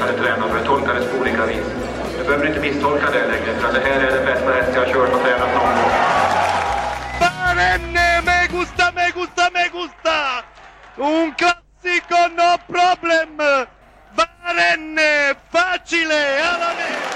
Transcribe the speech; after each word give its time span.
hade 0.00 0.18
tränat 0.18 0.50
för. 0.50 0.58
Det 0.58 0.64
tolkades 0.64 1.06
på 1.10 1.18
olika 1.20 1.46
vis. 1.46 1.66
Du 2.18 2.24
behöver 2.24 2.46
inte 2.46 2.60
misstolka 2.60 3.10
det 3.10 3.26
längre, 3.26 3.58
för 3.60 3.72
det 3.72 3.80
här 3.80 4.00
är 4.00 4.10
den 4.16 4.24
bästa 4.24 4.52
häst 4.52 4.70
jag 4.74 4.80
har 4.80 4.92
kört 4.92 5.12
och 5.14 5.20
tränat 5.20 5.54
någon 5.54 5.74
gång. 5.76 5.92
Barenne, 7.20 8.22
me 8.26 8.46
gusta, 8.58 8.92
me 8.94 9.10
gusta, 9.14 9.50
me 9.52 9.64
gusta! 9.78 10.16
Un 10.96 11.34
classico, 11.34 12.20
no 12.38 12.50
problem! 12.72 13.36
Barenne, 14.16 15.34
facile, 15.52 16.42
alla 16.42 16.70
me! 16.78 17.14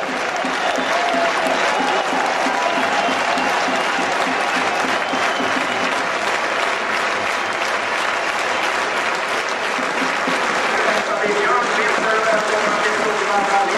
Obrigado. 12.30 13.77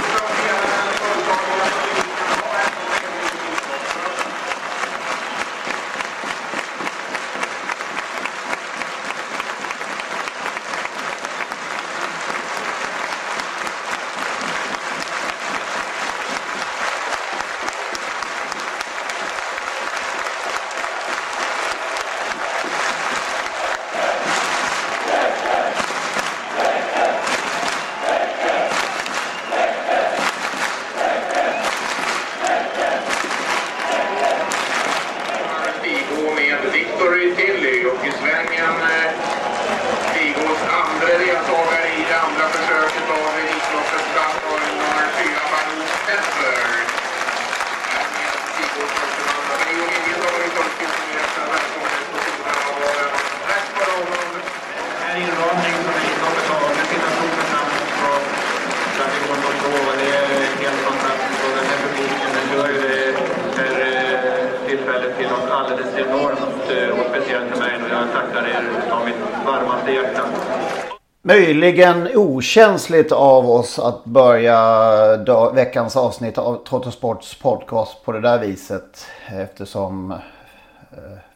Möjligen 71.71 72.09
okänsligt 72.17 73.13
av 73.13 73.51
oss 73.51 73.79
att 73.79 74.05
börja 74.05 75.17
dag, 75.17 75.55
veckans 75.55 75.97
avsnitt 75.97 76.39
av 76.39 76.65
Trottosports 76.65 77.35
podcast 77.39 78.05
på 78.05 78.13
det 78.13 78.21
där 78.21 78.39
viset. 78.39 79.07
Eftersom 79.27 80.11
eh, 80.11 80.19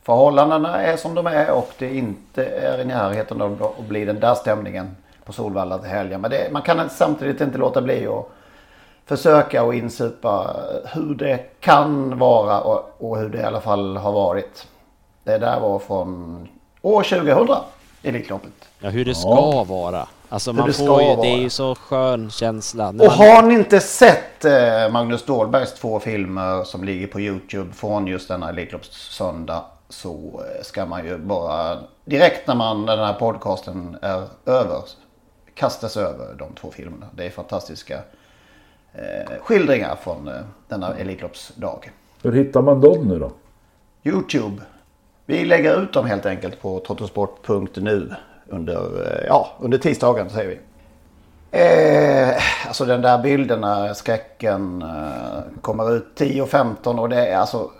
förhållandena 0.03 0.83
är 0.83 0.97
som 0.97 1.15
de 1.15 1.27
är 1.27 1.51
och 1.51 1.71
det 1.79 1.95
inte 1.97 2.45
är 2.45 2.81
i 2.81 2.85
närheten 2.85 3.43
av 3.43 3.75
att 3.79 3.85
bli 3.89 4.05
den 4.05 4.21
där 4.21 4.35
stämningen 4.35 4.97
på 5.25 5.33
Solvalla 5.33 5.79
till 5.79 5.91
helgen. 5.91 6.21
Men 6.21 6.31
det, 6.31 6.49
man 6.53 6.63
kan 6.63 6.91
samtidigt 6.91 7.41
inte 7.41 7.59
låta 7.59 7.83
bli 7.83 8.07
att 8.07 8.29
försöka 9.07 9.63
och 9.65 9.75
insupa 9.75 10.57
hur 10.85 11.15
det 11.15 11.61
kan 11.61 12.19
vara 12.19 12.61
och, 12.61 12.95
och 12.99 13.19
hur 13.19 13.29
det 13.29 13.39
i 13.39 13.45
alla 13.45 13.61
fall 13.61 13.97
har 13.97 14.13
varit. 14.13 14.67
Det 15.25 15.39
där 15.39 15.61
var 15.61 15.79
från 15.79 16.49
år 16.83 17.03
2000 17.03 17.57
Elitloppet. 18.03 18.53
Ja, 18.81 18.91
hur 18.91 19.05
det 19.05 19.15
ska 19.15 19.29
Ja. 19.29 19.65
vara. 19.69 20.07
Alltså 20.35 20.53
man 20.53 20.67
det 20.67 20.73
får 20.73 21.03
ju, 21.03 21.17
det 21.17 21.27
är 21.27 21.39
ju 21.39 21.51
så 21.51 21.75
skön 21.75 22.31
känsla. 22.31 22.89
Och 22.89 22.95
man, 22.95 23.09
har 23.09 23.43
ni 23.43 23.55
inte 23.55 23.81
sett 23.81 24.45
eh, 24.45 24.93
Magnus 24.93 25.21
Ståhlbergs 25.21 25.75
två 25.75 26.01
filmer 26.01 26.65
som 26.65 26.85
ligger 26.85 27.07
på 27.07 27.21
Youtube 27.21 27.73
från 27.73 28.07
just 28.07 28.29
denna 28.29 28.49
Elitloppssöndag 28.49 29.65
så 29.89 30.11
eh, 30.45 30.63
ska 30.63 30.87
man 30.87 31.07
ju 31.07 31.19
bara 31.19 31.79
direkt 32.05 32.47
när 32.47 32.55
man 32.55 32.85
när 32.85 32.97
den 32.97 33.07
här 33.07 33.15
podcasten 33.15 33.97
är 34.03 34.29
över 34.47 34.83
kastas 35.55 35.97
över 35.97 36.35
de 36.39 36.53
två 36.61 36.71
filmerna. 36.71 37.07
Det 37.17 37.27
är 37.27 37.31
fantastiska 37.31 37.99
eh, 38.93 39.33
skildringar 39.41 39.97
från 40.03 40.29
eh, 40.29 40.35
denna 40.69 40.95
Elitloppsdag. 40.95 41.91
Hur 42.23 42.33
hittar 42.33 42.63
man 42.63 42.81
dem 42.81 43.09
nu 43.09 43.19
då? 43.19 43.33
Youtube. 44.05 44.63
Vi 45.27 45.45
lägger 45.45 45.83
ut 45.83 45.93
dem 45.93 46.07
helt 46.07 46.27
enkelt 46.27 46.63
på 46.63 46.81
trottosport.nu 46.87 48.15
under, 48.49 48.75
eh, 48.75 49.27
ja, 49.27 49.49
under 49.61 49.79
tisdagen 49.79 50.31
säger 50.31 50.49
vi. 50.49 50.59
Eh, 51.51 52.35
alltså 52.67 52.85
den 52.85 53.03
där 53.03 53.19
bilden 53.23 53.61
när 53.61 53.93
skräcken 53.95 54.83
eh, 54.83 55.61
kommer 55.61 55.97
ut 55.97 56.07
10.15 56.17 56.99
och 57.01 57.09
det 57.09 57.27
är 57.27 57.37
alltså 57.37 57.71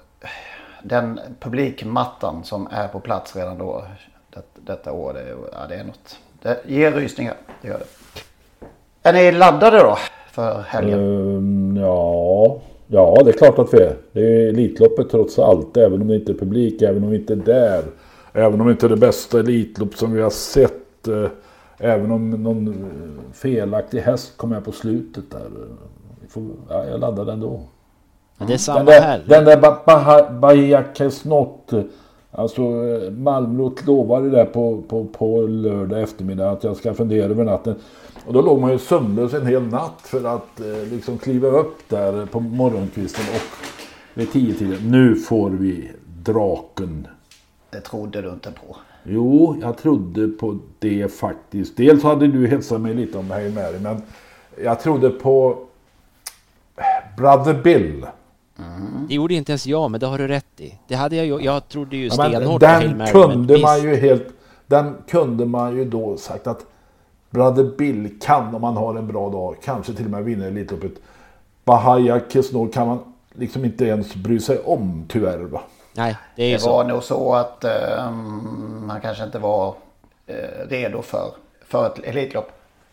den 0.83 1.21
publikmattan 1.41 2.45
som 2.45 2.69
är 2.73 2.89
på 2.89 3.01
plats 3.01 3.37
redan 3.37 3.59
då 3.59 3.85
det, 4.31 4.43
detta 4.55 4.93
år. 4.93 5.13
Det, 5.13 5.21
är- 5.21 5.37
ja, 5.53 5.59
det 5.69 5.75
är 5.75 5.85
något. 5.85 6.19
Det 6.43 6.59
ger 6.67 6.93
rysningar. 6.93 7.35
Det 7.63 7.69
gör 7.69 7.79
det. 7.79 7.85
Är 9.09 9.13
ni 9.13 9.33
laddade 9.33 9.79
då 9.79 9.99
för 10.33 10.61
helgen? 10.69 10.99
Um, 10.99 11.77
ja, 11.77 12.59
ja, 12.87 13.23
det 13.25 13.31
är 13.31 13.39
klart 13.39 13.59
att 13.59 13.75
vi 13.75 13.79
är. 13.83 13.97
Det 14.13 14.21
är 14.21 14.49
Elitloppet 14.49 15.11
trots 15.11 15.39
allt. 15.39 15.77
Även 15.77 16.03
om 16.03 16.09
det 16.09 16.15
inte 16.15 16.33
är 16.33 16.37
publik, 16.37 16.83
även 16.83 17.05
om 17.05 17.11
vi 17.11 17.17
inte 17.17 17.33
är 17.33 17.37
där. 17.37 17.83
Även 18.37 18.61
om 18.61 18.71
inte 18.71 18.89
det 18.89 18.97
bästa 18.97 19.39
Elitlopp 19.41 19.97
som 19.97 20.13
vi 20.13 20.21
har 20.23 20.31
sett. 20.31 21.09
eh, 21.09 21.27
Även 21.79 22.11
om 22.11 22.31
någon 22.31 22.69
eh, 22.69 23.33
felaktig 23.33 24.01
häst 24.01 24.33
kom 24.37 24.51
med 24.51 24.65
på 24.65 24.73
slutet 24.73 25.31
där. 25.31 25.49
Får, 26.29 26.43
ja, 26.69 26.85
jag 26.85 27.01
laddade 27.01 27.33
ändå. 27.33 27.61
Ja, 28.39 28.45
det 28.47 28.53
är 28.53 28.59
samma 28.59 28.79
den 28.79 28.87
där, 28.87 29.01
här. 29.01 29.23
Den 29.29 29.45
där 29.45 29.61
Ba- 29.61 29.85
Baha- 29.87 30.39
Bahia 30.41 30.85
Kesnot. 30.95 31.73
Alltså 32.31 32.63
eh, 32.63 33.11
Malmrot 33.11 33.87
lovade 33.87 34.31
det 34.31 34.45
på, 34.45 34.83
på, 34.89 35.05
på 35.05 35.41
lördag 35.41 36.03
eftermiddag 36.03 36.51
att 36.51 36.65
jag 36.65 36.77
ska 36.77 36.95
fundera 36.95 37.25
över 37.31 37.45
natten. 37.45 37.75
Och 38.27 38.33
då 38.33 38.43
låg 38.43 38.61
man 38.61 38.71
ju 38.73 38.79
sömnlös 38.79 39.35
en 39.35 39.47
hel 39.47 39.63
natt 39.63 40.01
för 40.03 40.25
att 40.37 40.61
eh, 40.61 40.91
liksom 40.93 41.19
kliva 41.19 41.49
upp 41.49 41.79
där 41.89 42.27
på 42.27 42.41
morgonkvisten 42.41 43.25
och 43.35 43.43
vid 44.19 44.33
tio 44.33 44.55
tiden. 44.55 44.79
Nu 44.91 45.15
får 45.15 45.51
vi 45.51 45.91
draken. 46.23 47.07
Det 47.75 47.81
trodde 47.81 48.23
du 48.23 48.31
inte 48.31 48.51
på. 48.51 48.77
Jo, 49.03 49.57
jag 49.63 49.79
trodde 49.79 50.29
på 50.29 50.59
det 50.79 51.13
faktiskt. 51.13 51.77
Dels 51.77 52.03
hade 52.03 52.27
du 52.27 52.47
hälsat 52.49 52.81
mig 52.81 52.95
lite 52.95 53.19
om 53.19 53.31
Hail 53.31 53.53
Mary, 53.53 53.79
men 53.81 54.03
jag 54.63 54.81
trodde 54.81 55.11
på 55.11 55.59
Brother 57.17 57.63
Bill. 57.63 58.07
Det 59.09 59.15
gjorde 59.15 59.35
inte 59.35 59.53
ens 59.53 59.67
jag, 59.67 59.91
men 59.91 60.01
det 60.01 60.07
har 60.07 60.19
du 60.19 60.29
rätt 60.29 60.61
i. 60.61 60.79
Det 60.89 60.95
hade 60.95 61.17
jag 61.17 61.27
ju, 61.27 61.41
jag 61.45 61.69
trodde 61.69 61.97
ju 61.97 62.07
Ja, 62.07 62.11
stenhårt 62.13 62.61
på 62.61 62.67
Hail 62.67 62.89
den 62.89 62.99
Mary, 62.99 63.13
kunde 63.13 63.59
man 63.59 63.75
visst. 63.75 63.85
ju 63.85 63.97
helt... 63.97 64.29
Den 64.67 64.95
kunde 65.09 65.45
man 65.45 65.77
ju 65.77 65.85
då 65.85 66.17
sagt 66.17 66.47
att 66.47 66.67
Brother 67.31 67.77
Bill 67.79 68.19
kan 68.21 68.55
om 68.55 68.61
man 68.61 68.77
har 68.77 68.95
en 68.95 69.07
bra 69.07 69.31
dag 69.31 69.57
kanske 69.65 69.93
till 69.95 70.05
och 70.05 70.11
med 70.11 70.25
vinna 70.25 70.45
Elitloppet. 70.47 70.93
Bahia 71.65 72.21
Kesnor 72.29 72.73
kan 72.73 72.87
man 72.87 72.99
liksom 73.33 73.65
inte 73.65 73.85
ens 73.85 74.15
bry 74.15 74.41
sig 74.41 74.59
om 74.59 75.05
tyvärr 75.09 75.39
va. 75.39 75.61
Nej, 75.97 76.17
det 76.37 76.53
Det 76.53 76.59
så. 76.59 76.71
var 76.73 76.85
nog 76.85 77.03
så 77.03 77.35
att 77.35 77.65
um, 77.99 78.87
han 78.91 79.01
kanske 79.01 79.25
inte 79.25 79.39
var 79.39 79.75
eh, 80.27 80.69
redo 80.69 81.03
för, 81.03 81.31
för 81.69 81.87
ett 81.87 81.99
Elitlopp. 81.99 82.51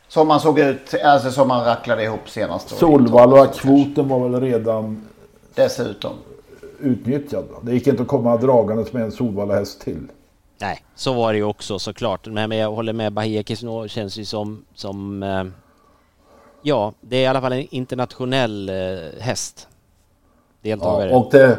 Som 0.07 0.29
han 0.29 0.39
såg 0.39 0.59
ut, 0.59 0.93
alltså 1.03 1.31
som 1.31 1.49
han 1.49 1.65
racklade 1.65 2.03
ihop 2.03 2.29
senast. 2.29 2.69
då. 2.69 2.75
Solvalla-kvoten 2.75 4.07
var 4.07 4.29
väl 4.29 4.41
redan 4.41 5.07
Dessutom. 5.55 6.11
utnyttjad. 6.79 7.43
va? 7.51 7.57
Det 7.61 7.71
gick 7.73 7.87
inte 7.87 8.01
att 8.01 8.07
komma 8.07 8.37
dragandes 8.37 8.93
med 8.93 9.03
en 9.03 9.11
Solvalla-häst 9.11 9.81
till. 9.81 10.07
Nej, 10.61 10.83
så 10.95 11.13
var 11.13 11.31
det 11.33 11.37
ju 11.37 11.43
också 11.45 11.79
såklart. 11.79 12.27
Men 12.27 12.51
jag 12.51 12.71
håller 12.71 12.93
med, 12.93 13.13
Bahia 13.13 13.43
Kisno 13.43 13.87
känns 13.87 14.17
ju 14.17 14.25
som, 14.25 14.65
som 14.75 15.23
eh, 15.23 15.43
ja, 16.61 16.93
det 17.01 17.17
är 17.17 17.21
i 17.21 17.27
alla 17.27 17.41
fall 17.41 17.53
en 17.53 17.67
internationell 17.75 18.69
eh, 18.69 18.75
häst. 19.21 19.67
Deltagare. 20.61 21.09
Ja, 21.09 21.17
och 21.17 21.31
det, 21.31 21.57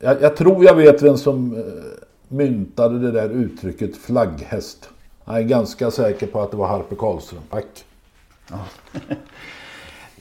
jag, 0.00 0.22
jag 0.22 0.36
tror 0.36 0.64
jag 0.64 0.74
vet 0.74 1.02
vem 1.02 1.16
som 1.16 1.54
eh, 1.56 1.62
myntade 2.28 2.98
det 2.98 3.10
där 3.10 3.28
uttrycket 3.28 3.96
flagghäst. 3.96 4.88
Jag 5.24 5.36
är 5.38 5.42
ganska 5.42 5.90
säker 5.90 6.26
på 6.26 6.40
att 6.40 6.50
det 6.50 6.56
var 6.56 6.66
Harper 6.66 6.96
Karlström. 6.96 7.40
Tack. 7.50 7.66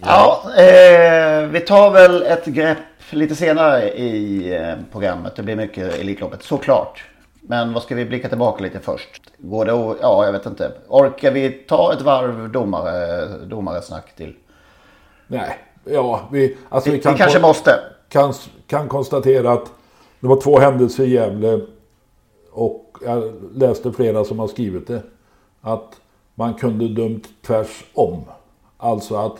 Ja, 0.01 0.43
eh, 0.57 1.47
vi 1.47 1.59
tar 1.67 1.91
väl 1.91 2.23
ett 2.23 2.45
grepp 2.45 2.77
lite 3.09 3.35
senare 3.35 3.89
i 3.91 4.53
eh, 4.55 4.73
programmet. 4.91 5.35
Det 5.35 5.43
blir 5.43 5.55
mycket 5.55 5.99
Elitloppet, 5.99 6.43
såklart. 6.43 7.03
Men 7.41 7.73
vad 7.73 7.83
ska 7.83 7.95
vi 7.95 8.05
blicka 8.05 8.29
tillbaka 8.29 8.63
lite 8.63 8.79
först? 8.79 9.21
Går 9.37 9.65
det 9.65 9.71
att, 9.73 9.97
ja 10.01 10.25
jag 10.25 10.31
vet 10.31 10.45
inte. 10.45 10.71
Orkar 10.87 11.31
vi 11.31 11.49
ta 11.51 11.93
ett 11.93 12.01
varv 12.01 12.49
domare, 12.51 13.25
domaresnack 13.45 14.15
till? 14.15 14.35
Nej, 15.27 15.57
ja, 15.85 16.27
vi, 16.31 16.57
alltså 16.69 16.89
Vi- 16.89 16.95
vi, 16.97 17.01
kan, 17.03 17.13
vi 17.13 17.17
kanske 17.17 17.39
kon- 17.39 17.47
måste. 17.47 17.79
Kan, 18.09 18.33
kan 18.67 18.87
konstatera 18.87 19.51
att 19.51 19.71
det 20.19 20.27
var 20.27 20.41
två 20.41 20.59
händelser 20.59 21.03
i 21.03 21.09
Gävle 21.09 21.61
och 22.51 22.97
jag 23.05 23.33
läste 23.53 23.91
flera 23.91 24.25
som 24.25 24.39
har 24.39 24.47
skrivit 24.47 24.87
det. 24.87 25.03
Att 25.61 26.01
man 26.35 26.53
kunde 26.53 26.87
dömt 26.87 27.29
tvärs 27.41 27.85
om. 27.93 28.23
Alltså 28.77 29.15
att 29.15 29.37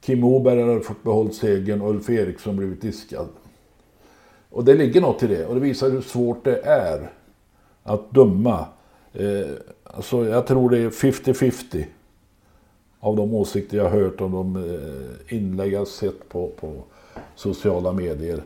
Kim 0.00 0.24
Oberg 0.24 0.62
hade 0.62 0.80
fått 0.80 1.02
behålla 1.02 1.30
segern 1.30 1.80
och 1.80 1.90
Ulf 1.90 2.10
Eriksson 2.10 2.56
blivit 2.56 2.82
diskad. 2.82 3.28
Och 4.50 4.64
det 4.64 4.74
ligger 4.74 5.00
något 5.00 5.22
i 5.22 5.26
det 5.26 5.46
och 5.46 5.54
det 5.54 5.60
visar 5.60 5.90
hur 5.90 6.00
svårt 6.00 6.44
det 6.44 6.60
är 6.60 7.10
att 7.82 8.10
döma. 8.10 8.66
Eh, 9.12 9.50
alltså 9.84 10.26
jag 10.26 10.46
tror 10.46 10.70
det 10.70 10.78
är 10.78 10.90
50-50 10.90 11.84
av 13.00 13.16
de 13.16 13.34
åsikter 13.34 13.76
jag 13.76 13.90
hört 13.90 14.20
om 14.20 14.32
de 14.32 14.56
eh, 14.56 15.36
inlägg 15.36 15.72
jag 15.72 15.88
sett 15.88 16.28
på, 16.28 16.50
på 16.60 16.72
sociala 17.36 17.92
medier. 17.92 18.42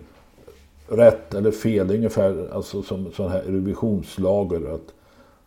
Rätt 0.89 1.35
eller 1.35 1.51
fel, 1.51 1.91
ungefär 1.91 2.49
alltså 2.53 2.83
som 2.83 3.13
sån 3.13 3.31
här 3.31 3.43
revisionslager. 3.43 4.75
Att 4.75 4.95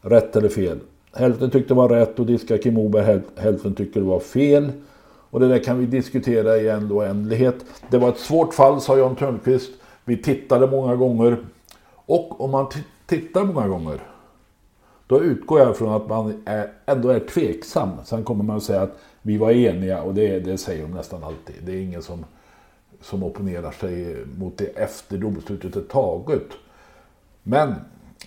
rätt 0.02 0.36
eller 0.36 0.50
fel. 0.50 0.80
Hälften 1.14 1.50
tyckte 1.50 1.74
det 1.74 1.78
var 1.78 1.90
rätt 1.90 2.20
och 2.20 2.26
diska 2.26 2.58
Kim 2.58 2.78
Oberg, 2.78 3.22
hälften 3.36 3.76
tyckte 3.76 4.00
det 4.00 4.06
var 4.06 4.20
fel. 4.20 4.72
Och 5.30 5.40
det 5.40 5.48
där 5.48 5.60
kan 5.60 5.80
vi 5.80 5.86
diskutera 5.86 6.58
i 6.58 6.70
en 6.70 6.92
oändlighet. 6.92 7.56
Det 7.90 7.98
var 7.98 8.10
ett 8.10 8.20
svårt 8.20 8.54
fall, 8.54 8.82
sa 8.82 8.98
Jan 8.98 9.16
Törnqvist. 9.16 9.72
Vi 10.06 10.18
tittade 10.18 10.68
många 10.68 10.96
gånger. 10.96 11.38
Och 12.06 12.42
om 12.42 12.52
man 12.52 12.68
tittar 13.06 13.44
många 13.44 13.68
gånger 13.68 14.00
då 15.08 15.24
utgår 15.24 15.60
jag 15.60 15.78
från 15.78 15.94
att 15.94 16.10
man 16.10 16.42
är, 16.46 16.72
ändå 16.86 17.10
är 17.10 17.20
tveksam. 17.20 17.90
Sen 18.06 18.24
kommer 18.24 18.44
man 18.44 18.58
att 18.58 18.64
säga 18.64 18.82
att 18.82 19.00
vi 19.22 19.38
var 19.38 19.52
eniga 19.52 20.02
och 20.02 20.14
det, 20.14 20.40
det 20.40 20.58
säger 20.58 20.82
de 20.82 20.92
nästan 20.92 21.24
alltid. 21.24 21.56
Det 21.66 21.72
är 21.72 21.82
ingen 21.82 22.02
som, 22.02 22.26
som 23.04 23.24
opponerar 23.24 23.72
sig 23.72 24.18
mot 24.38 24.58
det 24.58 24.66
efter 24.66 25.18
domslutet 25.18 25.76
är 25.76 25.82
taget. 25.82 26.48
Men... 27.44 27.70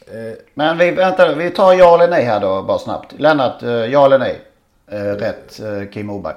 Eh, 0.06 0.38
Men 0.54 0.78
vi, 0.78 0.90
vänta, 0.90 1.34
vi 1.34 1.50
tar 1.50 1.72
ja 1.72 1.94
eller 1.94 2.08
nej 2.08 2.24
här 2.24 2.40
då 2.40 2.62
bara 2.62 2.78
snabbt. 2.78 3.14
Lennart, 3.18 3.62
eh, 3.62 3.68
ja 3.70 4.06
eller 4.06 4.18
nej? 4.18 4.40
Eh, 4.86 4.96
rätt, 4.98 5.60
eh, 5.60 5.90
Kim 5.92 6.10
Oberg. 6.10 6.34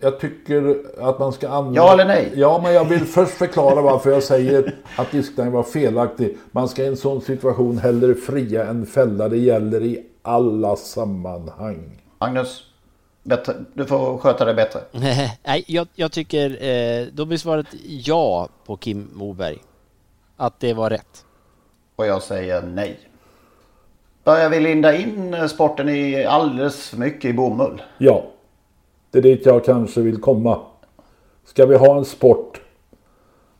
jag 0.00 0.20
tycker 0.20 0.76
att 1.00 1.18
man 1.18 1.32
ska 1.32 1.48
använda... 1.48 1.80
Ja 1.80 1.92
eller 1.92 2.04
nej? 2.04 2.32
Ja, 2.34 2.60
men 2.62 2.74
jag 2.74 2.84
vill 2.84 3.04
först 3.04 3.32
förklara 3.32 3.82
varför 3.82 4.10
jag 4.10 4.22
säger 4.22 4.74
att 4.96 5.10
diskningen 5.10 5.52
var 5.52 5.62
felaktig. 5.62 6.38
Man 6.50 6.68
ska 6.68 6.82
i 6.82 6.86
en 6.86 6.96
sån 6.96 7.20
situation 7.20 7.78
hellre 7.78 8.14
fria 8.14 8.66
än 8.66 8.86
fälla. 8.86 9.28
Det 9.28 9.36
gäller 9.38 9.82
i 9.82 10.06
alla 10.22 10.76
sammanhang. 10.76 12.00
Magnus, 12.18 12.62
bättre, 13.24 13.54
du 13.74 13.86
får 13.86 14.18
sköta 14.18 14.44
det 14.44 14.54
bättre. 14.54 14.80
Nej, 15.42 15.64
jag, 15.66 15.88
jag 15.94 16.12
tycker 16.12 16.64
eh, 16.64 17.06
då 17.12 17.24
blir 17.24 17.38
svaret 17.38 17.66
ja 17.86 18.48
på 18.66 18.76
Kim 18.76 19.10
Moberg. 19.12 19.58
Att 20.36 20.60
det 20.60 20.74
var 20.74 20.90
rätt. 20.90 21.24
Och 21.96 22.06
jag 22.06 22.22
säger 22.22 22.62
nej. 22.62 22.98
Börjar 24.24 24.50
vi 24.50 24.60
linda 24.60 24.96
in 24.96 25.34
eh, 25.34 25.46
sporten 25.46 25.88
i 25.88 26.24
alldeles 26.24 26.88
för 26.88 26.96
mycket 26.96 27.24
i 27.24 27.32
bomull? 27.32 27.82
Ja, 27.98 28.24
det 29.10 29.18
är 29.18 29.22
dit 29.22 29.46
jag 29.46 29.64
kanske 29.64 30.00
vill 30.00 30.20
komma. 30.20 30.60
Ska 31.44 31.66
vi 31.66 31.76
ha 31.76 31.98
en 31.98 32.04
sport 32.04 32.60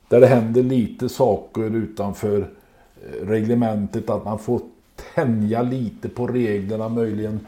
där 0.09 0.21
det 0.21 0.27
händer 0.27 0.63
lite 0.63 1.09
saker 1.09 1.77
utanför 1.77 2.39
eh, 2.39 3.27
reglementet, 3.27 4.11
att 4.11 4.25
man 4.25 4.39
får 4.39 4.61
tänja 5.15 5.63
lite 5.63 6.09
på 6.09 6.27
reglerna 6.27 6.89
möjligen. 6.89 7.47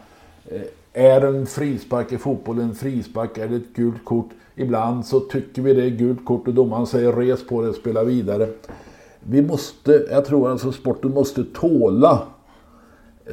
Är 0.98 1.20
en 1.20 1.46
frispark 1.46 2.12
i 2.12 2.18
fotboll 2.18 2.58
en 2.58 2.74
frispark? 2.74 3.38
Är 3.38 3.48
det 3.48 3.56
ett 3.56 3.74
gult 3.74 4.04
kort? 4.04 4.30
Ibland 4.54 5.06
så 5.06 5.20
tycker 5.20 5.62
vi 5.62 5.74
det 5.74 5.84
är 5.84 5.90
gult 5.90 6.24
kort 6.24 6.48
och 6.48 6.54
domaren 6.54 6.86
säger 6.86 7.12
res 7.12 7.46
på 7.46 7.62
det, 7.62 7.72
spela 7.72 8.04
vidare. 8.04 8.48
Vi 9.20 9.42
måste, 9.42 10.06
jag 10.10 10.24
tror 10.24 10.50
alltså 10.50 10.72
sporten 10.72 11.10
måste 11.10 11.44
tåla 11.44 12.22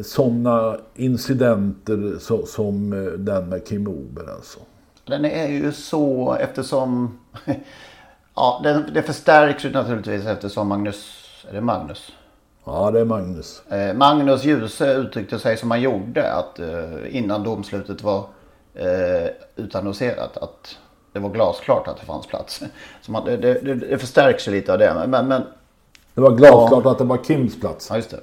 sådana 0.01 0.77
incidenter 0.95 2.15
så, 2.19 2.45
som 2.45 2.94
eh, 2.94 3.12
den 3.12 3.50
med 3.50 3.68
Kim 3.68 3.88
Ober 3.88 4.33
alltså. 4.36 4.59
Den 5.06 5.25
är 5.25 5.48
ju 5.48 5.71
så 5.71 6.33
eftersom... 6.39 7.19
Ja, 8.36 8.62
det, 8.63 8.86
det 8.94 9.01
förstärks 9.01 9.66
ju 9.66 9.71
naturligtvis 9.71 10.25
eftersom 10.25 10.68
Magnus... 10.68 11.25
Är 11.50 11.54
det 11.54 11.62
Magnus? 11.62 12.12
Ja, 12.65 12.92
det 12.92 13.00
är 13.00 13.06
Magnus. 13.06 13.62
Eh, 13.69 13.94
Magnus 13.94 14.44
Djuse 14.44 14.94
uttryckte 14.94 15.39
sig 15.39 15.57
som 15.57 15.71
han 15.71 15.81
gjorde 15.81 16.31
att 16.33 16.60
eh, 16.60 17.15
innan 17.18 17.44
domslutet 17.44 18.01
var 18.04 18.25
eh, 18.74 19.30
utannonserat 19.56 20.38
att 20.38 20.77
det 21.13 21.19
var 21.19 21.30
glasklart 21.30 21.87
att 21.87 21.99
det 21.99 22.06
fanns 22.06 22.28
plats. 22.28 22.61
Så 23.02 23.11
man, 23.11 23.26
det, 23.26 23.37
det, 23.37 23.76
det 23.76 23.97
förstärks 23.97 24.47
ju 24.47 24.52
lite 24.52 24.73
av 24.73 24.80
det. 24.80 25.06
Men, 25.07 25.28
men 25.28 25.44
Det 26.14 26.21
var 26.21 26.31
glasklart 26.31 26.85
att 26.85 26.97
det 26.97 27.04
var 27.04 27.18
Kims 27.23 27.59
plats. 27.59 27.87
Ja, 27.90 27.95
just 27.95 28.09
det. 28.11 28.19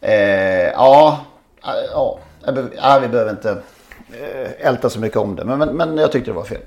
eh, 0.00 0.70
ja, 0.72 1.20
ja, 1.62 2.18
jag 2.44 2.54
behöver- 2.54 2.76
ja, 2.76 2.98
vi 3.02 3.08
behöver 3.08 3.30
inte 3.30 3.50
eh, 4.12 4.66
älta 4.68 4.90
så 4.90 5.00
mycket 5.00 5.18
om 5.18 5.36
det. 5.36 5.44
Men, 5.44 5.58
men, 5.58 5.68
men 5.76 5.98
jag 5.98 6.12
tyckte 6.12 6.30
det 6.30 6.34
var 6.34 6.44
fel. 6.44 6.60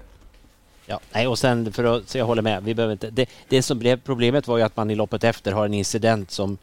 Ja, 0.92 1.00
nej, 1.14 1.28
och 1.28 1.40
sen 1.40 1.74
för 1.74 1.84
att, 1.84 2.10
så 2.10 2.18
jag 2.18 2.26
håller 2.26 2.42
med, 2.42 2.64
vi 2.64 2.76
behöver 2.76 2.92
inte, 2.92 3.10
det, 3.10 3.30
det 3.48 3.62
som 3.62 3.80
blev 3.80 4.00
problemet 4.02 4.48
var 4.48 4.58
ju 4.58 4.64
att 4.64 4.78
man 4.78 4.92
i 4.92 4.96
loppet 4.96 5.24
efter 5.24 5.52
har 5.52 5.66
en 5.66 5.74
incident 5.74 6.32
som 6.32 6.58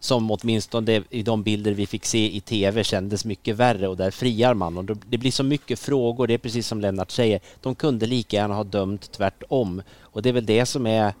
som 0.00 0.30
åtminstone 0.30 1.02
i 1.10 1.22
de 1.22 1.42
bilder 1.42 1.72
vi 1.72 1.86
fick 1.86 2.04
se 2.04 2.36
i 2.36 2.40
TV 2.40 2.84
kändes 2.84 3.24
mycket 3.24 3.56
värre 3.56 3.88
och 3.88 3.96
där 3.96 4.10
friar 4.10 4.54
man. 4.54 4.78
Och 4.78 4.84
det 4.84 5.18
blir 5.18 5.30
så 5.30 5.42
mycket 5.42 5.78
frågor, 5.78 6.26
det 6.26 6.34
är 6.34 6.38
precis 6.38 6.66
som 6.66 6.80
Lennart 6.80 7.10
säger, 7.10 7.40
de 7.60 7.74
kunde 7.74 8.06
lika 8.06 8.36
gärna 8.36 8.54
ha 8.54 8.64
dömt 8.64 9.12
tvärtom. 9.12 9.82
Och 10.00 10.22
det 10.22 10.28
är 10.28 10.32
väl 10.32 10.46
det 10.46 10.66
som 10.66 10.86
är 10.86 11.12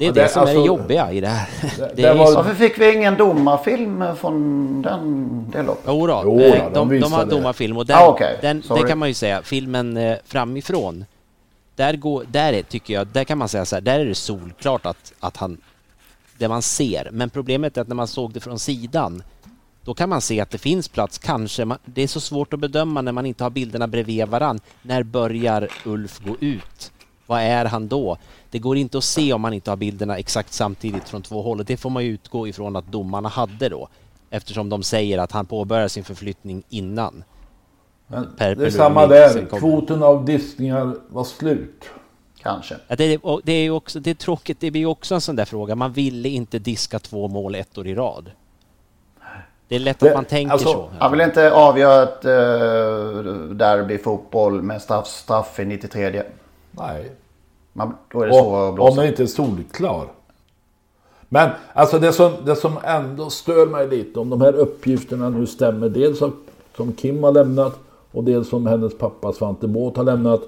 det 0.00 0.04
är 0.04 0.08
Ja, 0.08 0.12
det, 0.14 0.22
det- 0.22 0.28
som 0.28 0.42
är 0.42 0.46
det 0.46 0.50
alltså, 0.52 0.66
jobbiga 0.66 1.12
i 1.12 1.20
det 1.20 1.26
här. 1.28 1.48
det- 1.78 1.92
Det, 2.02 2.14
var- 2.14 2.26
så- 2.26 2.34
Varför 2.34 2.54
fick 2.54 2.78
vi 2.78 2.94
ingen 2.94 3.16
domarfilm 3.16 4.04
från 4.16 4.82
den, 4.82 5.44
det 5.52 5.62
loppet? 5.62 5.84
Jo 5.86 6.06
då, 6.06 6.22
Jo 6.24 6.38
då, 6.38 6.70
de 6.74 6.88
de, 6.88 7.00
de, 7.00 7.12
har 7.12 7.24
domarfilm 7.24 7.76
och 7.76 7.86
den, 7.86 7.96
Ah, 7.98 8.06
okej. 8.08 8.38
den, 8.42 8.62
det 8.68 8.88
kan 8.88 8.98
man 8.98 9.08
ju 9.08 9.14
säga, 9.14 9.42
filmen 9.42 9.96
eh, 9.96 10.16
framifrån, 10.24 11.04
där, 11.76 11.94
går, 11.96 12.24
där 12.30 12.52
är, 12.52 12.62
tycker 12.62 12.94
jag, 12.94 13.06
där 13.06 13.24
kan 13.24 13.38
man 13.38 13.48
säga 13.48 13.64
så 13.64 13.76
här, 13.76 13.80
där 13.80 14.00
är 14.00 14.04
det 14.04 14.14
solklart 14.14 14.86
att, 14.86 15.12
att 15.20 15.36
han, 15.36 15.58
det 16.38 16.48
man 16.48 16.62
ser, 16.62 17.08
men 17.12 17.30
problemet 17.30 17.76
är 17.76 17.80
att 17.80 17.88
när 17.88 17.94
man 17.96 18.08
såg 18.08 18.32
det 18.32 18.40
från 18.40 18.58
sidan, 18.58 19.22
då 19.84 19.94
kan 19.94 20.08
man 20.08 20.20
se 20.20 20.40
att 20.40 20.50
det 20.50 20.58
finns 20.58 20.88
plats, 20.88 21.18
kanske, 21.18 21.64
man, 21.64 21.78
det 21.84 22.02
är 22.02 22.06
så 22.06 22.20
svårt 22.20 22.52
att 22.52 22.60
bedöma 22.60 23.00
när 23.02 23.12
man 23.12 23.26
inte 23.26 23.44
har 23.44 23.50
bilderna 23.50 23.86
bredvid 23.86 24.28
varann. 24.28 24.60
När 24.82 25.02
börjar 25.02 25.68
Ulf 25.84 26.20
gå 26.24 26.36
ut? 26.40 26.92
Vad 27.30 27.40
är 27.40 27.64
han 27.64 27.88
då? 27.88 28.16
Det 28.50 28.58
går 28.58 28.76
inte 28.76 28.98
att 28.98 29.04
se 29.04 29.32
om 29.32 29.40
man 29.40 29.52
inte 29.52 29.70
har 29.70 29.76
bilderna 29.76 30.16
exakt 30.16 30.52
samtidigt 30.52 31.08
från 31.08 31.22
två 31.22 31.42
håll 31.42 31.58
och 31.58 31.64
det 31.64 31.76
får 31.76 31.90
man 31.90 32.04
ju 32.04 32.10
utgå 32.10 32.48
ifrån 32.48 32.76
att 32.76 32.92
domarna 32.92 33.28
hade 33.28 33.68
då 33.68 33.88
eftersom 34.30 34.68
de 34.68 34.82
säger 34.82 35.18
att 35.18 35.32
han 35.32 35.46
påbörjar 35.46 35.88
sin 35.88 36.04
förflyttning 36.04 36.62
innan. 36.68 37.24
Men 38.06 38.28
Per 38.36 38.54
det 38.54 38.66
är 38.66 38.70
samma 38.70 39.06
där. 39.06 39.46
Kvoten 39.58 40.02
av 40.02 40.24
diskningar 40.24 40.94
var 41.08 41.24
slut. 41.24 41.84
Kanske. 42.42 42.76
Ja, 42.88 42.96
det, 42.96 43.04
är, 43.04 43.26
och 43.26 43.40
det 43.44 43.52
är 43.52 43.70
också, 43.70 44.00
det 44.00 44.10
är 44.10 44.14
tråkigt, 44.14 44.60
det 44.60 44.70
blir 44.70 44.80
ju 44.80 44.86
också 44.86 45.14
en 45.14 45.20
sån 45.20 45.36
där 45.36 45.44
fråga. 45.44 45.74
Man 45.74 45.92
ville 45.92 46.28
inte 46.28 46.58
diska 46.58 46.98
två 46.98 47.28
mål 47.28 47.54
ett 47.54 47.78
år 47.78 47.86
i 47.86 47.94
rad. 47.94 48.30
Det 49.68 49.76
är 49.76 49.80
lätt 49.80 50.02
att 50.02 50.14
man 50.14 50.24
tänker 50.24 50.52
alltså, 50.52 50.72
så. 50.72 50.90
Han 50.98 51.10
vill 51.10 51.20
inte 51.20 51.52
avgöra 51.52 52.02
ett 52.02 52.24
uh, 52.24 53.54
derby 53.54 53.98
fotboll 53.98 54.62
med 54.62 54.82
straff, 54.82 55.06
straff 55.06 55.60
i 55.60 55.64
93. 55.64 56.22
Nej. 56.70 57.10
Man, 57.72 57.94
då 58.12 58.22
är 58.22 58.26
det 58.26 58.34
så 58.34 58.56
att 58.56 58.74
blåsa. 58.74 58.90
Om 58.90 58.96
den 58.96 59.06
inte 59.06 59.22
är 59.22 59.26
solklar. 59.26 60.06
Men 61.28 61.50
alltså 61.72 61.98
det 61.98 62.12
som, 62.12 62.32
det 62.44 62.56
som 62.56 62.78
ändå 62.84 63.30
stör 63.30 63.66
mig 63.66 63.88
lite 63.88 64.20
om 64.20 64.30
de 64.30 64.40
här 64.40 64.52
uppgifterna 64.52 65.28
nu 65.28 65.46
stämmer. 65.46 65.88
Dels 65.88 66.18
som 66.76 66.92
Kim 66.92 67.24
har 67.24 67.32
lämnat 67.32 67.78
och 68.12 68.24
dels 68.24 68.48
som 68.48 68.66
hennes 68.66 68.98
pappa 68.98 69.32
Svante 69.32 69.68
Båth 69.68 69.96
har 69.96 70.04
lämnat. 70.04 70.40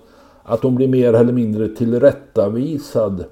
Att 0.43 0.63
hon 0.63 0.75
blir 0.75 0.89
mer 0.89 1.15
eller 1.15 1.33
mindre 1.33 1.69
tillrättavisad 1.69 3.25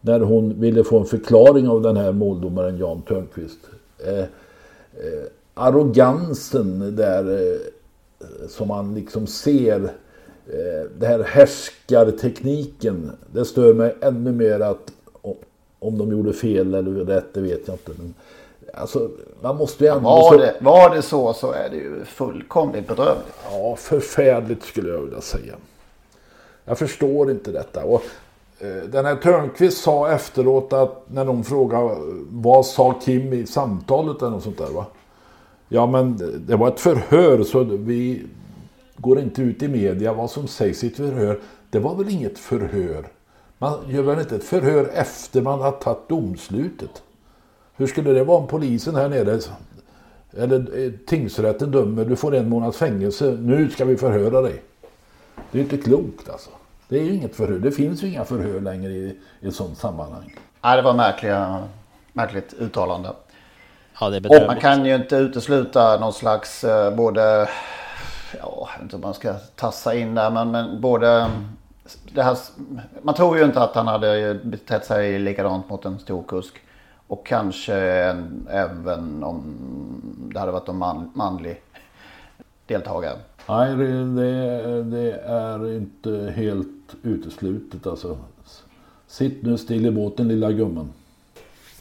när 0.00 0.20
hon 0.20 0.60
ville 0.60 0.84
få 0.84 0.98
en 0.98 1.04
förklaring 1.04 1.68
av 1.68 1.82
den 1.82 1.96
här 1.96 2.12
måldomaren 2.12 2.78
Jan 2.78 3.02
Törnqvist. 3.02 3.58
Eh, 4.06 4.18
eh, 4.18 4.26
arrogansen 5.54 6.96
där 6.96 7.52
eh, 7.52 7.58
som 8.48 8.68
man 8.68 8.94
liksom 8.94 9.26
ser. 9.26 9.92
Eh, 10.46 10.90
det 10.98 11.06
här 11.06 11.22
härskartekniken. 11.22 13.10
Det 13.32 13.44
stör 13.44 13.74
mig 13.74 13.96
ännu 14.00 14.32
mer 14.32 14.60
att 14.60 14.92
om 15.78 15.98
de 15.98 16.10
gjorde 16.10 16.32
fel 16.32 16.74
eller 16.74 17.04
rätt, 17.04 17.34
det 17.34 17.40
vet 17.40 17.60
jag 17.66 17.74
inte. 17.74 17.92
Men, 17.96 18.14
alltså, 18.74 19.10
man 19.40 19.56
måste 19.56 19.84
ju 19.84 19.90
ändå... 19.90 20.08
Var 20.08 20.38
det, 20.38 20.54
var 20.60 20.94
det 20.94 21.02
så 21.02 21.32
så 21.32 21.52
är 21.52 21.68
det 21.70 21.76
ju 21.76 22.04
fullkomligt 22.04 22.88
bedrövligt. 22.88 23.34
Ja, 23.50 23.76
förfärligt 23.76 24.62
skulle 24.64 24.90
jag 24.90 25.00
vilja 25.00 25.20
säga. 25.20 25.54
Jag 26.64 26.78
förstår 26.78 27.30
inte 27.30 27.52
detta. 27.52 27.84
Och, 27.84 28.02
eh, 28.58 28.82
den 28.92 29.04
här 29.04 29.16
Törnqvist 29.16 29.82
sa 29.82 30.10
efteråt 30.10 30.72
att 30.72 31.02
när 31.06 31.24
de 31.24 31.44
frågade 31.44 31.96
vad 32.28 32.66
sa 32.66 33.00
Kim 33.04 33.32
i 33.32 33.46
samtalet 33.46 34.22
eller 34.22 34.30
något 34.30 34.42
sånt 34.42 34.58
där 34.58 34.70
va? 34.70 34.86
Ja 35.68 35.86
men 35.86 36.20
det 36.46 36.56
var 36.56 36.68
ett 36.68 36.80
förhör 36.80 37.42
så 37.42 37.64
vi 37.64 38.26
går 38.96 39.20
inte 39.20 39.42
ut 39.42 39.62
i 39.62 39.68
media 39.68 40.12
vad 40.12 40.30
som 40.30 40.48
sägs 40.48 40.84
i 40.84 40.86
ett 40.86 40.96
förhör. 40.96 41.40
Det 41.70 41.78
var 41.78 41.94
väl 41.94 42.08
inget 42.08 42.38
förhör? 42.38 43.06
Man 43.58 43.78
gör 43.88 44.02
väl 44.02 44.18
inte 44.18 44.36
ett 44.36 44.44
förhör 44.44 44.90
efter 44.94 45.42
man 45.42 45.60
har 45.60 45.72
tagit 45.72 46.08
domslutet? 46.08 47.02
Hur 47.76 47.86
skulle 47.86 48.10
det 48.10 48.24
vara 48.24 48.38
om 48.38 48.46
polisen 48.46 48.96
här 48.96 49.08
nere 49.08 49.40
eller 50.36 50.84
eh, 50.84 50.92
tingsrätten 51.06 51.70
dömer 51.70 52.04
du 52.04 52.16
får 52.16 52.34
en 52.34 52.48
månads 52.48 52.78
fängelse, 52.78 53.36
nu 53.40 53.70
ska 53.70 53.84
vi 53.84 53.96
förhöra 53.96 54.40
dig. 54.42 54.62
Det 55.50 55.58
är 55.58 55.62
inte 55.62 55.76
klokt 55.76 56.28
alltså. 56.28 56.50
Det 56.88 56.98
är 56.98 57.02
ju 57.02 57.14
inget 57.14 57.36
förhör. 57.36 57.58
Det 57.58 57.70
finns 57.72 58.02
ju 58.02 58.08
inga 58.08 58.24
förhör 58.24 58.60
längre 58.60 58.90
i, 58.90 59.16
i 59.40 59.48
ett 59.48 59.54
sådant 59.54 59.78
sammanhang. 59.78 60.34
Nej, 60.62 60.76
det 60.76 60.82
var 60.82 60.94
märkliga, 60.94 61.64
märkligt 62.12 62.54
uttalande. 62.58 63.12
Ja, 64.00 64.10
det 64.10 64.16
är 64.16 64.42
och 64.42 64.46
man 64.46 64.60
kan 64.60 64.86
ju 64.86 64.94
inte 64.94 65.16
utesluta 65.16 65.98
någon 65.98 66.12
slags 66.12 66.64
eh, 66.64 66.94
både, 66.94 67.48
ja, 68.40 68.68
jag 68.72 68.72
vet 68.72 68.82
inte 68.82 68.96
om 68.96 69.02
man 69.02 69.14
ska 69.14 69.34
tassa 69.34 69.94
in 69.94 70.14
där, 70.14 70.30
men, 70.30 70.50
men 70.50 70.80
både 70.80 71.30
det 72.12 72.22
här, 72.22 72.38
man 73.02 73.14
tror 73.14 73.38
ju 73.38 73.44
inte 73.44 73.60
att 73.60 73.74
han 73.74 73.86
hade 73.86 74.40
betett 74.44 74.84
sig 74.84 75.18
likadant 75.18 75.68
mot 75.68 75.84
en 75.84 75.98
stor 75.98 76.22
kusk. 76.22 76.54
Och 77.08 77.26
kanske 77.26 77.74
en, 77.76 78.48
även 78.50 79.24
om 79.24 79.42
det 80.32 80.40
hade 80.40 80.52
varit 80.52 80.68
en 80.68 80.76
man, 80.76 81.10
manlig 81.14 81.60
deltagare. 82.66 83.16
Nej, 83.48 83.76
det, 83.76 84.14
det, 84.14 84.82
det, 84.82 85.12
är 85.20 85.76
inte 85.76 86.32
helt 86.36 86.94
uteslutet 87.02 87.86
alltså. 87.86 88.18
Sitt 89.06 89.42
nu 89.42 89.58
still 89.58 89.86
i 89.86 89.90
båten 89.90 90.28
lilla 90.28 90.52
gumman. 90.52 90.92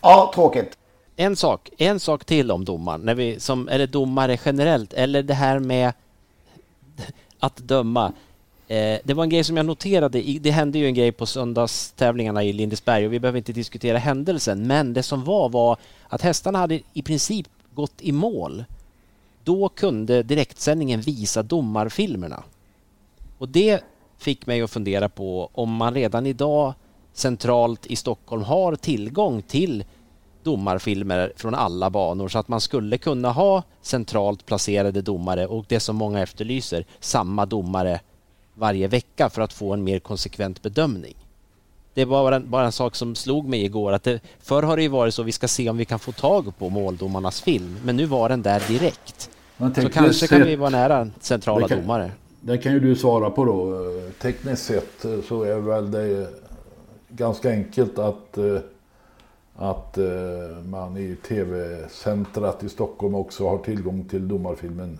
Ja, 0.01 0.31
tråkigt. 0.35 0.77
En 1.15 1.35
sak, 1.35 1.69
en 1.77 2.00
sak 2.00 2.25
till 2.25 2.51
om 2.51 2.65
domaren, 2.65 3.01
när 3.01 3.15
vi, 3.15 3.39
som, 3.39 3.67
eller 3.67 3.88
domare 3.88 4.38
generellt, 4.45 4.93
eller 4.93 5.24
det 5.24 5.33
här 5.33 5.59
med 5.59 5.93
att 7.39 7.57
döma. 7.57 8.13
Eh, 8.67 8.99
det 9.03 9.13
var 9.13 9.23
en 9.23 9.29
grej 9.29 9.43
som 9.43 9.57
jag 9.57 9.65
noterade. 9.65 10.21
Det 10.21 10.51
hände 10.51 10.79
ju 10.79 10.85
en 10.85 10.93
grej 10.93 11.11
på 11.11 11.25
söndagstävlingarna 11.25 12.43
i 12.43 12.53
Lindesberg 12.53 13.05
och 13.05 13.13
vi 13.13 13.19
behöver 13.19 13.37
inte 13.37 13.53
diskutera 13.53 13.97
händelsen. 13.97 14.67
Men 14.67 14.93
det 14.93 15.03
som 15.03 15.23
var 15.23 15.49
var 15.49 15.77
att 16.07 16.21
hästarna 16.21 16.59
hade 16.59 16.79
i 16.93 17.01
princip 17.01 17.47
gått 17.73 18.01
i 18.01 18.11
mål. 18.11 18.65
Då 19.43 19.69
kunde 19.69 20.23
direktsändningen 20.23 21.01
visa 21.01 21.43
domarfilmerna. 21.43 22.43
Och 23.37 23.49
det 23.49 23.83
fick 24.17 24.45
mig 24.45 24.61
att 24.61 24.71
fundera 24.71 25.09
på 25.09 25.49
om 25.53 25.73
man 25.73 25.93
redan 25.93 26.25
idag 26.25 26.73
centralt 27.13 27.85
i 27.85 27.95
Stockholm 27.95 28.43
har 28.43 28.75
tillgång 28.75 29.41
till 29.41 29.83
domarfilmer 30.45 31.33
från 31.35 31.55
alla 31.55 31.89
banor 31.89 32.27
så 32.27 32.39
att 32.39 32.47
man 32.47 32.61
skulle 32.61 32.97
kunna 32.97 33.31
ha 33.31 33.63
centralt 33.81 34.45
placerade 34.45 35.01
domare 35.01 35.47
och 35.47 35.65
det 35.67 35.79
som 35.79 35.95
många 35.95 36.21
efterlyser, 36.21 36.85
samma 36.99 37.45
domare 37.45 37.99
varje 38.53 38.87
vecka 38.87 39.29
för 39.29 39.41
att 39.41 39.53
få 39.53 39.73
en 39.73 39.83
mer 39.83 39.99
konsekvent 39.99 40.61
bedömning. 40.61 41.15
Det 41.93 42.05
var 42.05 42.23
bara 42.23 42.35
en, 42.35 42.49
bara 42.49 42.65
en 42.65 42.71
sak 42.71 42.95
som 42.95 43.15
slog 43.15 43.47
mig 43.47 43.65
igår 43.65 43.91
att 43.91 44.03
det, 44.03 44.19
förr 44.39 44.63
har 44.63 44.77
det 44.77 44.83
ju 44.83 44.89
varit 44.89 45.13
så 45.13 45.23
vi 45.23 45.31
ska 45.31 45.47
se 45.47 45.69
om 45.69 45.77
vi 45.77 45.85
kan 45.85 45.99
få 45.99 46.11
tag 46.11 46.57
på 46.57 46.69
måldomarnas 46.69 47.41
film 47.41 47.77
men 47.83 47.97
nu 47.97 48.05
var 48.05 48.29
den 48.29 48.41
där 48.41 48.63
direkt. 48.67 49.29
Så 49.57 49.89
kanske 49.89 50.27
kan 50.27 50.43
vi 50.43 50.55
vara 50.55 50.69
nära 50.69 51.09
centrala 51.19 51.67
kan, 51.67 51.81
domare. 51.81 52.11
Det 52.41 52.57
kan 52.57 52.73
ju 52.73 52.79
du 52.79 52.95
svara 52.95 53.29
på 53.29 53.45
då. 53.45 53.73
Tekniskt 54.21 54.65
sett 54.65 55.05
så 55.27 55.43
är 55.43 55.59
väl 55.59 55.91
det 55.91 56.27
ganska 57.09 57.49
enkelt 57.49 57.99
att, 57.99 58.37
att 59.55 59.97
man 60.65 60.97
i 60.97 61.15
tv-centrat 61.27 62.63
i 62.63 62.69
Stockholm 62.69 63.15
också 63.15 63.47
har 63.50 63.57
tillgång 63.57 64.03
till 64.03 64.27
domarfilmen 64.27 65.00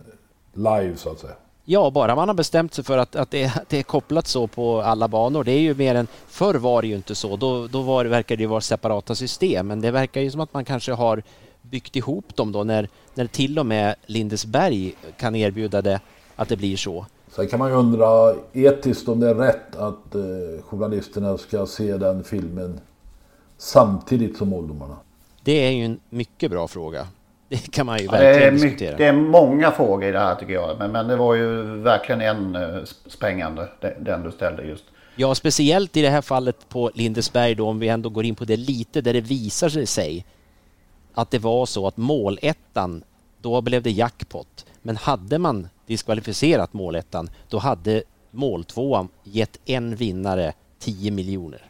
live 0.54 0.98
så 0.98 1.10
att 1.12 1.20
säga. 1.20 1.34
Ja, 1.68 1.92
bara 1.92 2.16
man 2.16 2.28
har 2.28 2.36
bestämt 2.36 2.74
sig 2.74 2.84
för 2.84 2.98
att, 2.98 3.16
att, 3.16 3.32
det, 3.32 3.46
att 3.46 3.70
det 3.70 3.78
är 3.78 3.84
kopplat 3.84 4.28
så 4.28 4.48
på 4.48 4.82
alla 4.82 5.08
banor. 5.08 5.44
Det 5.44 5.52
är 5.52 5.60
ju 5.60 5.76
mer 5.76 5.96
än... 5.96 6.08
Förr 6.28 6.54
var 6.54 6.82
det 6.82 6.88
ju 6.88 6.96
inte 6.96 7.16
så. 7.16 7.36
Då, 7.36 7.68
då 7.68 7.82
var, 7.82 8.06
verkar 8.06 8.36
det 8.36 8.42
ju 8.42 8.48
vara 8.48 8.62
separata 8.62 9.16
system. 9.16 9.68
Men 9.68 9.82
det 9.82 9.92
verkar 9.92 10.22
ju 10.22 10.32
som 10.32 10.42
att 10.42 10.54
man 10.54 10.66
kanske 10.66 10.92
har 10.92 11.24
byggt 11.62 11.96
ihop 11.96 12.36
dem 12.36 12.52
då 12.52 12.64
när, 12.64 12.90
när 13.14 13.28
till 13.28 13.60
och 13.60 13.66
med 13.66 13.96
Lindesberg 14.06 14.96
kan 15.18 15.36
erbjuda 15.36 15.82
det, 15.82 16.00
att 16.36 16.50
det 16.50 16.58
blir 16.58 16.78
så. 16.78 17.06
Sen 17.36 17.48
kan 17.48 17.60
man 17.60 17.70
ju 17.70 17.76
undra 17.76 18.36
etiskt 18.54 19.08
om 19.08 19.20
det 19.20 19.30
är 19.30 19.36
rätt 19.36 19.76
att 19.76 20.16
eh, 20.16 20.64
journalisterna 20.64 21.38
ska 21.38 21.66
se 21.66 21.98
den 21.98 22.24
filmen 22.24 22.80
samtidigt 23.58 24.38
som 24.38 24.50
måldomarna. 24.50 24.98
Det 25.44 25.68
är 25.68 25.72
ju 25.72 25.86
en 25.86 26.00
mycket 26.10 26.52
bra 26.52 26.68
fråga. 26.68 27.08
Det 27.50 27.72
kan 27.72 27.86
man 27.86 28.00
ju 28.00 28.08
verkligen 28.08 28.34
det 28.34 28.48
är 28.48 28.52
diskutera. 28.52 28.92
Mycket, 28.92 28.98
det 28.98 29.06
är 29.06 29.14
många 29.14 29.72
frågor 29.72 30.04
i 30.10 30.12
det 30.12 30.20
här 30.20 30.36
tycker 30.36 30.54
jag. 30.54 30.78
Men, 30.80 30.92
men 30.92 31.08
det 31.08 31.16
var 31.16 31.36
ju 31.36 31.64
verkligen 31.82 32.22
en 32.22 32.56
uh, 32.56 32.84
sprängande, 33.08 33.70
den 34.00 34.24
du 34.24 34.32
ställde 34.32 34.64
just. 34.64 34.84
Ja, 35.16 35.36
speciellt 35.36 35.98
i 35.98 36.02
det 36.02 36.10
här 36.10 36.22
fallet 36.22 36.70
på 36.70 36.92
Lindesberg 36.94 37.56
då, 37.56 37.68
om 37.68 37.80
vi 37.80 37.88
ändå 37.88 38.10
går 38.10 38.26
in 38.26 38.36
på 38.36 38.46
det 38.46 38.58
lite, 38.58 39.02
där 39.02 39.14
det 39.14 39.22
visar 39.22 39.86
sig 39.86 40.26
att 41.14 41.32
det 41.32 41.40
var 41.40 41.66
så 41.66 41.88
att 41.88 41.98
målettan, 41.98 43.04
då 43.42 43.62
blev 43.62 43.84
det 43.84 43.92
jackpot. 43.92 44.66
Men 44.82 44.98
hade 44.98 45.40
man 45.40 45.68
diskvalificerat 45.86 46.74
målettan, 46.74 47.30
då 47.50 47.58
hade 47.58 48.04
måltvåan 48.32 49.10
gett 49.24 49.60
en 49.66 49.96
vinnare 49.96 50.54
10 50.80 51.12
miljoner. 51.12 51.66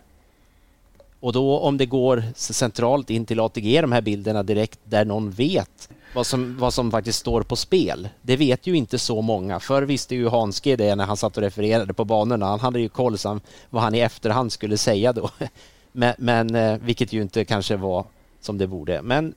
Och 1.25 1.34
då 1.34 1.60
om 1.60 1.77
det 1.77 1.86
går 1.86 2.24
centralt 2.36 3.10
in 3.10 3.25
till 3.25 3.39
ATG 3.39 3.82
de 3.82 3.91
här 3.91 4.01
bilderna 4.01 4.44
direkt 4.44 4.79
där 4.84 5.05
någon 5.05 5.32
vet 5.32 5.89
vad 6.15 6.27
som, 6.27 6.58
vad 6.58 6.74
som 6.74 6.91
faktiskt 6.91 7.20
står 7.20 7.41
på 7.41 7.55
spel. 7.55 8.10
Det 8.22 8.38
vet 8.38 8.67
ju 8.67 8.75
inte 8.75 9.00
så 9.00 9.22
många. 9.22 9.60
Förr 9.60 9.82
visste 9.82 10.15
ju 10.15 10.29
Hanske 10.29 10.75
det 10.75 10.96
när 10.96 11.05
han 11.05 11.17
satt 11.17 11.38
och 11.38 11.44
refererade 11.44 11.94
på 11.94 12.05
banorna. 12.05 12.46
Han 12.46 12.60
hade 12.60 12.79
ju 12.79 12.89
koll 12.89 13.17
så 13.17 13.39
vad 13.70 13.84
han 13.84 13.96
i 13.96 14.00
efterhand 14.00 14.51
skulle 14.51 14.77
säga 14.77 15.13
då. 15.13 15.29
Men, 15.91 16.13
men 16.17 16.55
eh, 16.55 16.77
vilket 16.77 17.13
ju 17.13 17.22
inte 17.22 17.46
kanske 17.46 17.75
var 17.75 18.05
som 18.41 18.58
det 18.58 18.67
borde. 18.67 19.01
Men 19.01 19.34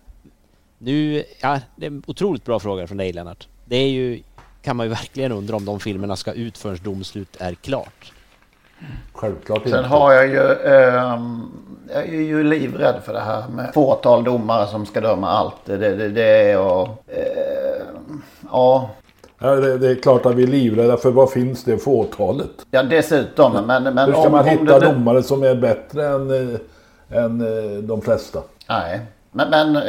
nu, 0.79 1.25
ja, 1.41 1.61
det 1.77 1.87
är 1.87 1.91
en 1.91 2.03
otroligt 2.07 2.45
bra 2.45 2.61
fråga 2.61 2.87
från 2.87 2.97
dig 2.97 3.13
Lennart. 3.13 3.49
Det 3.65 3.77
är 3.77 3.89
ju, 3.89 4.23
kan 4.63 4.77
man 4.77 4.87
ju 4.87 4.91
verkligen 4.91 5.33
undra 5.33 5.57
om 5.57 5.65
de 5.65 5.81
filmerna 5.81 6.17
ska 6.17 6.33
ut 6.33 6.59
förrän 6.59 6.79
domslut 6.83 7.37
är 7.37 7.55
klart. 7.55 8.13
Självklart 9.13 9.63
Sen 9.63 9.79
inte. 9.79 9.89
har 9.89 10.13
jag 10.13 10.27
ju, 10.29 10.53
eh, 10.53 11.19
jag 11.95 12.05
är 12.05 12.23
ju 12.23 12.43
livrädd 12.43 13.03
för 13.05 13.13
det 13.13 13.21
här 13.21 13.49
med 13.49 13.75
fåtal 13.75 14.25
domare 14.25 14.67
som 14.67 14.87
ska 14.87 15.01
döma 15.01 15.31
allt. 15.31 15.57
Det, 15.65 15.77
det, 15.77 16.09
det 16.09 16.51
är 16.51 16.59
och, 16.59 16.89
eh, 17.07 17.83
ja. 18.51 18.91
Ja, 19.39 19.55
det, 19.55 19.79
det, 19.79 19.91
är 19.91 19.95
klart 19.95 20.27
att 20.27 20.35
vi 20.35 20.43
är 20.43 20.47
livrädda 20.47 20.97
för 20.97 21.11
vad 21.11 21.31
finns 21.31 21.65
det 21.65 21.79
fåtalet? 21.79 22.51
Ja 22.71 22.83
dessutom. 22.83 23.53
Men, 23.67 23.83
men 23.83 23.99
Hur 23.99 24.13
ska 24.13 24.27
om, 24.27 24.33
man 24.33 24.45
hitta 24.45 24.79
det, 24.79 24.87
domare 24.87 25.23
som 25.23 25.43
är 25.43 25.55
bättre 25.55 26.07
än, 26.07 26.31
eh, 26.31 26.61
än 27.25 27.41
eh, 27.41 27.79
de 27.79 28.03
flesta? 28.03 28.41
Nej, 28.69 29.01
men, 29.31 29.51
men 29.51 29.77
eh, 29.77 29.83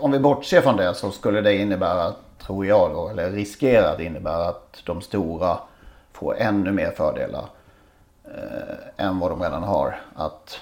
om 0.00 0.12
vi 0.12 0.18
bortser 0.18 0.60
från 0.60 0.76
det 0.76 0.94
så 0.94 1.10
skulle 1.10 1.40
det 1.40 1.56
innebära, 1.56 2.12
tror 2.46 2.66
jag 2.66 2.90
då, 2.90 3.08
eller 3.08 3.30
riskerar 3.30 3.94
att 3.94 4.00
innebära 4.00 4.48
att 4.48 4.82
de 4.86 5.00
stora 5.00 5.58
får 6.12 6.36
ännu 6.38 6.72
mer 6.72 6.90
fördelar 6.90 7.44
eh, 8.36 9.06
än 9.06 9.18
vad 9.18 9.30
de 9.30 9.42
redan 9.42 9.62
har. 9.62 10.00
Att 10.14 10.58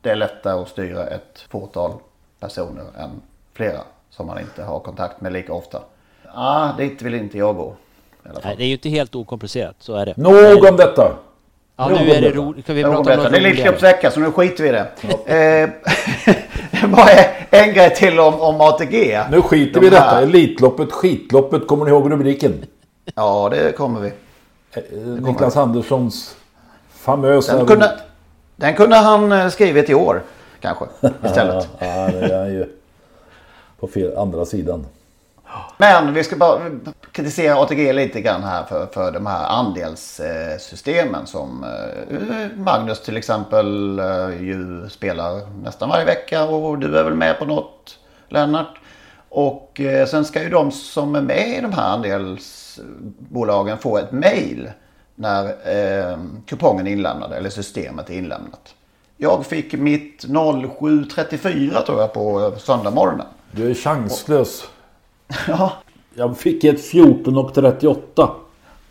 det 0.00 0.10
är 0.10 0.16
lättare 0.16 0.62
att 0.62 0.68
styra 0.68 1.06
ett 1.06 1.44
fåtal 1.50 1.92
personer 2.40 2.84
än 2.98 3.10
flera 3.54 3.80
som 4.10 4.26
man 4.26 4.38
inte 4.40 4.62
har 4.62 4.80
kontakt 4.80 5.20
med 5.20 5.32
lika 5.32 5.52
ofta. 5.52 5.82
Ah, 6.34 6.72
dit 6.76 7.02
vill 7.02 7.14
inte 7.14 7.38
jag 7.38 7.56
gå. 7.56 7.74
Nej, 8.44 8.54
det 8.56 8.62
är 8.64 8.66
ju 8.66 8.72
inte 8.72 8.88
helt 8.88 9.14
okomplicerat, 9.14 9.76
så 9.78 9.94
är 9.94 10.06
det. 10.06 10.16
Nog 10.16 10.64
om 10.70 10.76
detta! 10.76 11.16
Ja, 11.76 11.88
nu 11.88 12.10
är 12.10 12.20
det 12.20 12.30
roligt. 12.30 12.66
Kan 12.66 12.74
vi 12.76 12.82
prata 12.82 12.96
om 12.98 13.04
något 13.04 13.32
Det 13.32 13.38
är? 13.38 13.40
Elitloppsvecka 13.40 14.10
så 14.10 14.20
nu 14.20 14.32
skiter 14.32 14.62
vi 14.64 14.68
i 14.68 14.72
det. 14.72 15.70
Eh, 16.82 16.88
Bara 16.90 17.10
en 17.50 17.74
grej 17.74 17.94
till 17.94 18.20
om, 18.20 18.40
om 18.40 18.60
ATG. 18.60 19.20
Nu 19.30 19.42
skiter 19.42 19.74
De 19.74 19.80
vi 19.80 19.86
i 19.86 19.90
detta. 19.90 20.02
här- 20.02 20.22
Elitloppet, 20.22 20.92
skitloppet. 20.92 21.66
Kommer 21.66 21.84
ni 21.84 21.90
ihåg 21.90 22.12
rubriken? 22.12 22.64
Ja, 23.14 23.48
det 23.48 23.76
kommer 23.76 24.00
vi. 24.00 24.12
Eh, 24.72 24.82
Niklas 25.06 25.56
Anderssons 25.56 26.36
famösa... 27.06 27.56
Den 27.56 27.66
kunde, 27.66 28.00
den 28.56 28.74
kunde 28.74 28.96
han 28.96 29.32
eh, 29.32 29.48
skrivit 29.48 29.90
i 29.90 29.94
år 29.94 30.22
kanske 30.60 30.84
istället. 31.24 31.68
ja, 31.78 31.86
det 32.06 32.34
är 32.34 32.46
ju 32.46 32.66
på 33.80 33.86
fel, 33.86 34.18
andra 34.18 34.44
sidan. 34.44 34.86
Men 35.78 36.14
vi 36.14 36.24
ska 36.24 36.36
bara 36.36 36.60
kritisera 37.12 37.62
ATG 37.62 37.92
lite 37.92 38.20
grann 38.20 38.42
här 38.42 38.64
för, 38.64 38.86
för 38.86 39.12
de 39.12 39.26
här 39.26 39.46
andelssystemen 39.48 41.26
som 41.26 41.64
eh, 41.64 42.58
Magnus 42.58 43.02
till 43.02 43.16
exempel 43.16 43.98
eh, 43.98 44.42
ju 44.42 44.88
spelar 44.88 45.40
nästan 45.62 45.88
varje 45.88 46.04
vecka 46.04 46.44
och 46.44 46.78
du 46.78 46.98
är 46.98 47.04
väl 47.04 47.14
med 47.14 47.38
på 47.38 47.44
något 47.44 47.98
Lennart. 48.28 48.78
Och 49.28 49.80
sen 50.08 50.24
ska 50.24 50.42
ju 50.42 50.48
de 50.48 50.72
som 50.72 51.14
är 51.14 51.20
med 51.20 51.58
i 51.58 51.60
de 51.60 51.72
här 51.72 51.92
andelsbolagen 51.92 53.78
få 53.78 53.98
ett 53.98 54.12
mail 54.12 54.70
när 55.16 55.44
eh, 56.12 56.18
kupongen 56.46 56.86
är 56.86 56.90
inlämnad 56.90 57.32
eller 57.32 57.50
systemet 57.50 58.10
är 58.10 58.14
inlämnat. 58.14 58.74
Jag 59.16 59.46
fick 59.46 59.72
mitt 59.72 60.24
07.34 60.24 61.82
tror 61.82 62.00
jag 62.00 62.12
på 62.12 62.54
söndag 62.58 62.90
morgonen. 62.90 63.26
Du 63.52 63.70
är 63.70 63.74
chanslös. 63.74 64.64
Ja. 65.48 65.72
Jag 66.14 66.38
fick 66.38 66.64
ett 66.64 66.84
14 66.84 67.36
och 67.36 67.54
38. 67.54 68.30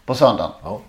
På 0.06 0.16
söndagen? 0.16 0.52
Ja. 0.64 0.80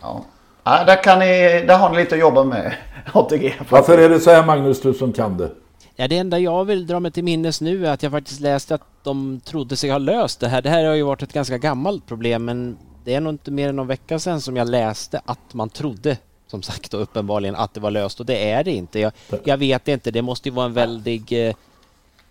Ja. 0.00 0.24
Ja, 0.64 0.84
där, 0.84 1.02
kan 1.02 1.18
ni, 1.18 1.64
där 1.66 1.78
har 1.78 1.90
ni 1.90 1.96
lite 1.96 2.14
att 2.14 2.20
jobba 2.20 2.44
med 2.44 2.74
ATG. 3.12 3.54
Varför 3.68 3.98
är 3.98 4.08
det 4.08 4.20
så 4.20 4.30
här 4.30 4.46
Magnus, 4.46 4.80
du 4.80 4.94
som 4.94 5.12
kan 5.12 5.36
det? 5.36 5.50
Ja, 5.96 6.08
det 6.08 6.18
enda 6.18 6.38
jag 6.38 6.64
vill 6.64 6.86
dra 6.86 7.00
mig 7.00 7.12
till 7.12 7.24
minnes 7.24 7.60
nu 7.60 7.86
är 7.86 7.90
att 7.90 8.02
jag 8.02 8.12
faktiskt 8.12 8.40
läste 8.40 8.74
att 8.74 8.86
de 9.02 9.40
trodde 9.44 9.76
sig 9.76 9.90
ha 9.90 9.98
löst 9.98 10.40
det 10.40 10.48
här. 10.48 10.62
Det 10.62 10.70
här 10.70 10.84
har 10.84 10.94
ju 10.94 11.02
varit 11.02 11.22
ett 11.22 11.32
ganska 11.32 11.58
gammalt 11.58 12.06
problem 12.06 12.44
men 12.44 12.76
det 13.04 13.14
är 13.14 13.20
nog 13.20 13.32
inte 13.32 13.50
mer 13.50 13.68
än 13.68 13.76
någon 13.76 13.86
vecka 13.86 14.18
sedan 14.18 14.40
som 14.40 14.56
jag 14.56 14.68
läste 14.68 15.20
att 15.24 15.54
man 15.54 15.68
trodde 15.68 16.16
som 16.46 16.62
sagt 16.62 16.90
då 16.90 16.96
uppenbarligen 16.96 17.54
att 17.56 17.74
det 17.74 17.80
var 17.80 17.90
löst 17.90 18.20
och 18.20 18.26
det 18.26 18.50
är 18.50 18.64
det 18.64 18.70
inte. 18.70 19.00
Jag, 19.00 19.12
jag 19.44 19.56
vet 19.56 19.88
inte, 19.88 20.10
det 20.10 20.22
måste 20.22 20.48
ju 20.48 20.54
vara 20.54 20.66
en 20.66 20.72
väldig 20.72 21.48
eh, 21.48 21.54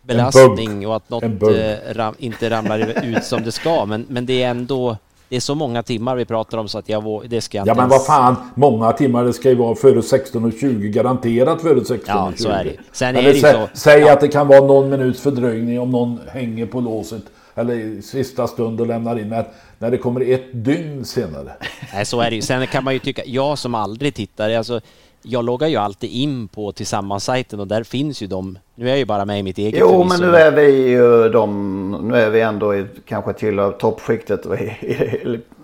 belastning 0.01 0.87
och 0.87 0.95
att 0.95 1.09
något 1.09 1.23
eh, 1.23 1.93
ram, 1.93 2.15
inte 2.17 2.49
ramlar 2.49 3.05
ut 3.05 3.23
som 3.23 3.43
det 3.43 3.51
ska 3.51 3.85
men, 3.85 4.05
men 4.09 4.25
det 4.25 4.43
är 4.43 4.49
ändå 4.49 4.97
det 5.29 5.35
är 5.35 5.39
så 5.39 5.55
många 5.55 5.83
timmar 5.83 6.15
vi 6.15 6.25
pratar 6.25 6.57
om 6.57 6.67
så 6.67 6.77
att 6.77 6.89
jag 6.89 7.29
det 7.29 7.41
ska 7.41 7.57
jag 7.57 7.67
Ja 7.67 7.73
men 7.75 7.89
vad 7.89 8.05
fan, 8.05 8.35
många 8.55 8.91
timmar 8.91 9.23
det 9.23 9.33
ska 9.33 9.49
ju 9.49 9.55
vara 9.55 9.75
före 9.75 10.01
16.20 10.01 10.87
garanterat 10.87 11.61
före 11.61 11.79
16.20. 11.79 11.99
Ja, 12.07 12.31
så 12.35 12.49
är 12.49 12.63
det. 12.63 12.75
Sen 12.91 13.15
är 13.15 13.19
Eller 13.19 13.33
det 13.33 13.39
sä- 13.39 13.53
så- 13.53 13.69
Säg 13.73 14.09
att 14.09 14.21
det 14.21 14.27
kan 14.27 14.47
vara 14.47 14.65
någon 14.65 14.89
minuts 14.89 15.21
fördröjning 15.21 15.79
om 15.79 15.91
någon 15.91 16.19
hänger 16.33 16.65
på 16.65 16.81
låset 16.81 17.23
eller 17.55 17.73
i 17.73 18.01
sista 18.01 18.47
stund 18.47 18.81
och 18.81 18.87
lämnar 18.87 19.19
in. 19.19 19.29
Men 19.29 19.45
när 19.79 19.91
det 19.91 19.97
kommer 19.97 20.31
ett 20.33 20.45
dygn 20.65 21.05
senare. 21.05 21.51
Nej, 21.93 22.05
så 22.05 22.21
är 22.21 22.29
det 22.29 22.35
ju. 22.35 22.41
Sen 22.41 22.67
kan 22.67 22.83
man 22.83 22.93
ju 22.93 22.99
tycka, 22.99 23.21
jag 23.25 23.57
som 23.57 23.75
aldrig 23.75 24.13
tittar, 24.15 24.49
alltså, 24.49 24.81
jag 25.23 25.45
loggar 25.45 25.67
ju 25.67 25.75
alltid 25.75 26.09
in 26.09 26.47
på 26.47 26.71
Tillsammans-sajten 26.71 27.59
och 27.59 27.67
där 27.67 27.83
finns 27.83 28.21
ju 28.23 28.27
de, 28.27 28.57
nu 28.75 28.85
är 28.85 28.89
jag 28.89 28.97
ju 28.97 29.05
bara 29.05 29.25
med 29.25 29.39
i 29.39 29.43
mitt 29.43 29.57
eget 29.57 29.79
Jo, 29.79 29.87
förvisso, 29.87 30.21
men 30.21 30.31
nu 30.31 30.37
är 30.37 30.51
vi 30.51 30.87
ju 30.89 31.29
de, 31.29 31.91
nu 32.03 32.15
är 32.17 32.29
vi 32.29 32.41
ändå 32.41 32.75
i, 32.75 32.85
kanske 33.05 33.33
till 33.33 33.71
toppskiktet. 33.79 34.41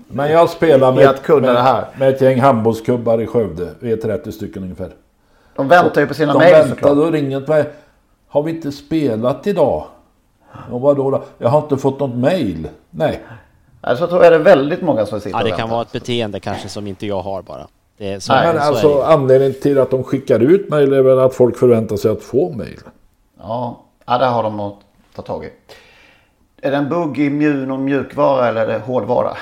Men 0.10 0.32
jag 0.32 0.50
spelar 0.50 0.94
med, 0.94 1.08
att 1.08 1.24
kunna 1.24 1.41
med, 1.48 1.56
det 1.56 1.62
här. 1.62 1.86
med 2.00 2.10
ett 2.10 2.22
gäng 2.22 2.39
handbollsklubbar 2.39 3.22
i 3.22 3.27
Skövde. 3.27 3.70
Vi 3.79 3.91
är 3.91 3.98
30 3.98 4.32
stycken 4.32 4.64
ungefär. 4.64 4.90
De 5.55 5.68
väntar 5.68 6.01
ju 6.01 6.07
på 6.07 6.14
sina 6.14 6.33
De 6.33 6.40
mejl 6.40 6.53
väntar 6.53 6.70
såklart. 6.70 6.98
och 6.98 7.12
ringer 7.12 7.40
till 7.42 7.50
mig. 7.50 7.64
Har 8.27 8.44
vi 8.44 8.51
inte 8.51 8.72
spelat 8.72 9.48
idag? 9.48 9.85
Och 10.72 10.81
vadå 10.81 11.12
då? 11.12 11.24
Jag 11.38 11.50
har 11.50 11.62
inte 11.62 11.77
fått 11.77 12.00
något 12.00 12.16
mejl. 12.16 12.68
Nej. 12.90 13.24
Alltså 13.81 14.07
tror 14.07 14.24
jag 14.24 14.33
det 14.33 14.36
är 14.36 14.40
väldigt 14.40 14.81
många 14.81 15.05
som 15.05 15.20
sitter 15.20 15.38
Ja, 15.38 15.44
det 15.44 15.51
kan 15.51 15.70
vara 15.70 15.81
ett 15.81 15.92
beteende 15.92 16.40
kanske 16.40 16.70
som 16.70 16.88
inte 16.88 17.07
jag 17.07 17.22
har 17.22 17.42
bara. 17.42 17.68
Det 17.98 18.14
är 18.14 18.20
så, 18.20 18.33
Men 18.33 18.55
så 18.55 18.62
alltså 18.62 18.90
är 18.94 18.98
det. 18.98 19.05
anledningen 19.05 19.55
till 19.62 19.79
att 19.79 19.92
de 19.92 20.03
skickar 20.03 20.40
ut 20.40 20.70
mejl 20.70 20.94
är 20.94 21.01
väl 21.01 21.20
att 21.20 21.36
folk 21.36 21.57
förväntar 21.57 21.98
sig 21.98 22.12
att 22.12 22.24
få 22.24 22.51
mejl. 22.51 22.79
Ja, 23.40 23.83
ja, 24.05 24.18
där 24.18 24.29
har 24.29 24.44
de 24.44 24.57
något 24.57 24.79
att 25.10 25.16
ta 25.16 25.22
tag 25.22 25.46
i. 25.46 25.50
Är 26.62 26.72
det 26.72 26.77
en 26.77 26.90
bugg 26.90 27.20
i 27.20 27.29
mjun 27.29 27.72
och 27.72 27.79
mjukvara 27.79 28.48
eller 28.48 28.62
är 28.62 28.68
det 28.68 28.79
hårdvara? 28.79 29.38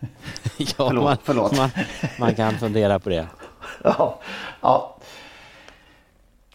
ja, 0.56 0.66
förlåt, 0.76 1.04
man, 1.04 1.16
förlåt. 1.24 1.56
Man, 1.56 1.70
man 2.20 2.34
kan 2.34 2.52
fundera 2.52 2.98
på 2.98 3.08
det. 3.08 3.26
Ja, 3.84 4.18
ja. 4.60 4.96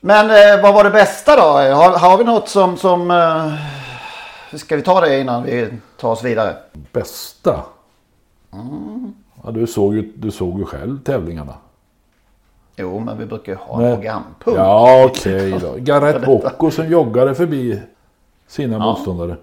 Men 0.01 0.29
eh, 0.29 0.63
vad 0.63 0.73
var 0.73 0.83
det 0.83 0.89
bästa 0.89 1.35
då? 1.35 1.41
Har, 1.75 1.97
har 1.97 2.17
vi 2.17 2.23
något 2.23 2.49
som... 2.49 2.77
som 2.77 3.11
eh, 3.11 3.53
ska 4.57 4.75
vi 4.75 4.81
ta 4.81 5.01
det 5.01 5.19
innan 5.21 5.43
vi 5.43 5.69
tar 5.99 6.11
oss 6.11 6.23
vidare? 6.23 6.55
Bästa? 6.91 7.65
Mm. 8.53 9.13
Ja, 9.43 9.51
du, 9.51 9.67
såg 9.67 9.95
ju, 9.95 10.11
du 10.15 10.31
såg 10.31 10.59
ju 10.59 10.65
själv 10.65 10.99
tävlingarna. 11.03 11.53
Jo, 12.75 12.99
men 12.99 13.17
vi 13.17 13.25
brukar 13.25 13.51
ju 13.51 13.57
ha 13.57 13.79
Nej. 13.79 13.87
en 13.91 13.95
programpunkt. 13.95 14.43
Ja, 14.45 15.05
okej 15.05 15.59
då. 15.61 15.75
Garrett 15.77 16.25
Bocco 16.25 16.71
som 16.71 16.87
joggade 16.89 17.35
förbi 17.35 17.81
sina 18.47 18.73
Ja. 18.73 18.79
motståndare. 18.79 19.35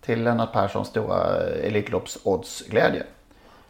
Till 0.00 0.24
Lennart 0.24 0.52
Perssons 0.52 0.88
stora 0.88 1.36
Elitloppsoddsglädje. 1.62 3.02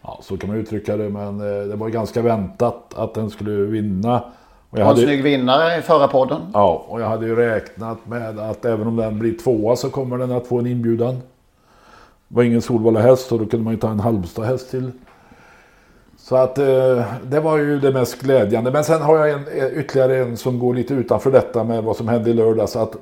Ja, 0.02 0.18
så 0.22 0.36
kan 0.36 0.48
man 0.50 0.58
uttrycka 0.58 0.96
det. 0.96 1.08
Men 1.08 1.40
eh, 1.40 1.66
det 1.68 1.76
var 1.76 1.88
ganska 1.88 2.22
väntat 2.22 2.94
att 2.96 3.14
den 3.14 3.30
skulle 3.30 3.50
vinna. 3.50 4.22
Och 4.70 4.78
Jag 4.78 4.82
jag 4.84 4.90
en 4.90 4.96
hade, 4.96 5.06
snygg 5.06 5.22
vinnare 5.22 5.78
i 5.78 5.82
förra 5.82 6.08
podden. 6.08 6.40
ja, 6.52 6.84
och 6.88 7.00
jag 7.00 7.06
hade 7.06 7.26
ju 7.26 7.36
räknat 7.36 7.98
med 8.06 8.38
att 8.38 8.64
även 8.64 8.86
om 8.86 8.96
den 8.96 9.18
blir 9.18 9.38
tvåa 9.38 9.76
så 9.76 9.90
kommer 9.90 10.18
den 10.18 10.32
att 10.32 10.46
få 10.46 10.58
en 10.58 10.66
inbjudan. 10.66 11.14
Det 11.14 12.36
var 12.36 12.42
ingen 12.42 12.62
Solvalla 12.62 13.00
häst 13.00 13.32
och 13.32 13.38
då 13.38 13.46
kunde 13.46 13.64
man 13.64 13.72
ju 13.72 13.80
ta 13.80 13.90
en 13.90 14.00
Halmstad 14.00 14.44
häst 14.44 14.70
till. 14.70 14.90
Så 16.16 16.36
att 16.36 16.58
eh, 16.58 17.04
det 17.30 17.40
var 17.40 17.58
ju 17.58 17.80
det 17.80 17.92
mest 17.92 18.22
glädjande. 18.22 18.70
Men 18.70 18.84
sen 18.84 19.02
har 19.02 19.16
jag 19.26 19.30
en, 19.30 19.46
eh, 19.58 19.78
ytterligare 19.78 20.16
en 20.16 20.36
som 20.36 20.58
går 20.58 20.74
lite 20.74 20.94
utanför 20.94 21.30
detta 21.30 21.64
med 21.64 21.84
vad 21.84 21.96
som 21.96 22.08
hände 22.08 22.30
i 22.30 22.34
lördags. 22.34 22.76
Att 22.76 22.96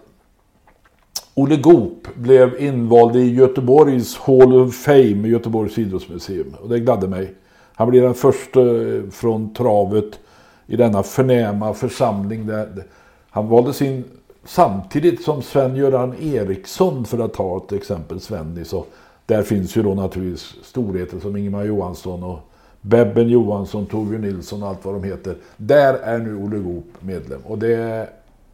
Olle 1.35 1.57
Goop 1.57 2.09
blev 2.15 2.61
invald 2.61 3.17
i 3.17 3.35
Göteborgs 3.35 4.19
Hall 4.19 4.55
of 4.57 4.75
Fame, 4.75 5.29
Göteborgs 5.29 5.79
idrottsmuseum. 5.79 6.55
Och 6.63 6.69
det 6.69 6.81
gladde 6.81 7.09
mig. 7.09 7.35
Han 7.75 7.91
blev 7.91 8.03
den 8.03 8.15
första 8.15 8.61
eh, 8.61 9.03
från 9.13 9.55
travet 9.55 10.19
i 10.67 10.77
denna 10.77 11.03
förnäma 11.03 11.75
församling. 11.75 12.47
Där 12.47 12.85
han 13.31 13.49
valdes 13.49 13.83
in 13.83 14.05
samtidigt 14.45 15.23
som 15.23 15.43
Sven-Göran 15.43 16.15
Eriksson 16.21 17.05
för 17.05 17.19
att 17.19 17.35
ta 17.35 17.57
ett 17.57 17.73
exempel, 17.73 18.21
Svennis. 18.21 18.73
Och 18.73 18.89
där 19.27 19.43
finns 19.43 19.77
ju 19.77 19.83
då 19.83 19.95
naturligtvis 19.95 20.55
storheter 20.63 21.19
som 21.19 21.37
Ingemar 21.37 21.65
Johansson 21.65 22.23
och 22.23 22.39
Bebben 22.81 23.29
Johansson, 23.29 23.87
Torbjörn 23.87 24.23
Nilsson 24.23 24.63
och 24.63 24.69
allt 24.69 24.85
vad 24.85 24.95
de 24.95 25.05
heter. 25.05 25.37
Där 25.57 25.95
är 25.95 26.19
nu 26.19 26.37
Olle 26.37 26.59
Goop 26.59 26.87
medlem. 27.01 27.41
Och 27.45 27.59
det 27.59 28.09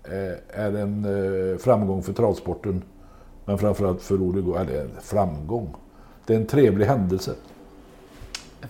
eh, 0.05 0.61
är 0.62 0.72
en 0.77 1.05
eh, 1.05 1.59
framgång 1.59 2.03
för 2.03 2.12
travsporten. 2.12 2.83
Men 3.44 3.59
framförallt 3.59 4.03
för 4.03 4.22
Olle 4.22 4.40
Goop, 4.40 4.57
eller 4.57 4.81
en 4.81 4.90
framgång. 5.01 5.75
Det 6.27 6.35
är 6.35 6.38
en 6.38 6.46
trevlig 6.46 6.87
händelse. 6.87 7.33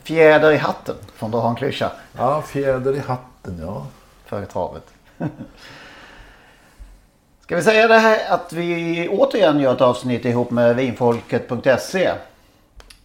Fjäder 0.02 0.52
i 0.52 0.56
hatten, 0.56 0.94
att 1.18 1.32
dra 1.32 1.48
en 1.48 1.54
klyscha. 1.54 1.90
Ja, 2.18 2.42
fjäder 2.42 2.94
i 2.94 2.98
hatten, 2.98 3.58
ja. 3.60 3.86
För 4.26 4.44
travet. 4.44 4.86
Ska 7.40 7.56
vi 7.56 7.62
säga 7.62 7.88
det 7.88 7.98
här 7.98 8.34
att 8.34 8.52
vi 8.52 9.08
återigen 9.08 9.60
gör 9.60 9.74
ett 9.74 9.80
avsnitt 9.80 10.24
ihop 10.24 10.50
med 10.50 10.76
vinfolket.se. 10.76 12.12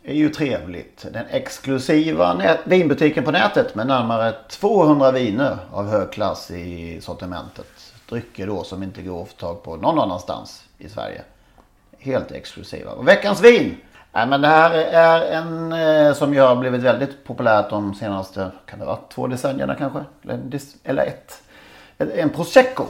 Det 0.03 0.11
är 0.11 0.15
ju 0.15 0.29
trevligt. 0.29 1.05
Den 1.13 1.25
exklusiva 1.29 2.57
vinbutiken 2.63 3.23
på 3.23 3.31
nätet 3.31 3.75
med 3.75 3.87
närmare 3.87 4.33
200 4.49 5.11
viner 5.11 5.57
av 5.71 5.87
hög 5.87 6.11
klass 6.11 6.51
i 6.51 7.01
sortimentet. 7.01 7.93
Drycker 8.09 8.47
då 8.47 8.63
som 8.63 8.83
inte 8.83 9.01
går 9.01 9.21
att 9.23 9.29
få 9.29 9.35
tag 9.35 9.63
på 9.63 9.75
någon 9.75 9.99
annanstans 9.99 10.63
i 10.77 10.89
Sverige. 10.89 11.21
Helt 11.99 12.31
exklusiva. 12.31 12.91
Och 12.91 13.07
veckans 13.07 13.41
vin! 13.41 13.77
Nej, 14.13 14.27
men 14.27 14.41
det 14.41 14.47
här 14.47 14.71
är 14.91 15.21
en 15.31 15.73
eh, 15.73 16.13
som 16.13 16.33
ju 16.33 16.41
har 16.41 16.55
blivit 16.55 16.81
väldigt 16.81 17.23
populärt 17.23 17.69
de 17.69 17.93
senaste, 17.95 18.51
kan 18.65 18.79
det 18.79 18.85
vara 18.85 18.97
två 19.13 19.27
decennierna 19.27 19.75
kanske? 19.75 19.99
Eller, 20.23 20.39
eller 20.83 21.05
ett. 21.05 21.41
En- 21.97 22.29
prosecco. 22.29 22.83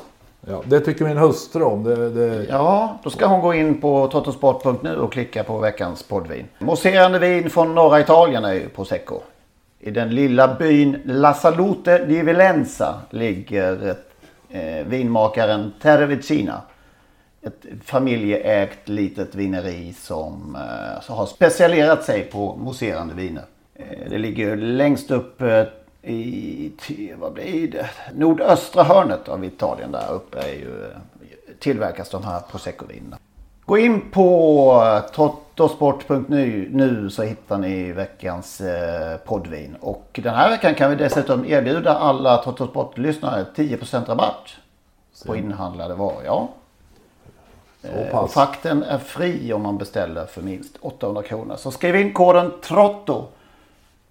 ja. 0.48 0.62
Det 0.66 0.80
tycker 0.80 1.06
min 1.06 1.18
hustru 1.18 1.64
om. 1.64 1.84
Det, 1.84 2.10
det, 2.10 2.46
Ja, 2.50 2.98
då 3.04 3.10
ska 3.10 3.26
hon 3.26 3.42
gå 3.42 3.54
in 3.54 3.82
på 3.82 4.08
totosport.nu 4.08 4.96
och 4.98 5.14
klicka 5.14 5.44
på 5.44 5.58
veckans 5.60 6.04
poddvin. 6.04 6.48
Mousserande 6.60 7.20
vin 7.20 7.50
från 7.50 7.76
norra 7.76 8.00
Italien 8.00 8.46
är 8.46 8.54
ju 8.54 8.70
prosecco. 8.70 9.20
I 9.80 9.92
den 9.92 10.10
lilla 10.10 10.56
byn 10.56 11.02
La 11.06 11.34
Salute 11.34 12.06
di 12.06 12.22
Vilenza 12.22 13.02
ligger 13.10 13.96
eh, 14.50 14.86
vinmakaren 14.86 15.74
Terravicina. 15.82 16.62
Ett 17.42 17.66
familjeägt 17.84 18.90
litet 18.90 19.36
vineri 19.36 19.94
som 19.94 20.56
eh, 20.56 21.02
så 21.02 21.14
har 21.14 21.26
specialiserat 21.26 22.04
sig 22.04 22.24
på 22.24 22.56
mousserande 22.56 23.14
viner. 23.14 23.44
Eh, 23.76 24.10
det 24.10 24.18
ligger 24.18 24.56
längst 24.56 25.12
upp 25.12 25.42
eh, 25.42 25.64
i 26.02 26.72
vad 27.18 27.34
blir 27.34 27.72
det? 27.72 27.90
nordöstra 28.14 28.84
hörnet 28.84 29.30
av 29.30 29.46
Italien 29.46 29.92
där 29.92 30.12
uppe 30.12 30.40
är 30.40 30.54
ju, 30.54 30.86
tillverkas 31.60 32.10
de 32.10 32.24
här 32.24 32.40
prosecco-vinerna. 32.52 33.18
Gå 33.66 33.78
in 33.78 34.02
på 34.12 35.02
trottosport.nu 35.16 36.70
nu 36.72 37.10
så 37.10 37.24
hittar 37.24 37.58
ni 37.58 37.92
veckans 37.92 38.62
poddvin. 39.26 39.76
Och 39.80 40.20
den 40.24 40.36
här 40.36 40.50
veckan 40.50 40.76
kan 40.76 40.90
vi 40.90 40.96
dessutom 40.96 41.46
erbjuda 41.46 41.94
alla 41.98 42.44
Trottosport-lyssnare 42.44 43.46
10% 43.56 44.06
rabatt 44.06 44.48
på 45.26 45.36
inhandlade 45.36 45.96
varor. 45.96 46.22
Ja. 46.26 46.50
Eh, 47.96 48.24
och 48.24 48.32
frakten 48.32 48.84
är 48.84 48.98
fri 48.98 49.54
om 49.54 49.62
man 49.62 49.78
beställer 49.78 50.26
för 50.26 50.42
minst 50.42 50.78
800 50.82 51.24
kronor. 51.24 51.56
Så 51.56 51.72
skriv 51.72 51.96
in 51.96 52.14
koden 52.14 52.52
TROTTO. 52.62 53.26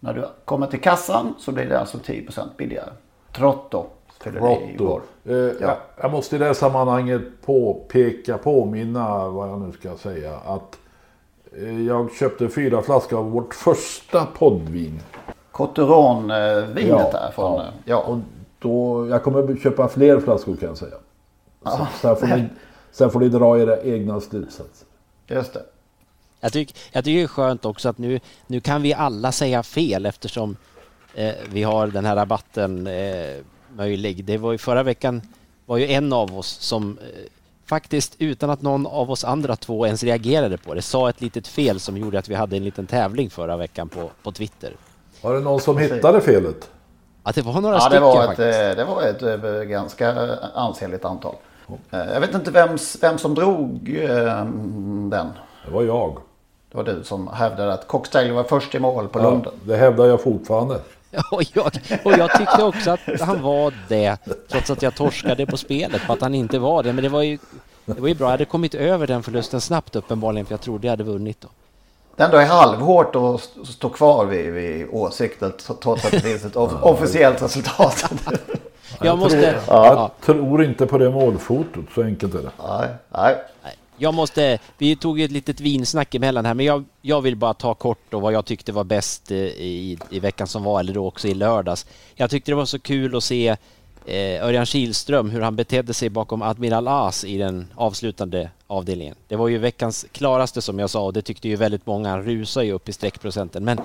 När 0.00 0.14
du 0.14 0.28
kommer 0.44 0.66
till 0.66 0.80
kassan 0.80 1.34
så 1.38 1.52
blir 1.52 1.66
det 1.66 1.80
alltså 1.80 1.98
10% 1.98 2.42
billigare. 2.56 2.90
TROTTO. 3.32 3.86
fyller 4.20 4.50
i. 4.50 4.76
Eh, 5.24 5.34
jag, 5.60 5.76
jag 5.96 6.10
måste 6.10 6.36
i 6.36 6.38
det 6.38 6.44
här 6.44 6.54
sammanhanget 6.54 7.22
påpeka, 7.46 8.38
påminna 8.38 9.28
vad 9.28 9.48
jag 9.48 9.60
nu 9.60 9.72
ska 9.72 9.96
säga. 9.96 10.36
Att 10.46 10.78
eh, 11.56 11.82
jag 11.82 12.12
köpte 12.12 12.48
fyra 12.48 12.82
flaskor 12.82 13.18
av 13.18 13.30
vårt 13.30 13.54
första 13.54 14.26
poddvin. 14.26 15.00
Coteron-vinet 15.50 17.12
där 17.12 17.30
från... 17.34 17.56
ja. 17.56 17.72
Ja. 17.84 17.98
Och 17.98 18.18
då, 18.58 19.06
jag 19.08 19.22
kommer 19.22 19.56
köpa 19.56 19.88
fler 19.88 20.20
flaskor 20.20 20.56
kan 20.56 20.68
jag 20.68 20.78
säga. 20.78 20.96
Så, 21.64 21.86
sen, 22.00 22.16
får 22.16 22.26
ni, 22.26 22.44
sen 22.98 23.10
får 23.10 23.20
ni 23.20 23.28
dra 23.28 23.58
era 23.60 23.80
egna 23.82 24.20
slutsatser. 24.20 24.86
Just 25.26 25.52
det. 25.52 25.62
Jag, 26.40 26.52
tyck, 26.52 26.76
jag 26.92 27.04
tycker 27.04 27.16
det 27.18 27.22
är 27.22 27.26
skönt 27.28 27.64
också 27.64 27.88
att 27.88 27.98
nu, 27.98 28.20
nu 28.46 28.60
kan 28.60 28.82
vi 28.82 28.94
alla 28.94 29.32
säga 29.32 29.62
fel 29.62 30.06
eftersom 30.06 30.56
eh, 31.14 31.34
vi 31.52 31.62
har 31.62 31.86
den 31.86 32.04
här 32.04 32.16
rabatten 32.16 32.86
eh, 32.86 33.36
möjlig. 33.76 34.24
Det 34.24 34.38
var 34.38 34.52
ju 34.52 34.58
förra 34.58 34.82
veckan 34.82 35.22
var 35.66 35.76
ju 35.76 35.86
en 35.92 36.12
av 36.12 36.38
oss 36.38 36.48
som 36.60 36.98
eh, 36.98 37.04
faktiskt 37.66 38.14
utan 38.18 38.50
att 38.50 38.62
någon 38.62 38.86
av 38.86 39.10
oss 39.10 39.24
andra 39.24 39.56
två 39.56 39.86
ens 39.86 40.02
reagerade 40.02 40.56
på 40.58 40.74
det 40.74 40.82
sa 40.82 41.08
ett 41.08 41.20
litet 41.20 41.46
fel 41.48 41.80
som 41.80 41.96
gjorde 41.96 42.18
att 42.18 42.28
vi 42.28 42.34
hade 42.34 42.56
en 42.56 42.64
liten 42.64 42.86
tävling 42.86 43.30
förra 43.30 43.56
veckan 43.56 43.88
på, 43.88 44.10
på 44.22 44.32
Twitter. 44.32 44.72
Var 45.22 45.34
det 45.34 45.40
någon 45.40 45.60
som 45.60 45.78
hittade 45.78 46.20
felet? 46.20 46.70
Att 47.22 47.34
det 47.34 47.42
var 47.42 47.60
några 47.60 47.76
Ja, 47.76 47.80
det 47.80 47.84
stycken 47.86 48.02
var, 48.02 48.20
ett, 48.22 48.26
faktiskt. 48.26 48.58
eh, 48.60 48.76
det 48.76 48.84
var 48.84 49.02
ett 49.02 49.22
eh, 49.44 49.62
ganska 49.62 50.36
ansenligt 50.54 51.04
antal. 51.04 51.34
Eh, 51.90 51.98
Jag 52.12 52.20
vet 52.20 52.34
inte 52.34 52.50
vem, 52.50 52.76
vem 53.00 53.18
som 53.18 53.34
drog 53.34 53.96
eh, 54.02 54.44
den. 55.10 55.28
Det 55.66 55.70
var 55.72 55.82
jag. 55.82 56.18
Det 56.70 56.76
var 56.76 56.84
du 56.84 57.04
som 57.04 57.28
hävdade 57.28 57.72
att 57.72 57.86
Cocktail 57.88 58.32
var 58.32 58.44
först 58.44 58.74
i 58.74 58.78
mål 58.78 59.08
på 59.08 59.18
Ja, 59.18 59.30
Lunden. 59.30 59.52
det 59.64 59.76
hävdar 59.76 60.06
jag 60.06 60.22
fortfarande. 60.22 60.80
Och 61.30 61.42
jag, 61.52 61.70
och 62.04 62.12
jag 62.12 62.38
tyckte 62.38 62.62
också 62.62 62.90
att 62.90 63.20
han 63.20 63.42
var 63.42 63.74
det, 63.88 64.16
trots 64.48 64.70
att 64.70 64.82
jag 64.82 64.94
torskade 64.94 65.46
på 65.46 65.56
spelet 65.56 66.06
på 66.06 66.12
att 66.12 66.20
han 66.20 66.34
inte 66.34 66.58
var 66.58 66.82
det. 66.82 66.92
Men 66.92 67.02
det 67.04 67.08
var 67.10 67.22
ju, 67.22 67.38
det 67.84 68.00
var 68.00 68.08
ju 68.08 68.14
bra. 68.14 68.26
Jag 68.26 68.30
hade 68.30 68.44
kommit 68.44 68.74
över 68.74 69.06
den 69.06 69.22
förlusten 69.22 69.60
snabbt 69.60 69.96
uppenbarligen, 69.96 70.46
för 70.46 70.52
jag 70.52 70.60
trodde 70.60 70.86
jag 70.86 70.92
hade 70.92 71.04
vunnit 71.04 71.40
då. 71.40 71.48
Det 72.16 72.22
ändå 72.24 72.36
är 72.36 72.46
halvhårt 72.46 73.16
att 73.16 73.34
st- 73.40 73.64
stå 73.66 73.88
kvar 73.88 74.24
vid, 74.26 74.52
vid 74.52 74.86
åsikten 74.92 75.52
trots 75.82 76.04
att 76.04 76.10
det 76.10 76.20
finns 76.20 76.44
ett 76.44 76.56
off- 76.56 76.82
officiellt 76.82 77.42
resultat. 77.42 78.12
Jag 79.02 79.18
måste... 79.18 79.40
Jag 79.40 79.62
Ja, 79.68 80.10
tror 80.24 80.64
inte 80.64 80.86
på 80.86 80.98
det 80.98 81.10
målfotot, 81.10 81.84
så 81.94 82.02
enkelt 82.02 82.34
är 82.34 82.42
det. 82.42 82.50
nej, 82.68 82.88
nej. 83.12 83.36
jag 83.96 84.14
måste... 84.14 84.58
Vi 84.78 84.96
tog 84.96 85.20
ett 85.20 85.30
litet 85.30 85.60
vinsnack 85.60 86.14
emellan 86.14 86.44
här, 86.46 86.54
men 86.54 86.66
jag, 86.66 86.84
jag 87.02 87.20
vill 87.20 87.36
bara 87.36 87.54
ta 87.54 87.74
kort 87.74 88.14
och 88.14 88.20
vad 88.20 88.32
jag 88.32 88.44
tyckte 88.44 88.72
var 88.72 88.84
bäst 88.84 89.30
eh, 89.30 89.36
i, 89.38 89.98
i 90.10 90.20
veckan 90.20 90.46
som 90.46 90.62
var, 90.64 90.80
eller 90.80 90.94
då 90.94 91.06
också 91.06 91.28
i 91.28 91.34
lördags. 91.34 91.86
Jag 92.14 92.30
tyckte 92.30 92.50
det 92.50 92.56
var 92.56 92.64
så 92.64 92.78
kul 92.78 93.16
att 93.16 93.24
se 93.24 93.48
eh, 94.06 94.44
Örjan 94.46 94.66
Kihlström, 94.66 95.30
hur 95.30 95.40
han 95.40 95.56
betedde 95.56 95.94
sig 95.94 96.08
bakom 96.10 96.42
Admiral 96.42 96.88
As 96.88 97.24
i 97.24 97.38
den 97.38 97.66
avslutande 97.74 98.50
avdelningen. 98.66 99.14
Det 99.28 99.36
var 99.36 99.48
ju 99.48 99.58
veckans 99.58 100.06
klaraste 100.12 100.62
som 100.62 100.78
jag 100.78 100.90
sa 100.90 101.04
och 101.04 101.12
det 101.12 101.22
tyckte 101.22 101.48
ju 101.48 101.56
väldigt 101.56 101.86
många. 101.86 102.08
Han 102.10 102.22
rusade 102.22 102.66
ju 102.66 102.72
upp 102.72 102.88
i 102.88 102.92
streckprocenten. 102.92 103.64
Men 103.64 103.80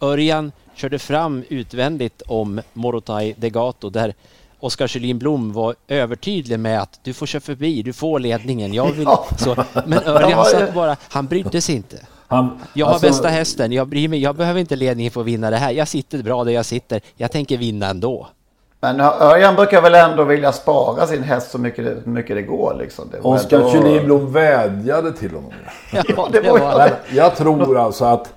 Örjan 0.00 0.52
körde 0.74 0.98
fram 0.98 1.44
utvändigt 1.48 2.22
om 2.26 2.60
Morotai 2.72 3.34
Degato 3.38 3.90
där 3.90 4.14
Oskar 4.60 4.86
Kjellin 4.86 5.18
Blom 5.18 5.52
var 5.52 5.74
övertydlig 5.88 6.60
med 6.60 6.80
att 6.82 7.00
du 7.02 7.12
får 7.14 7.26
köra 7.26 7.40
förbi, 7.40 7.82
du 7.82 7.92
får 7.92 8.18
ledningen. 8.18 8.74
Jag 8.74 8.92
vill... 8.92 9.04
Ja. 9.08 9.26
så, 9.38 9.64
men 9.86 10.04
Örjan 10.04 10.44
satt 10.52 10.74
bara, 10.74 10.96
han 11.08 11.26
brydde 11.26 11.60
sig 11.60 11.74
inte. 11.74 11.96
Han, 12.28 12.60
Jag 12.72 12.86
har 12.86 12.92
alltså, 12.92 13.06
bästa 13.06 13.28
hästen, 13.28 13.72
jag 13.72 13.88
bryr 13.88 14.08
mig, 14.08 14.22
jag 14.22 14.36
behöver 14.36 14.60
inte 14.60 14.76
ledningen 14.76 15.12
för 15.12 15.20
att 15.20 15.26
vinna 15.26 15.50
det 15.50 15.56
här. 15.56 15.70
Jag 15.70 15.88
sitter 15.88 16.22
bra 16.22 16.44
där 16.44 16.52
jag 16.52 16.66
sitter, 16.66 17.00
jag 17.16 17.32
tänker 17.32 17.56
vinna 17.56 17.86
ändå. 17.86 18.28
Men 18.80 19.00
Örjan 19.00 19.54
brukar 19.54 19.82
väl 19.82 19.94
ändå 19.94 20.24
vilja 20.24 20.52
spara 20.52 21.06
sin 21.06 21.22
häst 21.22 21.50
så 21.50 21.58
mycket 21.58 21.84
det, 21.84 22.10
mycket 22.10 22.36
det 22.36 22.42
går. 22.42 22.76
Liksom. 22.78 23.08
Det 23.12 23.20
Oskar 23.20 23.70
Kjellin 23.72 24.04
Blom 24.04 24.32
vädjade 24.32 25.12
till 25.12 25.30
honom. 25.30 25.52
Ja, 25.92 26.28
det 26.32 26.40
var 26.40 26.90
jag 27.12 27.36
tror 27.36 27.78
alltså 27.78 28.04
att 28.04 28.32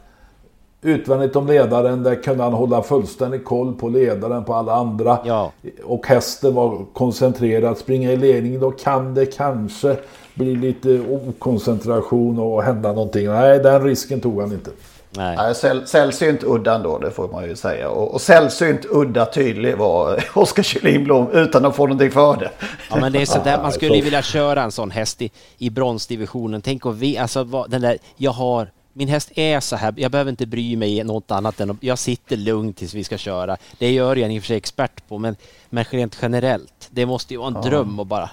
utvändigt 0.81 1.35
om 1.35 1.47
ledaren, 1.47 2.03
där 2.03 2.23
kunde 2.23 2.43
han 2.43 2.53
hålla 2.53 2.83
fullständig 2.83 3.45
koll 3.45 3.73
på 3.75 3.89
ledaren, 3.89 4.43
på 4.43 4.53
alla 4.53 4.73
andra. 4.73 5.17
Ja. 5.25 5.51
Och 5.83 6.07
hästen 6.07 6.53
var 6.53 6.85
koncentrerad, 6.93 7.77
springa 7.77 8.11
i 8.11 8.17
ledning, 8.17 8.59
då 8.59 8.71
kan 8.71 9.13
det 9.13 9.25
kanske 9.25 9.97
bli 10.33 10.55
lite 10.55 10.99
okoncentration 10.99 12.39
och 12.39 12.63
hända 12.63 12.93
någonting. 12.93 13.27
Nej, 13.27 13.59
den 13.59 13.83
risken 13.83 14.21
tog 14.21 14.41
han 14.41 14.51
inte. 14.51 14.71
Nej. 15.17 15.37
Nej, 15.37 15.55
säll, 15.55 15.87
sällsynt 15.87 16.43
udda 16.43 16.75
ändå, 16.75 16.97
det 16.97 17.11
får 17.11 17.27
man 17.27 17.43
ju 17.43 17.55
säga. 17.55 17.89
Och, 17.89 18.13
och 18.13 18.21
sällsynt 18.21 18.85
udda 18.89 19.25
tydlig 19.25 19.77
var 19.77 20.23
Oskar 20.35 20.63
Kjellin 20.63 21.03
Blom 21.03 21.31
utan 21.31 21.65
att 21.65 21.75
få 21.75 21.85
någonting 21.87 22.11
för 22.11 22.37
det. 22.37 22.51
Ja 22.89 22.95
men 22.95 23.11
det 23.11 23.21
är 23.21 23.25
sådär, 23.25 23.59
man 23.61 23.71
skulle 23.71 23.95
ju 23.95 24.01
vilja 24.01 24.21
köra 24.21 24.63
en 24.63 24.71
sån 24.71 24.91
häst 24.91 25.21
i, 25.21 25.31
i 25.57 25.69
bronsdivisionen. 25.69 26.61
Tänk 26.61 26.85
att 26.85 26.95
vi, 26.95 27.17
alltså 27.17 27.43
vad, 27.43 27.69
den 27.69 27.81
där, 27.81 27.97
jag 28.17 28.31
har, 28.31 28.67
min 28.93 29.07
häst 29.07 29.31
är 29.35 29.59
så 29.59 29.75
här, 29.75 29.93
jag 29.97 30.11
behöver 30.11 30.31
inte 30.31 30.45
bry 30.45 30.75
mig 30.75 30.97
i 30.97 31.03
något 31.03 31.31
annat 31.31 31.59
än 31.59 31.77
jag 31.81 31.99
sitter 31.99 32.37
lugnt 32.37 32.77
tills 32.77 32.93
vi 32.93 33.03
ska 33.03 33.17
köra. 33.17 33.57
Det 33.77 33.91
gör 33.91 34.15
jag 34.15 34.33
i 34.33 34.39
och 34.39 34.43
för 34.43 34.47
sig 34.47 34.57
expert 34.57 35.07
på, 35.07 35.17
men, 35.17 35.35
men 35.69 35.83
rent 35.89 36.17
generellt, 36.21 36.87
det 36.89 37.05
måste 37.05 37.33
ju 37.33 37.37
vara 37.39 37.47
en 37.47 37.61
dröm 37.61 37.99
att 37.99 38.07
bara 38.07 38.29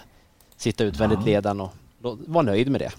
sitta 0.57 0.85
utvändigt 0.85 1.25
ledan 1.25 1.61
och 1.61 1.71
vara 2.27 2.43
nöjd 2.43 2.71
med 2.71 2.81
det. 2.81 2.93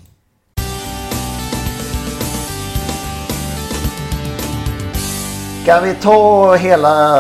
Ska 5.63 5.79
vi 5.81 5.93
ta 5.95 6.55
hela... 6.55 7.15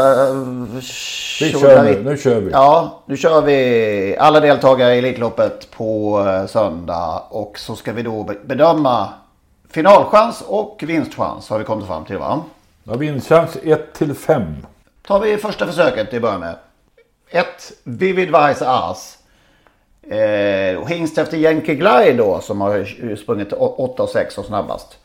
Vi 1.41 1.51
kör 1.51 1.83
nu, 1.83 2.03
nu 2.03 2.17
kör 2.17 2.39
vi. 2.41 2.51
Ja, 2.51 3.03
nu 3.05 3.17
kör 3.17 3.41
vi 3.41 4.17
alla 4.19 4.39
deltagare 4.39 4.95
i 4.95 4.97
Elitloppet 4.97 5.71
på 5.71 6.19
eh, 6.27 6.45
söndag. 6.47 7.23
Och 7.29 7.59
så 7.59 7.75
ska 7.75 7.93
vi 7.93 8.01
då 8.03 8.23
be- 8.23 8.37
bedöma 8.45 9.09
finalchans 9.69 10.43
och 10.47 10.83
vinstchans 10.87 11.49
har 11.49 11.59
vi 11.59 11.65
kommit 11.65 11.87
fram 11.87 12.05
till 12.05 12.17
va? 12.17 12.43
Ja, 12.83 12.95
vinstchans 12.95 13.57
1 13.63 13.93
till 13.93 14.13
5. 14.13 14.43
Tar 15.01 15.19
vi 15.19 15.37
första 15.37 15.67
försöket 15.67 16.09
till 16.09 16.17
att 16.17 16.21
börja 16.21 16.37
med. 16.37 16.55
1. 17.29 17.45
Vivid 17.83 18.27
Vice 18.27 18.65
As. 18.67 19.17
Eh, 20.01 20.87
hingst 20.87 21.17
efter 21.17 21.37
Yankee 21.37 21.75
Glide 21.75 22.13
då 22.13 22.39
som 22.39 22.61
har 22.61 23.15
sprungit 23.15 23.53
8 23.53 24.03
och 24.03 24.09
6 24.09 24.37
och 24.37 24.45
snabbast. 24.45 24.97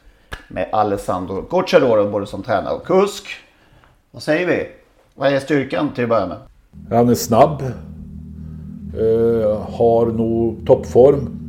Med 0.49 0.69
Alessandro 0.73 1.41
Gocciadoro 1.41 2.11
både 2.11 2.27
som 2.27 2.43
tränare 2.43 2.75
och 2.75 2.87
kusk. 2.87 3.27
Vad 4.11 4.23
säger 4.23 4.47
vi? 4.47 4.69
Vad 5.15 5.33
är 5.33 5.41
styrkan 5.41 5.95
till 5.95 6.05
att 6.05 6.11
börja 6.11 6.27
med? 6.27 6.39
Han 6.91 7.09
är 7.09 7.15
snabb. 7.15 7.63
Eh, 8.99 9.61
har 9.71 10.07
nog 10.07 10.67
toppform. 10.67 11.44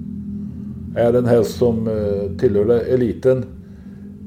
Är 0.95 1.13
en 1.13 1.25
häst 1.25 1.58
som 1.58 1.88
eh, 1.88 2.39
tillhör 2.39 2.69
eliten. 2.69 3.45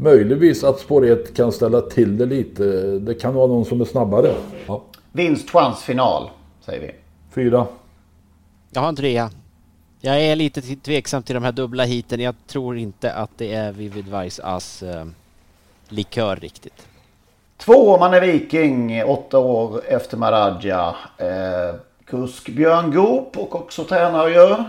Möjligtvis 0.00 0.64
att 0.64 0.80
spår 0.80 1.06
1 1.06 1.36
kan 1.36 1.52
ställa 1.52 1.80
till 1.80 2.18
det 2.18 2.26
lite. 2.26 2.64
Det 2.98 3.14
kan 3.14 3.34
vara 3.34 3.46
någon 3.46 3.64
som 3.64 3.80
är 3.80 3.84
snabbare. 3.84 4.34
Ja. 4.66 4.82
Vinstchans 5.12 5.82
final 5.82 6.30
säger 6.60 6.80
vi. 6.80 6.94
Fyra. 7.34 7.66
Jag 8.70 8.80
har 8.80 8.88
en 8.88 8.96
trea. 8.96 9.30
Jag 10.00 10.22
är 10.22 10.36
lite 10.36 10.60
tveksam 10.62 11.22
till 11.22 11.34
de 11.34 11.44
här 11.44 11.52
dubbla 11.52 11.84
hiten. 11.84 12.20
Jag 12.20 12.34
tror 12.46 12.78
inte 12.78 13.12
att 13.12 13.30
det 13.36 13.54
är 13.54 13.72
Vivid 13.72 14.04
Vice 14.04 14.42
As 14.44 14.82
eh, 14.82 15.06
likör 15.88 16.36
riktigt. 16.36 16.86
Två, 17.56 17.98
man 17.98 18.14
är 18.14 18.20
viking, 18.20 19.04
åtta 19.04 19.38
år 19.38 19.80
efter 19.88 20.16
Maradja. 20.16 20.94
Eh, 21.16 21.80
kusk 22.04 22.48
Björn 22.48 22.92
Goop 22.92 23.38
och 23.38 23.54
också 23.54 23.84
tränare 23.84 24.30
ju. 24.30 24.64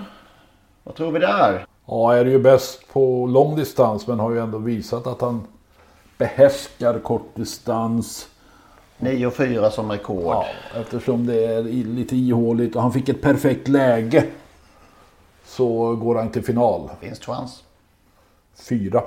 Vad 0.84 0.96
tror 0.96 1.12
vi 1.12 1.20
där? 1.20 1.66
Ja, 1.92 2.16
är 2.16 2.26
ju 2.26 2.40
bäst 2.40 2.88
på 2.94 3.26
lång 3.28 3.56
distans 3.56 4.08
men 4.08 4.20
har 4.20 4.32
ju 4.32 4.40
ändå 4.40 4.58
visat 4.58 5.08
att 5.08 5.22
han 5.22 5.48
behärskar 6.18 7.00
kort 7.00 7.36
distans. 7.36 8.28
9 8.98 9.28
och 9.28 9.34
4 9.34 9.72
som 9.72 9.92
rekord. 9.92 10.24
Ja, 10.26 10.46
eftersom 10.76 11.26
det 11.26 11.46
är 11.46 11.64
lite 11.64 12.16
ihåligt 12.16 12.76
och 12.76 12.82
han 12.82 12.94
fick 12.94 13.10
ett 13.10 13.22
perfekt 13.22 13.68
läge. 13.68 14.26
så 15.46 15.96
går 15.96 16.16
han 16.16 16.32
till 16.32 16.44
final. 16.44 16.90
Vinstchans? 17.02 17.64
Fyra. 18.70 19.04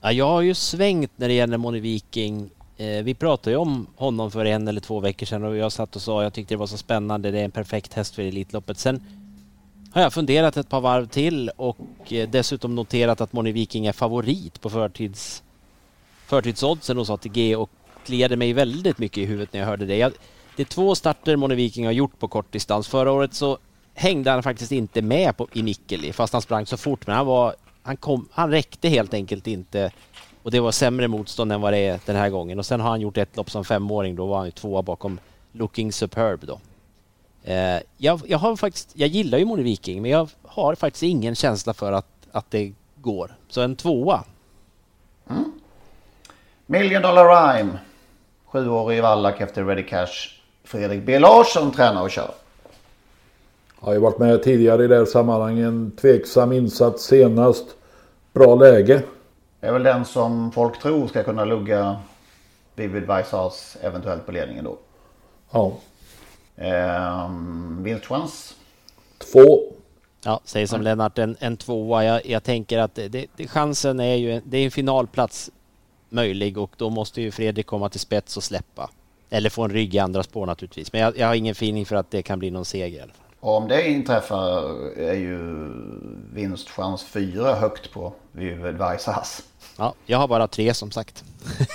Ja, 0.00 0.12
jag 0.12 0.28
har 0.28 0.40
ju 0.40 0.54
svängt 0.54 1.12
när 1.16 1.28
det 1.28 1.34
gäller 1.34 1.56
Moni 1.58 1.80
Viking. 1.80 2.50
Eh, 2.76 3.02
vi 3.02 3.14
pratade 3.14 3.50
ju 3.50 3.56
om 3.56 3.86
honom 3.96 4.30
för 4.30 4.44
en 4.44 4.68
eller 4.68 4.80
två 4.80 5.00
veckor 5.00 5.26
sedan 5.26 5.44
och 5.44 5.56
jag 5.56 5.72
satt 5.72 5.96
och 5.96 6.02
sa 6.02 6.22
jag 6.22 6.32
tyckte 6.32 6.54
det 6.54 6.58
var 6.58 6.66
så 6.66 6.78
spännande. 6.78 7.30
Det 7.30 7.40
är 7.40 7.44
en 7.44 7.50
perfekt 7.50 7.94
häst 7.94 8.14
för 8.14 8.22
Elitloppet. 8.22 8.78
Sen 8.78 9.02
har 9.92 10.02
jag 10.02 10.12
funderat 10.12 10.56
ett 10.56 10.68
par 10.68 10.80
varv 10.80 11.06
till 11.06 11.50
och 11.56 11.78
eh, 12.12 12.28
dessutom 12.28 12.74
noterat 12.74 13.20
att 13.20 13.32
Moni 13.32 13.52
Viking 13.52 13.86
är 13.86 13.92
favorit 13.92 14.60
på 14.60 14.70
förtids, 14.70 15.42
förtidsoddsen 16.26 16.96
hos 16.96 17.10
ATG 17.10 17.56
och 17.56 17.70
kliade 18.04 18.36
mig 18.36 18.52
väldigt 18.52 18.98
mycket 18.98 19.18
i 19.18 19.24
huvudet 19.24 19.52
när 19.52 19.60
jag 19.60 19.66
hörde 19.66 19.86
det. 19.86 19.96
Jag, 19.96 20.12
det 20.56 20.62
är 20.62 20.66
två 20.66 20.94
starter 20.94 21.36
Moni 21.36 21.54
Viking 21.54 21.84
har 21.84 21.92
gjort 21.92 22.18
på 22.18 22.28
kortdistans. 22.28 22.88
Förra 22.88 23.12
året 23.12 23.34
så 23.34 23.58
hängde 23.94 24.30
han 24.30 24.42
faktiskt 24.42 24.72
inte 24.72 25.02
med 25.02 25.36
på, 25.36 25.48
i 25.52 25.62
Mikkeli 25.62 26.12
fast 26.12 26.32
han 26.32 26.42
sprang 26.42 26.66
så 26.66 26.76
fort 26.76 27.06
men 27.06 27.16
han 27.16 27.26
var 27.26 27.54
han, 27.82 27.96
kom, 27.96 28.28
han 28.32 28.50
räckte 28.50 28.88
helt 28.88 29.14
enkelt 29.14 29.46
inte 29.46 29.90
och 30.42 30.50
det 30.50 30.60
var 30.60 30.72
sämre 30.72 31.08
motstånd 31.08 31.52
än 31.52 31.60
vad 31.60 31.72
det 31.72 31.78
är 31.78 32.00
den 32.06 32.16
här 32.16 32.30
gången. 32.30 32.58
Och 32.58 32.66
sen 32.66 32.80
har 32.80 32.90
han 32.90 33.00
gjort 33.00 33.16
ett 33.16 33.36
lopp 33.36 33.50
som 33.50 33.64
femåring, 33.64 34.16
då 34.16 34.26
var 34.26 34.36
han 34.36 34.46
ju 34.46 34.50
tvåa 34.50 34.82
bakom 34.82 35.20
Looking 35.52 35.92
Superb 35.92 36.40
då. 36.46 36.60
Eh, 37.48 37.80
jag, 37.96 38.20
jag, 38.26 38.38
har 38.38 38.56
faktiskt, 38.56 38.90
jag 38.94 39.08
gillar 39.08 39.38
ju 39.38 39.44
Moni 39.44 39.62
Viking, 39.62 40.02
men 40.02 40.10
jag 40.10 40.28
har 40.42 40.74
faktiskt 40.74 41.02
ingen 41.02 41.34
känsla 41.34 41.74
för 41.74 41.92
att, 41.92 42.06
att 42.32 42.50
det 42.50 42.72
går. 42.96 43.34
Så 43.48 43.60
en 43.60 43.76
tvåa. 43.76 44.24
Mm. 45.30 45.52
Million 46.66 47.02
Dollar 47.02 47.24
Rhyme. 47.24 47.78
Sjuårig 48.46 49.02
vallack 49.02 49.40
efter 49.40 49.64
Ready 49.64 49.82
Cash. 49.82 50.08
Fredrik 50.64 51.02
B 51.02 51.18
Larsson 51.18 51.72
tränar 51.72 52.02
och 52.02 52.10
kör. 52.10 52.30
Har 53.80 53.92
ju 53.92 53.98
varit 53.98 54.18
med 54.18 54.42
tidigare 54.42 54.84
i 54.84 54.88
det 54.88 54.96
här 54.96 55.04
sammanhanget. 55.04 55.98
Tveksam 55.98 56.52
insats 56.52 57.04
senast. 57.04 57.66
Bra 58.32 58.54
läge. 58.54 59.02
Det 59.60 59.66
är 59.66 59.72
väl 59.72 59.82
den 59.82 60.04
som 60.04 60.52
folk 60.52 60.82
tror 60.82 61.08
ska 61.08 61.22
kunna 61.22 61.44
lugga 61.44 61.96
Vivid 62.74 63.06
Vaisas 63.06 63.76
eventuellt 63.80 64.26
på 64.26 64.32
ledningen 64.32 64.64
då. 64.64 64.78
Ja. 65.50 65.72
Ehm, 66.60 67.82
vinstchans? 67.82 68.54
Två. 69.32 69.72
Ja, 70.24 70.40
säg 70.44 70.66
som 70.66 70.82
Lennart, 70.82 71.18
en, 71.18 71.36
en 71.40 71.56
tvåa. 71.56 72.04
Jag, 72.04 72.26
jag 72.26 72.42
tänker 72.44 72.78
att 72.78 72.94
det, 72.94 73.08
det, 73.36 73.46
chansen 73.46 74.00
är 74.00 74.14
ju, 74.14 74.40
det 74.44 74.58
är 74.58 74.64
en 74.64 74.70
finalplats 74.70 75.50
möjlig 76.08 76.58
och 76.58 76.70
då 76.76 76.90
måste 76.90 77.22
ju 77.22 77.30
Fredrik 77.30 77.66
komma 77.66 77.88
till 77.88 78.00
spets 78.00 78.36
och 78.36 78.44
släppa. 78.44 78.90
Eller 79.30 79.50
få 79.50 79.64
en 79.64 79.70
rygg 79.70 79.94
i 79.94 79.98
andra 79.98 80.22
spår 80.22 80.46
naturligtvis. 80.46 80.92
Men 80.92 81.00
jag, 81.00 81.18
jag 81.18 81.26
har 81.26 81.34
ingen 81.34 81.52
feeling 81.52 81.86
för 81.86 81.96
att 81.96 82.10
det 82.10 82.22
kan 82.22 82.38
bli 82.38 82.50
någon 82.50 82.64
seger 82.64 82.98
i 82.98 83.00
alla 83.00 83.12
fall. 83.12 83.24
Och 83.40 83.56
om 83.56 83.68
det 83.68 83.88
inträffar 83.88 84.62
är 84.98 85.14
ju 85.14 85.68
vinstchans 86.32 87.04
fyra 87.04 87.54
högt 87.54 87.92
på 87.92 88.12
Vivid 88.32 88.76
Vaisas. 88.76 89.42
Ja, 89.76 89.94
jag 90.06 90.18
har 90.18 90.28
bara 90.28 90.48
tre 90.48 90.74
som 90.74 90.90
sagt. 90.90 91.24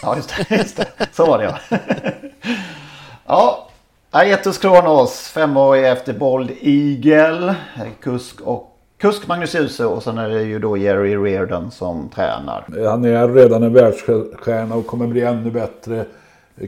Ja, 0.01 0.15
just 0.15 0.29
det. 0.29 0.57
Just 0.57 0.77
det. 0.77 0.87
Så 1.13 1.25
var 1.25 1.37
det 1.37 1.43
ja. 1.43 1.77
ja, 3.25 3.69
Aetos 4.15 4.58
Kronos, 4.58 5.28
femårig 5.28 5.88
efter 5.88 6.13
Bold 6.13 6.52
Eagle. 6.62 7.56
Kusk 7.99 8.41
och 8.41 8.78
Kusk 8.97 9.28
Magnus 9.28 9.56
Djuse 9.56 9.86
och 9.86 10.04
sen 10.04 10.17
är 10.17 10.30
det 10.30 10.43
ju 10.43 10.60
då 10.60 10.78
Jerry 10.78 11.15
Reardon 11.15 11.71
som 11.71 12.10
tränar. 12.10 12.88
Han 12.89 13.06
är 13.06 13.28
redan 13.28 13.63
en 13.63 13.73
världsstjärna 13.73 14.76
och 14.76 14.88
kommer 14.88 15.08
bli 15.08 15.21
ännu 15.21 15.52
bättre. 15.52 16.06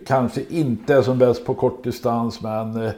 Kanske 0.08 0.42
inte 0.50 1.04
som 1.04 1.18
bäst 1.18 1.46
på 1.46 1.54
kortdistans 1.54 2.42
men 2.42 2.86
eh, 2.86 2.92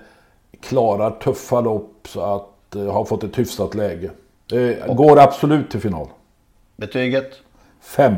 klarar 0.62 1.12
tuffa 1.12 1.62
lopp 1.62 2.08
så 2.08 2.22
att 2.22 2.76
eh, 2.76 2.94
har 2.94 3.06
fått 3.06 3.24
ett 3.24 3.40
hyfsat 3.40 3.76
läge. 3.76 4.12
Eh, 4.54 4.96
går 4.96 5.20
absolut 5.20 5.72
till 5.72 5.82
final. 5.82 6.08
Betyget? 6.76 7.32
Fem. 7.82 8.16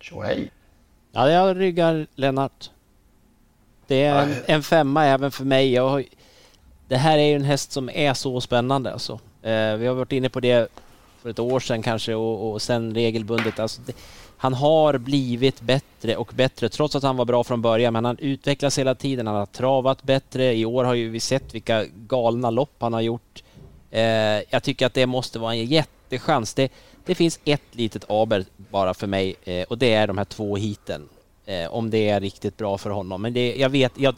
Tjohej. 0.00 0.50
Ja, 1.12 1.30
jag 1.30 1.60
ryggar 1.60 2.06
Lennart. 2.14 2.70
Det 3.88 4.04
är 4.04 4.22
en, 4.22 4.34
en 4.46 4.62
femma 4.62 5.04
även 5.04 5.30
för 5.30 5.44
mig. 5.44 5.72
Jag 5.72 5.88
har, 5.88 6.04
det 6.88 6.96
här 6.96 7.18
är 7.18 7.22
ju 7.22 7.34
en 7.34 7.44
häst 7.44 7.72
som 7.72 7.90
är 7.90 8.14
så 8.14 8.40
spännande 8.40 8.92
alltså. 8.92 9.12
Eh, 9.42 9.74
vi 9.76 9.86
har 9.86 9.94
varit 9.94 10.12
inne 10.12 10.28
på 10.28 10.40
det 10.40 10.68
för 11.22 11.30
ett 11.30 11.38
år 11.38 11.60
sedan 11.60 11.82
kanske 11.82 12.14
och, 12.14 12.52
och 12.52 12.62
sen 12.62 12.94
regelbundet. 12.94 13.58
Alltså 13.58 13.80
det, 13.86 13.92
han 14.36 14.54
har 14.54 14.98
blivit 14.98 15.60
bättre 15.60 16.16
och 16.16 16.32
bättre 16.34 16.68
trots 16.68 16.96
att 16.96 17.02
han 17.02 17.16
var 17.16 17.24
bra 17.24 17.44
från 17.44 17.62
början. 17.62 17.92
Men 17.92 18.04
han 18.04 18.18
utvecklas 18.18 18.78
hela 18.78 18.94
tiden. 18.94 19.26
Han 19.26 19.36
har 19.36 19.46
travat 19.46 20.02
bättre. 20.02 20.54
I 20.54 20.64
år 20.64 20.84
har 20.84 20.94
ju 20.94 21.08
vi 21.08 21.20
sett 21.20 21.54
vilka 21.54 21.84
galna 21.84 22.50
lopp 22.50 22.74
han 22.78 22.92
har 22.92 23.00
gjort. 23.00 23.42
Eh, 23.90 24.02
jag 24.50 24.62
tycker 24.62 24.86
att 24.86 24.94
det 24.94 25.06
måste 25.06 25.38
vara 25.38 25.54
en 25.54 25.64
jättechans. 25.64 26.54
Det, 26.54 26.72
det 27.06 27.14
finns 27.14 27.40
ett 27.44 27.62
litet 27.72 28.10
aber 28.10 28.44
bara 28.56 28.94
för 28.94 29.06
mig 29.06 29.36
eh, 29.44 29.62
och 29.68 29.78
det 29.78 29.94
är 29.94 30.06
de 30.06 30.18
här 30.18 30.24
två 30.24 30.56
hiten. 30.56 31.08
Eh, 31.48 31.74
om 31.74 31.90
det 31.90 32.08
är 32.08 32.20
riktigt 32.20 32.56
bra 32.56 32.78
för 32.78 32.90
honom. 32.90 33.22
Men 33.22 33.32
det, 33.32 33.54
jag 33.56 33.68
vet, 33.68 33.92
jag, 33.98 34.14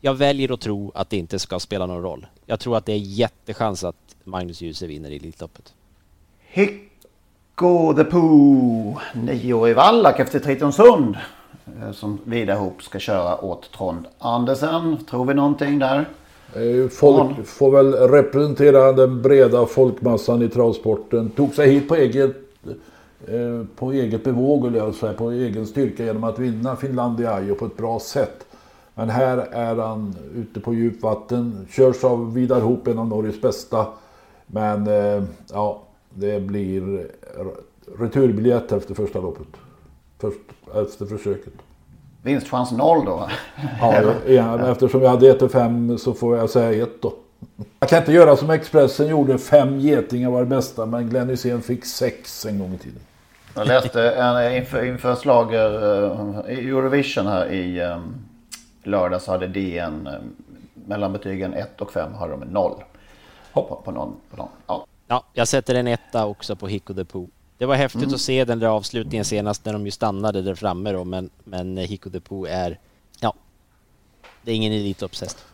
jag 0.00 0.14
väljer 0.14 0.52
att 0.54 0.60
tro 0.60 0.92
att 0.94 1.10
det 1.10 1.16
inte 1.16 1.38
ska 1.38 1.58
spela 1.58 1.86
någon 1.86 2.02
roll. 2.02 2.26
Jag 2.46 2.60
tror 2.60 2.76
att 2.76 2.86
det 2.86 2.92
är 2.92 2.96
jättechans 2.98 3.84
att 3.84 4.16
Magnus 4.24 4.60
Djuse 4.60 4.86
vinner 4.86 5.10
i 5.10 5.16
Elitloppet. 5.16 5.72
Hicko 6.48 7.94
the 7.96 8.04
Pooh, 8.04 8.98
nioårig 9.14 9.76
vallack 9.76 10.20
efter 10.20 10.38
Tritonsund. 10.38 11.16
eh, 11.82 11.92
Som 11.92 12.18
Vidahop 12.24 12.82
ska 12.82 12.98
köra 12.98 13.44
åt 13.44 13.72
Trond 13.72 14.06
Andersen. 14.18 15.04
Tror 15.10 15.24
vi 15.24 15.34
någonting 15.34 15.78
där? 15.78 16.08
Folk 16.90 17.46
får 17.46 17.70
väl 17.70 17.92
representera 17.92 18.92
den 18.92 19.22
breda 19.22 19.66
folkmassan 19.66 20.42
i 20.42 20.48
travsporten. 20.48 21.30
Tog 21.30 21.54
sig 21.54 21.70
hit 21.70 21.88
på 21.88 21.96
eget, 21.96 22.36
på 23.76 23.92
eget 23.92 24.24
bevåg, 24.24 24.66
eller 24.66 24.78
jag 24.78 24.94
säga, 24.94 25.12
på 25.12 25.30
egen 25.30 25.66
styrka 25.66 26.04
genom 26.04 26.24
att 26.24 26.38
vinna 26.38 26.76
Finlandia 26.76 27.34
Ajo 27.34 27.54
på 27.54 27.66
ett 27.66 27.76
bra 27.76 28.00
sätt. 28.00 28.46
Men 28.94 29.10
här 29.10 29.38
är 29.38 29.76
han 29.76 30.14
ute 30.34 30.60
på 30.60 30.74
djupvatten. 30.74 31.66
Körs 31.70 32.04
av 32.04 32.34
Vidar 32.34 32.60
Hoop, 32.60 32.88
en 32.88 32.98
av 32.98 33.08
Norges 33.08 33.40
bästa. 33.40 33.86
Men 34.46 34.86
eh, 34.86 35.22
ja, 35.52 35.82
det 36.10 36.40
blir 36.40 37.06
returbiljett 37.98 38.72
efter 38.72 38.94
första 38.94 39.20
loppet. 39.20 39.46
Först, 40.18 40.38
efter 40.74 41.06
försöket. 41.06 41.52
Vinstchans 42.22 42.72
noll 42.72 43.04
då? 43.04 43.28
Ja, 43.80 44.14
ja, 44.26 44.70
eftersom 44.70 45.02
jag 45.02 45.10
hade 45.10 45.30
1 45.30 45.52
5 45.52 45.98
så 45.98 46.14
får 46.14 46.36
jag 46.36 46.50
säga 46.50 46.82
1 46.82 47.02
då. 47.02 47.12
Jag 47.80 47.88
kan 47.88 47.98
inte 47.98 48.12
göra 48.12 48.36
som 48.36 48.50
Expressen 48.50 49.06
gjorde, 49.06 49.38
fem 49.38 49.80
getingar 49.80 50.30
var 50.30 50.40
det 50.40 50.46
bästa, 50.46 50.86
men 50.86 51.08
Glenn 51.08 51.28
Hysén 51.28 51.62
fick 51.62 51.84
sex 51.84 52.46
en 52.46 52.58
gång 52.58 52.74
i 52.74 52.78
tiden. 52.78 53.00
Jag 53.54 53.66
läste 53.66 54.10
en, 54.10 54.56
inför, 54.56 54.84
inför 54.84 55.14
slager 55.14 55.84
uh, 55.84 56.38
Eurovision 56.38 57.26
här 57.26 57.52
i 57.52 57.82
um, 57.82 58.14
lördag 58.82 59.22
så 59.22 59.30
hade 59.30 59.46
DN 59.46 60.06
um, 60.06 60.36
mellan 60.74 61.12
betygen 61.12 61.54
1 61.54 61.80
och 61.80 61.92
5 61.92 62.14
hade 62.14 62.32
de 62.32 62.42
en 62.42 62.48
noll. 62.48 62.84
På, 63.52 63.82
på 63.84 63.90
någon, 63.90 64.16
på 64.30 64.36
någon. 64.36 64.48
Ja. 64.66 64.86
Ja, 65.08 65.24
jag 65.32 65.48
sätter 65.48 65.74
en 65.74 65.86
etta 65.86 66.26
också 66.26 66.56
på 66.56 66.68
Hicko 66.68 66.94
the 66.94 67.04
Pooh. 67.04 67.26
Det 67.58 67.66
var 67.66 67.74
häftigt 67.74 68.02
Mm. 68.02 68.14
att 68.14 68.20
se 68.20 68.44
den 68.44 68.58
där 68.58 68.68
avslutningen 68.68 69.24
senast 69.24 69.64
när 69.64 69.72
de 69.72 69.84
ju 69.84 69.90
stannade 69.90 70.42
där 70.42 70.54
framme 70.54 70.92
då, 70.92 71.04
men, 71.04 71.30
men 71.44 71.76
Hicko 71.76 72.10
the 72.10 72.20
Pooh 72.20 72.52
är, 72.52 72.78
ja, 73.20 73.34
det 74.42 74.50
är 74.50 74.54
ingen 74.54 74.72
Elitloppshäst. 74.72 75.44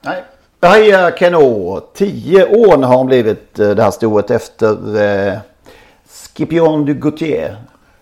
Nej. 0.00 0.24
Bahia 0.60 1.16
Keno, 1.16 1.80
10 1.94 2.44
år 2.46 2.82
har 2.82 2.96
hon 2.96 3.06
blivit 3.06 3.58
eh, 3.58 3.70
det 3.70 3.82
här 3.82 3.90
stoet 3.90 4.30
efter 4.30 4.96
eh, 5.02 5.38
Scipion 6.38 6.84
du 6.84 6.94
Gautier. 6.94 7.56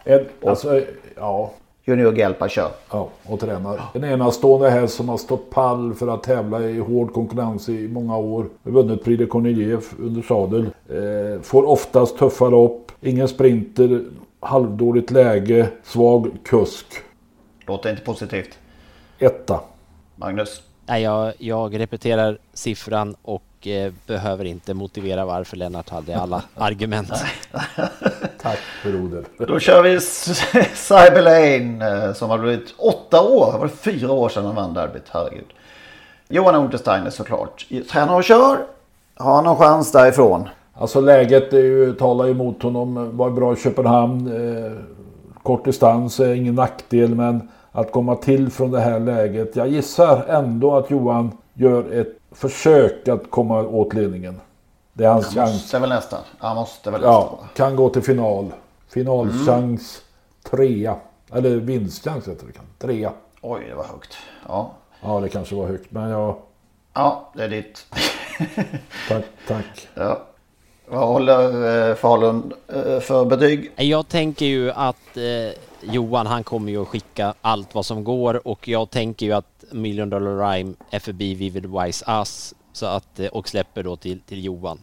En, 0.04 0.26
alltså, 0.46 0.82
ja. 1.16 1.52
Junior 1.84 2.16
Gelpa 2.16 2.48
kör. 2.48 2.70
Ja, 2.90 3.08
och 3.22 3.40
tränar. 3.40 3.80
En 3.94 4.04
enastående 4.04 4.70
häst 4.70 4.94
som 4.94 5.08
har 5.08 5.16
stått 5.16 5.50
pall 5.50 5.94
för 5.94 6.08
att 6.08 6.22
tävla 6.22 6.62
i 6.62 6.78
hård 6.78 7.12
konkurrens 7.12 7.68
i 7.68 7.88
många 7.88 8.16
år. 8.16 8.46
Vunnit 8.62 9.04
Prix 9.04 9.18
de 9.18 9.26
Cornelier 9.26 9.80
under 9.98 10.22
sadel. 10.22 10.66
Eh, 10.88 11.40
får 11.42 11.68
oftast 11.68 12.18
tuffa 12.18 12.48
lopp. 12.48 12.92
Ingen 13.00 13.28
sprinter. 13.28 14.04
Halvdåligt 14.40 15.10
läge. 15.10 15.68
Svag 15.82 16.30
kusk. 16.44 16.86
Låter 17.66 17.90
inte 17.90 18.02
positivt. 18.02 18.58
Etta. 19.18 19.60
Magnus? 20.16 20.62
Nej, 20.86 21.02
jag, 21.02 21.32
jag 21.38 21.80
repeterar 21.80 22.38
siffran 22.52 23.16
och 23.22 23.42
eh, 23.66 23.92
behöver 24.06 24.44
inte 24.44 24.74
motivera 24.74 25.24
varför 25.24 25.56
Lennart 25.56 25.88
hade 25.88 26.18
alla 26.18 26.42
argument. 26.54 27.10
Tack 28.42 28.58
broder. 28.84 29.24
Då 29.38 29.58
kör 29.58 29.82
vi 29.82 30.00
Cyberlane 30.74 32.06
eh, 32.06 32.12
som 32.12 32.30
har 32.30 32.38
blivit 32.38 32.74
åtta 32.78 33.22
år. 33.22 33.52
Det 33.52 33.58
var 33.58 33.68
fyra 33.68 34.12
år 34.12 34.28
sedan 34.28 34.44
han 34.44 34.54
vann 34.54 34.74
derbyt. 34.74 35.04
Herregud. 35.10 35.46
Johan 36.28 36.54
Untersteiner 36.54 37.10
såklart. 37.10 37.66
Tränar 37.90 38.14
och 38.14 38.24
kör. 38.24 38.58
Har 39.16 39.34
han 39.34 39.44
någon 39.44 39.56
chans 39.56 39.92
därifrån? 39.92 40.48
Alltså 40.74 41.00
läget 41.00 41.52
är 41.52 41.58
ju, 41.58 41.92
talar 41.92 42.28
emot 42.28 42.62
honom. 42.62 43.16
Var 43.16 43.30
bra 43.30 43.52
i 43.52 43.56
Köpenhamn. 43.56 44.26
Eh, 44.26 44.72
kort 45.42 45.64
distans 45.64 46.20
är 46.20 46.34
ingen 46.34 46.54
nackdel 46.54 47.14
men 47.14 47.48
att 47.72 47.92
komma 47.92 48.16
till 48.16 48.50
från 48.50 48.70
det 48.70 48.80
här 48.80 49.00
läget. 49.00 49.56
Jag 49.56 49.68
gissar 49.68 50.24
ändå 50.28 50.76
att 50.76 50.90
Johan 50.90 51.32
gör 51.54 52.00
ett 52.00 52.18
försök 52.36 53.08
att 53.08 53.30
komma 53.30 53.62
åt 53.62 53.94
ledningen. 53.94 54.40
Det 54.92 55.04
är 55.04 55.08
hans 55.08 55.26
Han 55.26 55.34
chans. 55.34 55.52
måste 55.52 55.78
väl 55.78 55.88
nästan. 55.88 56.20
Han 56.38 56.56
måste 56.56 56.90
väl 56.90 57.02
Ja, 57.02 57.30
nästan. 57.32 57.48
kan 57.54 57.76
gå 57.76 57.88
till 57.88 58.02
final. 58.02 58.52
Finalchans 58.88 60.02
trea. 60.50 60.96
Eller 61.32 61.56
vinstchans 61.56 62.28
heter 62.28 62.46
det. 62.46 62.52
kan. 62.52 62.64
Trea. 62.78 63.12
Oj, 63.40 63.64
det 63.68 63.74
var 63.74 63.84
högt. 63.84 64.16
Ja, 64.48 64.70
Ja, 65.02 65.20
det 65.20 65.28
kanske 65.28 65.54
var 65.54 65.66
högt. 65.66 65.90
Men 65.90 66.10
ja, 66.10 66.38
ja 66.94 67.30
det 67.34 67.44
är 67.44 67.48
ditt. 67.48 67.86
tack. 69.08 69.24
tack. 69.48 69.88
ja. 69.94 70.18
Vad 70.88 71.08
håller 71.08 71.88
eh, 71.90 71.94
Falun 71.94 72.52
eh, 72.68 73.00
för 73.00 73.24
betyg? 73.24 73.72
Jag 73.76 74.08
tänker 74.08 74.46
ju 74.46 74.70
att 74.70 75.16
eh, 75.16 75.54
Johan 75.80 76.26
han 76.26 76.44
kommer 76.44 76.72
ju 76.72 76.82
att 76.82 76.88
skicka 76.88 77.34
allt 77.40 77.74
vad 77.74 77.86
som 77.86 78.04
går 78.04 78.48
och 78.48 78.68
jag 78.68 78.90
tänker 78.90 79.26
ju 79.26 79.32
att 79.32 79.55
Million 79.70 80.10
Dollar 80.10 80.50
Rhyme 80.50 80.74
är 80.90 80.98
förbi 80.98 81.34
Vivid 81.34 81.66
Wise 81.66 82.04
Us 82.08 82.54
så 82.72 82.86
att, 82.86 83.20
eh, 83.20 83.26
och 83.26 83.48
släpper 83.48 83.82
då 83.82 83.96
till, 83.96 84.20
till 84.20 84.44
Johan. 84.44 84.80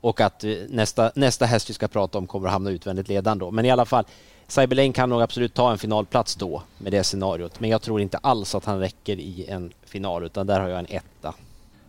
Och 0.00 0.20
att 0.20 0.44
eh, 0.44 0.50
nästa, 0.68 1.10
nästa 1.14 1.46
häst 1.46 1.70
vi 1.70 1.74
ska 1.74 1.88
prata 1.88 2.18
om 2.18 2.26
kommer 2.26 2.46
att 2.46 2.52
hamna 2.52 2.70
utvändigt 2.70 3.08
ledande 3.08 3.44
då. 3.44 3.50
Men 3.50 3.64
i 3.64 3.70
alla 3.70 3.84
fall, 3.84 4.04
Cyberlane 4.46 4.92
kan 4.92 5.10
nog 5.10 5.22
absolut 5.22 5.54
ta 5.54 5.70
en 5.70 5.78
finalplats 5.78 6.34
då 6.36 6.62
med 6.78 6.92
det 6.92 7.04
scenariot. 7.04 7.60
Men 7.60 7.70
jag 7.70 7.82
tror 7.82 8.00
inte 8.00 8.18
alls 8.18 8.54
att 8.54 8.64
han 8.64 8.80
räcker 8.80 9.16
i 9.16 9.46
en 9.48 9.72
final 9.84 10.24
utan 10.24 10.46
där 10.46 10.60
har 10.60 10.68
jag 10.68 10.78
en 10.78 10.86
etta. 10.88 11.34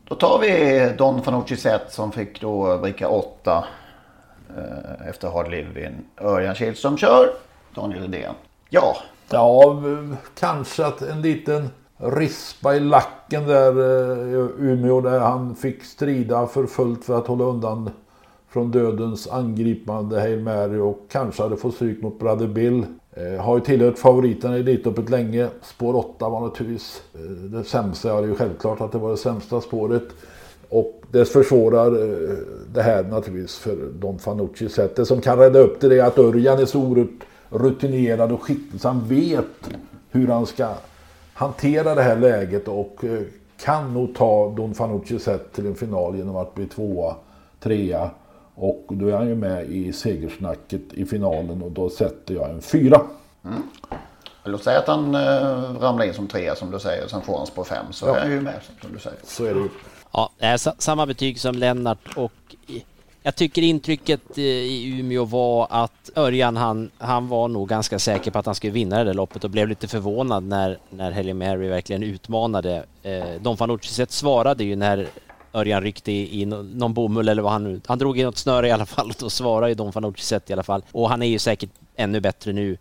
Då 0.07 0.15
tar 0.15 0.39
vi 0.39 0.93
Don 0.97 1.23
Fanucci 1.23 1.57
Zet 1.57 1.93
som 1.93 2.11
fick 2.11 2.41
då 2.41 2.77
bricka 2.77 3.07
8 3.07 3.65
eh, 4.57 5.07
efter 5.09 5.27
Hard 5.27 5.51
Living. 5.51 5.93
Örjan 6.21 6.55
Kihlström 6.55 6.97
kör. 6.97 7.33
Daniel 7.75 8.01
Redén. 8.01 8.33
Ja, 8.69 8.97
Ja, 9.33 9.81
kanske 10.39 10.85
att 10.85 11.01
en 11.01 11.21
liten 11.21 11.69
rispa 12.03 12.75
i 12.75 12.79
lacken 12.79 13.47
där 13.47 13.71
eh, 13.79 14.33
i 14.33 14.49
Umeå 14.59 15.01
där 15.01 15.19
han 15.19 15.55
fick 15.55 15.83
strida 15.83 16.47
för 16.47 16.65
fullt 16.65 17.05
för 17.05 17.17
att 17.17 17.27
hålla 17.27 17.43
undan 17.43 17.89
från 18.49 18.71
dödens 18.71 19.27
angripande 19.27 20.19
Hail 20.21 20.39
Mary 20.39 20.79
och 20.79 21.05
kanske 21.11 21.43
hade 21.43 21.57
fått 21.57 21.75
stryk 21.75 22.01
mot 22.01 22.19
Brother 22.19 22.47
Bill. 22.47 22.85
Eh, 23.11 23.43
har 23.43 23.55
ju 23.57 23.63
tillhört 23.63 23.97
favoriterna 23.97 24.57
i 24.57 24.59
Elitloppet 24.59 25.09
länge. 25.09 25.47
Spår 25.61 25.95
8 25.95 26.29
var 26.29 26.41
naturligtvis 26.41 27.01
eh, 27.13 27.19
det 27.21 27.63
sämsta. 27.63 28.07
Ja, 28.07 28.15
det 28.15 28.23
är 28.23 28.27
ju 28.27 28.35
självklart 28.35 28.81
att 28.81 28.91
det 28.91 28.97
var 28.97 29.11
det 29.11 29.17
sämsta 29.17 29.61
spåret. 29.61 30.03
Och 30.69 31.01
det 31.11 31.25
försvårar 31.25 31.87
eh, 31.87 32.37
det 32.73 32.81
här 32.81 33.03
naturligtvis 33.03 33.57
för 33.57 33.75
Don 33.99 34.19
Fanucci. 34.19 34.69
sätt. 34.69 34.95
Det 34.95 35.05
som 35.05 35.21
kan 35.21 35.37
rädda 35.37 35.59
upp 35.59 35.81
det 35.81 35.99
är 35.99 36.03
att 36.03 36.19
Örjan 36.19 36.59
är 36.59 36.65
så 36.65 36.79
oerhört 36.79 37.23
rutinerad 37.49 38.31
och 38.31 38.43
skicklig 38.43 38.81
så 38.81 38.87
han 38.87 39.07
vet 39.07 39.69
hur 40.11 40.27
han 40.27 40.45
ska 40.45 40.67
hantera 41.33 41.95
det 41.95 42.03
här 42.03 42.15
läget 42.15 42.67
och 42.67 43.03
eh, 43.03 43.21
kan 43.63 43.93
nog 43.93 44.15
ta 44.15 44.53
Don 44.57 44.73
Fanucci 44.73 45.19
sätt 45.19 45.53
till 45.53 45.65
en 45.67 45.75
final 45.75 46.17
genom 46.17 46.35
att 46.35 46.55
bli 46.55 46.65
tvåa, 46.65 47.15
trea 47.59 48.09
och 48.55 48.85
då 48.89 49.07
är 49.07 49.13
han 49.17 49.27
ju 49.27 49.35
med 49.35 49.65
i 49.65 49.93
segersnacket 49.93 50.81
i 50.93 51.05
finalen 51.05 51.61
och 51.61 51.71
då 51.71 51.89
sätter 51.89 52.33
jag 52.35 52.49
en 52.49 52.61
fyra. 52.61 53.01
låt 54.43 54.63
säga 54.63 54.79
att 54.79 54.87
han 54.87 55.15
eh, 55.15 55.79
ramlar 55.79 56.05
in 56.05 56.13
som 56.13 56.27
trea 56.27 56.55
som 56.55 56.71
du 56.71 56.79
säger. 56.79 57.07
Sen 57.07 57.21
får 57.21 57.37
han 57.37 57.47
spår 57.47 57.63
5 57.63 57.85
så 57.91 58.05
Ja. 58.07 58.15
är 58.15 58.21
han 58.21 58.31
ju 58.31 58.41
med 58.41 58.59
som 58.81 58.93
du 58.93 58.99
säger. 58.99 59.19
Så 59.23 59.45
är 59.45 59.53
det 59.53 59.59
ju. 59.59 59.69
Ja, 60.11 60.29
samma 60.77 61.05
betyg 61.05 61.39
som 61.39 61.55
Lennart 61.55 62.07
och 62.15 62.31
jag 63.23 63.35
tycker 63.35 63.61
intrycket 63.61 64.37
eh, 64.37 64.43
i 64.43 64.99
Umeå 64.99 65.25
var 65.25 65.67
att 65.69 66.09
Örjan 66.15 66.57
han, 66.57 66.91
han 66.97 67.27
var 67.27 67.47
nog 67.47 67.69
ganska 67.69 67.99
säker 67.99 68.31
på 68.31 68.39
att 68.39 68.45
han 68.45 68.55
skulle 68.55 68.73
vinna 68.73 68.97
det 68.97 69.03
där 69.03 69.13
loppet 69.13 69.43
och 69.43 69.49
blev 69.49 69.67
lite 69.67 69.87
förvånad 69.87 70.43
när, 70.43 70.77
när 70.89 71.11
Hailey 71.11 71.33
Mary 71.33 71.67
verkligen 71.67 72.03
utmanade. 72.03 72.83
Eh, 73.03 73.23
Don 73.41 73.57
Fanucci 73.57 74.05
svarade 74.09 74.63
ju 74.63 74.75
när 74.75 75.07
Örjan 75.53 75.81
ryckte 75.83 76.11
i, 76.11 76.41
i 76.41 76.45
nå- 76.45 76.61
någon 76.61 76.93
bomull 76.93 77.29
eller 77.29 77.41
vad 77.41 77.51
han 77.51 77.63
nu... 77.63 77.81
Han 77.85 77.97
drog 77.97 78.19
i 78.19 78.23
något 78.23 78.37
snöre 78.37 78.67
i 78.67 78.71
alla 78.71 78.85
fall 78.85 79.09
och 79.09 79.15
då 79.19 79.29
svarade 79.29 79.69
ju 79.69 79.75
Don 79.75 79.93
Fanucci 79.93 80.39
i 80.47 80.53
alla 80.53 80.63
fall. 80.63 80.83
Och 80.91 81.09
han 81.09 81.21
är 81.21 81.27
ju 81.27 81.39
säkert 81.39 81.69
ännu 81.95 82.19
bättre 82.19 82.53
nu. 82.53 82.77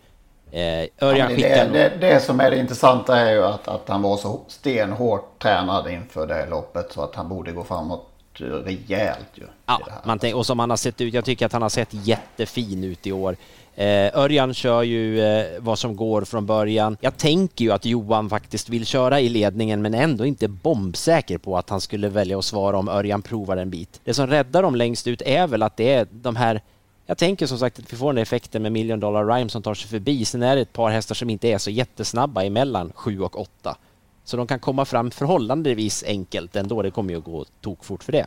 Eh, 0.51 0.61
Ja, 0.63 0.87
Örjan 1.01 1.29
skickar 1.29 1.69
det, 1.73 1.93
det, 2.01 2.07
det 2.07 2.21
som 2.21 2.41
är 2.41 2.51
det 2.51 2.57
intressanta 2.59 3.17
är 3.17 3.33
ju 3.33 3.45
att, 3.45 3.69
att 3.69 3.89
han 3.89 4.03
var 4.03 4.17
så 4.17 4.41
stenhårt 4.49 5.43
tränad 5.43 5.91
inför 5.91 6.27
det 6.27 6.35
här 6.35 6.47
loppet 6.47 6.93
så 6.93 7.03
att 7.03 7.15
han 7.15 7.29
borde 7.29 7.53
gå 7.53 7.65
framåt 7.65 8.09
rejält 8.41 9.31
ju. 9.35 9.45
Ja, 9.67 9.81
man 10.05 10.19
tänk, 10.19 10.35
och 10.35 10.47
som 10.47 10.59
han 10.59 10.71
har 10.71 10.77
sett 10.77 11.01
ut, 11.01 11.15
jag 11.15 11.25
tycker 11.25 11.47
att 11.47 11.53
han 11.53 11.63
har 11.63 11.69
sett 11.69 11.89
jättefin 11.91 12.85
ut 12.85 13.07
i 13.07 13.13
år. 13.13 13.37
Eh, 13.75 14.19
Örjan 14.19 14.55
kör 14.55 14.83
ju 14.83 15.21
eh, 15.21 15.47
vad 15.59 15.79
som 15.79 15.97
går 15.97 16.25
från 16.25 16.47
början. 16.47 16.97
Jag 17.01 17.17
tänker 17.17 17.65
ju 17.65 17.73
att 17.73 17.85
Johan 17.85 18.31
faktiskt 18.31 18.69
vill 18.69 18.87
köra 18.87 19.21
i 19.21 19.29
ledningen 19.29 19.83
men 19.83 19.95
ändå 19.95 20.27
inte 20.27 20.49
bombsäker 20.49 21.39
på 21.39 21.59
att 21.59 21.71
han 21.71 21.81
skulle 21.81 22.09
välja 22.09 22.39
att 22.39 22.45
svara 22.45 22.79
om 22.79 22.89
Örjan 22.89 23.23
provar 23.23 23.57
en 23.57 23.71
bit. 23.71 24.01
Det 24.05 24.15
som 24.15 24.27
räddar 24.27 24.63
dem 24.63 24.75
längst 24.75 25.07
ut 25.07 25.23
är 25.23 25.47
väl 25.47 25.63
att 25.63 25.77
det 25.77 25.95
är 25.95 26.07
de 26.11 26.37
här 26.37 26.61
jag 27.07 27.19
tänker 27.19 27.47
som 27.47 27.59
sagt 27.59 27.79
att 27.79 27.93
vi 27.93 27.97
får 27.97 28.13
den 28.13 28.23
effekten 28.23 28.63
med 28.63 28.73
Million 28.73 29.01
Dollar 29.01 29.27
Rhyme 29.27 29.51
som 29.51 29.63
tar 29.63 29.75
sig 29.75 29.89
förbi. 29.89 30.25
Sen 30.25 30.43
är 30.43 30.57
det 30.57 30.63
ett 30.63 30.73
par 30.73 30.91
hästar 30.91 31.15
som 31.15 31.31
inte 31.31 31.49
är 31.49 31.59
så 31.59 31.71
jättesnabba 31.71 32.43
emellan 32.43 32.93
7 32.95 33.21
och 33.21 33.41
8. 33.41 33.77
Så 34.25 34.37
de 34.37 34.47
kan 34.47 34.59
komma 34.59 34.85
fram 34.85 35.11
förhållandevis 35.11 36.05
enkelt 36.07 36.57
ändå. 36.57 36.83
Det 36.83 36.91
kommer 36.91 37.13
ju 37.13 37.19
att 37.19 37.25
gå 37.25 37.45
tokfort 37.61 38.05
för 38.05 38.13
det. 38.13 38.27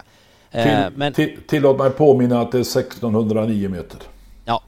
Eh, 0.51 0.63
Till, 0.63 0.97
men... 0.97 1.13
till, 1.13 1.38
tillåt 1.47 1.77
mig 1.77 1.89
påminna 1.89 2.41
att 2.41 2.51
det 2.51 2.58
är 2.58 2.79
1609 2.79 3.69
meter. 3.69 3.99
Ja, 4.45 4.62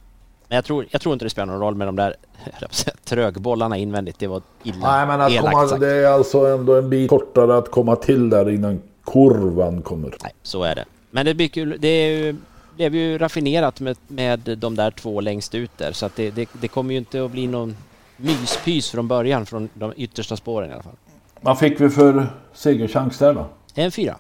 men 0.48 0.56
jag 0.56 0.66
tror, 0.66 0.88
jag 0.90 1.02
tror 1.02 1.14
inte 1.14 1.26
det 1.26 1.30
spelar 1.30 1.46
någon 1.46 1.60
roll 1.60 1.76
med 1.76 1.88
de 1.88 1.96
där 1.96 2.16
trögbollarna 3.06 3.78
invändigt. 3.78 4.20
Det 4.20 4.28
var 4.28 4.42
illa 4.64 4.98
Nej 4.98 5.08
men 5.08 5.22
att 5.22 5.32
elakt 5.32 5.56
komma, 5.56 5.68
sagt. 5.68 5.82
det 5.82 5.92
är 5.92 6.08
alltså 6.08 6.46
ändå 6.46 6.76
en 6.76 6.90
bit 6.90 7.10
kortare 7.10 7.58
att 7.58 7.72
komma 7.72 7.96
till 7.96 8.30
där 8.30 8.50
innan 8.50 8.82
kurvan 9.06 9.82
kommer. 9.82 10.16
Nej, 10.24 10.34
så 10.44 10.64
är 10.64 10.76
det. 10.76 10.86
Men 11.12 11.26
det, 11.26 11.34
blir 11.34 11.48
kul, 11.48 11.78
det 11.80 11.88
är 11.88 12.10
ju, 12.10 12.36
blev 12.76 12.96
ju 12.96 13.18
raffinerat 13.18 13.80
med, 13.80 13.98
med 14.08 14.40
de 14.58 14.76
där 14.76 14.92
två 14.92 15.22
längst 15.22 15.56
ut 15.56 15.72
där. 15.78 15.92
Så 15.92 16.06
att 16.06 16.16
det, 16.16 16.32
det, 16.32 16.50
det 16.62 16.68
kommer 16.68 16.92
ju 16.92 16.98
inte 16.98 17.26
att 17.26 17.32
bli 17.32 17.48
någon 17.48 17.78
myspys 18.18 18.90
från 18.90 19.08
början 19.08 19.46
från 19.46 19.70
de 19.74 19.94
yttersta 19.96 20.38
spåren 20.38 20.70
i 20.70 20.74
alla 20.74 20.84
fall. 20.84 20.96
Man 21.42 21.58
fick 21.58 21.82
vi 21.82 21.90
för 21.90 22.28
segerchans 22.54 23.18
där 23.18 23.34
då? 23.34 23.46
En 23.76 23.92
fyra. 23.92 24.16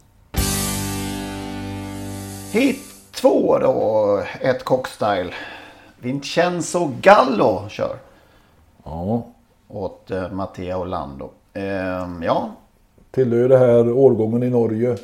Hit 2.51 2.79
två 3.11 3.59
då, 3.59 4.23
ett 4.41 4.63
cockstyle. 4.63 5.33
Vincenzo 5.99 6.91
Gallo 7.01 7.69
kör. 7.69 7.95
Ja. 8.83 9.27
Åt 9.67 10.11
eh, 10.11 10.31
Mattia 10.31 10.77
Orlando. 10.77 11.29
Ehm, 11.53 12.23
ja, 12.23 12.51
Tillhör 13.11 13.49
det 13.49 13.57
här 13.57 13.91
årgången 13.91 14.43
i 14.43 14.49
Norge. 14.49 14.97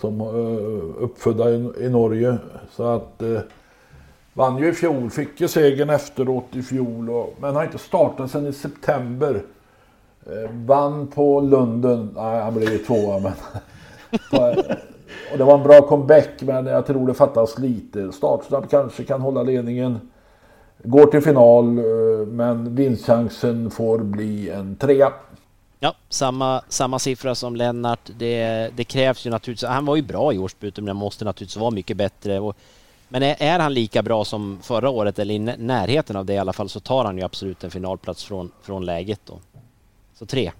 Som 0.00 0.20
uh, 0.20 0.94
uppfödda 0.98 1.50
i, 1.50 1.72
i 1.80 1.88
Norge. 1.88 2.38
Så 2.70 2.84
att 2.84 3.22
uh, 3.22 3.40
vann 4.32 4.58
ju 4.58 4.68
i 4.68 4.72
fjol. 4.72 5.10
Fick 5.10 5.40
ju 5.40 5.48
segern 5.48 5.90
efteråt 5.90 6.44
i 6.52 6.62
fjol. 6.62 7.10
Och, 7.10 7.34
men 7.40 7.54
har 7.54 7.64
inte 7.64 7.78
startat 7.78 8.30
sedan 8.30 8.46
i 8.46 8.52
september. 8.52 9.42
Eh, 10.26 10.50
vann 10.50 11.06
på 11.06 11.40
Lunden. 11.40 12.10
Nej, 12.16 12.40
han 12.40 12.54
blev 12.54 12.72
ju 12.72 12.78
tvåa 12.78 13.18
men. 13.18 13.32
och 15.32 15.38
det 15.38 15.44
var 15.44 15.54
en 15.54 15.62
bra 15.62 15.82
comeback 15.82 16.42
men 16.42 16.66
jag 16.66 16.86
tror 16.86 17.06
det 17.06 17.14
fattas 17.14 17.58
lite. 17.58 18.12
Startsnabb 18.12 18.70
kanske 18.70 19.04
kan 19.04 19.20
hålla 19.20 19.42
ledningen. 19.42 20.00
Går 20.82 21.06
till 21.06 21.20
final 21.20 21.78
eh, 21.78 22.26
men 22.26 22.74
vinstchansen 22.74 23.70
får 23.70 23.98
bli 23.98 24.50
en 24.50 24.76
trea. 24.76 25.12
Ja, 25.80 25.94
samma, 26.08 26.62
samma 26.68 26.98
siffra 26.98 27.34
som 27.34 27.56
Lennart. 27.56 28.10
Det, 28.18 28.70
det 28.76 28.84
krävs 28.84 29.26
ju 29.26 29.30
naturligtvis. 29.30 29.68
Han 29.68 29.86
var 29.86 29.96
ju 29.96 30.02
bra 30.02 30.32
i 30.32 30.38
årsbytet 30.38 30.84
men 30.84 30.96
måste 30.96 31.24
naturligtvis 31.24 31.56
vara 31.56 31.70
mycket 31.70 31.96
bättre. 31.96 32.40
Och, 32.40 32.56
men 33.08 33.22
är, 33.22 33.36
är 33.38 33.58
han 33.58 33.74
lika 33.74 34.02
bra 34.02 34.24
som 34.24 34.58
förra 34.62 34.90
året 34.90 35.18
eller 35.18 35.34
i 35.34 35.38
närheten 35.38 36.16
av 36.16 36.24
det 36.24 36.34
i 36.34 36.38
alla 36.38 36.52
fall 36.52 36.68
så 36.68 36.80
tar 36.80 37.04
han 37.04 37.18
ju 37.18 37.24
absolut 37.24 37.64
en 37.64 37.70
finalplats 37.70 38.24
från, 38.24 38.50
från 38.62 38.84
läget 38.84 39.20
då. 39.24 39.38
Så 40.14 40.26
tre. 40.26 40.52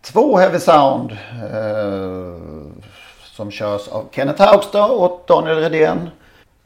två 0.00 0.36
Heavy 0.36 0.58
Sound. 0.58 1.10
Eh, 1.52 2.36
som 3.24 3.50
körs 3.50 3.88
av 3.88 4.04
Kenneth 4.10 4.42
Haugstad 4.42 4.86
och 4.90 5.24
Daniel 5.26 5.56
Redén. 5.58 5.98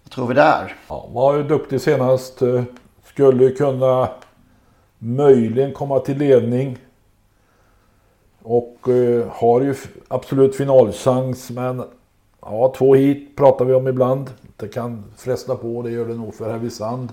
Vad 0.05 0.11
tror 0.13 0.27
vi 0.27 0.35
där? 0.35 0.77
Ja, 0.89 1.09
var 1.13 1.35
ju 1.37 1.43
duktig 1.43 1.81
senast. 1.81 2.43
eh, 2.43 2.63
Skulle 3.05 3.51
kunna 3.51 4.09
möjligen 4.99 5.73
komma 5.73 5.99
till 5.99 6.19
ledning. 6.19 6.79
Och 8.43 8.89
eh, 8.89 9.27
har 9.31 9.61
ju 9.61 9.75
absolut 10.09 10.57
finalchans 10.57 11.51
men 11.51 11.83
ja, 12.41 12.75
två 12.77 12.95
hit 12.95 13.37
pratar 13.37 13.65
vi 13.65 13.75
om 13.75 13.89
ibland. 13.89 14.31
Det 14.57 14.69
kan 14.69 15.05
fresta 15.17 15.57
på, 15.57 15.83
det 15.83 15.91
gör 15.91 16.07
det 16.07 16.15
nog 16.15 16.35
för 16.35 16.51
Heavy 16.51 16.71
Sand. 16.71 17.13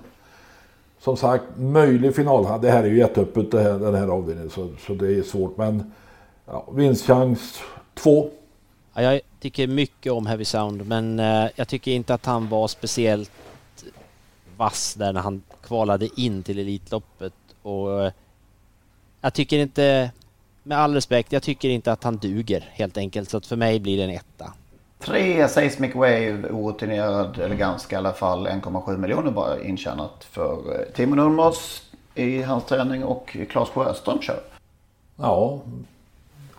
Som 1.00 1.16
sagt, 1.16 1.44
möjlig 1.56 2.14
final. 2.14 2.60
Det 2.62 2.70
här 2.70 2.82
är 2.82 2.88
ju 2.88 2.98
jätteöppet 2.98 3.50
det 3.50 3.62
här, 3.62 3.78
den 3.78 3.94
här 3.94 4.08
avdelningen 4.08 4.50
så, 4.50 4.68
så 4.86 4.94
det 4.94 5.14
är 5.18 5.22
svårt. 5.22 5.56
Men 5.56 5.92
ja, 6.46 6.68
vinstchans 6.72 7.62
två. 7.94 8.30
Ja, 8.94 9.02
jag 9.02 9.20
tycker 9.40 9.66
mycket 9.66 10.12
om 10.12 10.26
Heavy 10.26 10.44
Sound 10.44 10.86
men 10.86 11.18
eh, 11.20 11.48
jag 11.56 11.68
tycker 11.68 11.90
inte 11.90 12.14
att 12.14 12.26
han 12.26 12.48
var 12.48 12.68
speciellt 12.68 13.30
vass 14.56 14.94
där 14.94 15.12
när 15.12 15.20
han 15.20 15.42
kvalade 15.62 16.08
in 16.20 16.42
till 16.42 16.58
Elitloppet. 16.58 17.32
Och 17.62 18.04
eh, 18.04 18.12
jag 19.20 19.34
tycker 19.34 19.58
inte, 19.58 20.10
med 20.62 20.78
all 20.78 20.94
respekt, 20.94 21.32
jag 21.32 21.42
tycker 21.42 21.68
inte 21.68 21.92
att 21.92 22.04
han 22.04 22.16
duger 22.16 22.68
helt 22.72 22.96
enkelt. 22.96 23.30
Så 23.30 23.36
att 23.36 23.46
för 23.46 23.56
mig 23.56 23.80
blir 23.80 23.96
det 23.96 24.04
en 24.04 24.10
etta. 24.10 24.52
Tre 25.00 25.48
Seismic 25.48 25.94
Wave, 25.94 26.48
orutinerad 26.50 27.38
eller 27.38 27.56
ganska 27.56 27.96
i 27.96 27.98
alla 27.98 28.12
fall 28.12 28.46
1,7 28.46 28.96
miljoner 28.96 29.30
bara 29.30 29.60
intjänat 29.62 30.24
för 30.24 30.52
eh, 30.52 30.94
Timo 30.94 31.14
Nurmos 31.14 31.82
i 32.14 32.42
hans 32.42 32.64
träning 32.64 33.04
och 33.04 33.36
Claes 33.50 33.68
Sjöström 33.68 34.20
kör. 34.20 34.40
Ja, 35.16 35.60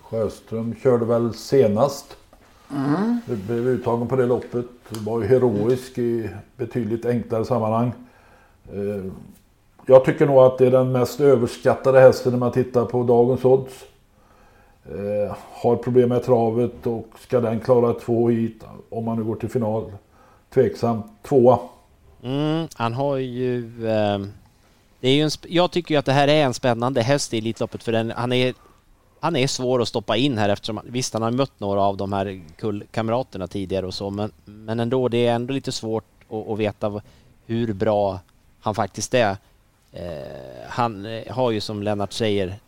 Sjöström 0.02 0.76
körde 0.84 1.06
väl 1.06 1.34
senast. 1.34 2.18
Mm. 2.72 3.20
Det 3.26 3.36
blev 3.36 3.68
uttagen 3.68 4.08
på 4.08 4.16
det 4.16 4.26
loppet. 4.26 4.66
Det 4.90 5.00
var 5.00 5.22
ju 5.22 5.28
heroisk 5.28 5.98
i 5.98 6.30
betydligt 6.58 7.06
enklare 7.06 7.46
sammanhang. 7.46 7.94
Eh, 8.74 9.12
Jag 9.86 10.06
tycker 10.06 10.26
nog 10.26 10.38
att 10.38 10.58
det 10.58 10.68
är 10.68 10.72
den 10.72 10.92
mest 10.92 11.20
överskattade 11.20 12.00
hästen 12.00 12.32
när 12.32 12.40
man 12.40 12.52
tittar 12.52 12.86
på 12.86 13.04
dagens 13.04 13.46
odds. 13.46 13.74
Eh, 14.86 15.36
har 15.54 15.76
problem 15.76 16.10
med 16.10 16.24
travet 16.24 16.88
och 16.88 17.08
ska 17.20 17.40
den 17.40 17.60
klara 17.60 17.94
två 17.94 18.30
hit 18.30 18.64
om 18.90 19.06
man 19.06 19.18
nu 19.18 19.24
går 19.24 19.36
till 19.36 19.50
final. 19.50 19.92
Tveksam 20.54 21.04
tvåa. 21.24 21.60
Mm, 22.24 22.68
han 22.76 22.94
har 22.94 23.18
ju... 23.18 23.88
Eh, 23.88 24.20
det 25.00 25.10
är 25.10 25.14
ju 25.14 25.22
en, 25.22 25.32
jag 25.48 25.72
tycker 25.72 25.96
ju 25.96 26.00
att 26.00 26.06
det 26.06 26.14
här 26.14 26.28
är 26.28 26.44
en 26.46 26.54
spännande 26.54 27.02
häst 27.02 27.34
i 27.34 27.38
Elitloppet 27.38 27.84
för 27.84 27.92
den, 27.92 28.12
han 28.16 28.32
är 28.32 28.54
han 29.20 29.36
är 29.36 29.48
svår 29.48 29.82
att 29.82 29.88
stoppa 29.88 30.18
in 30.18 30.38
här 30.38 30.50
eftersom 30.50 30.80
visst 30.84 31.14
han 31.14 31.22
har 31.22 31.32
mött 31.32 31.60
några 31.60 31.82
av 31.82 31.98
de 31.98 32.14
här 32.14 32.42
kullkamraterna 32.56 33.48
tidigare 33.48 33.86
och 33.86 33.94
så 33.94 34.10
men, 34.10 34.32
men 34.46 34.80
ändå 34.80 35.08
det 35.08 35.28
är 35.28 35.36
ändå 35.36 35.54
lite 35.54 35.72
svårt 35.72 36.06
att, 36.30 36.48
att 36.48 36.60
veta 36.60 37.02
hur 37.46 37.74
bra 37.74 38.20
han 38.60 38.76
faktiskt 38.76 39.14
är. 39.14 39.38
Eh, 39.92 40.68
han 40.68 41.06
eh, 41.06 41.34
har 41.34 41.52
ju 41.52 41.62
som 41.62 41.84
Lennart 41.84 42.14
säger 42.14 42.60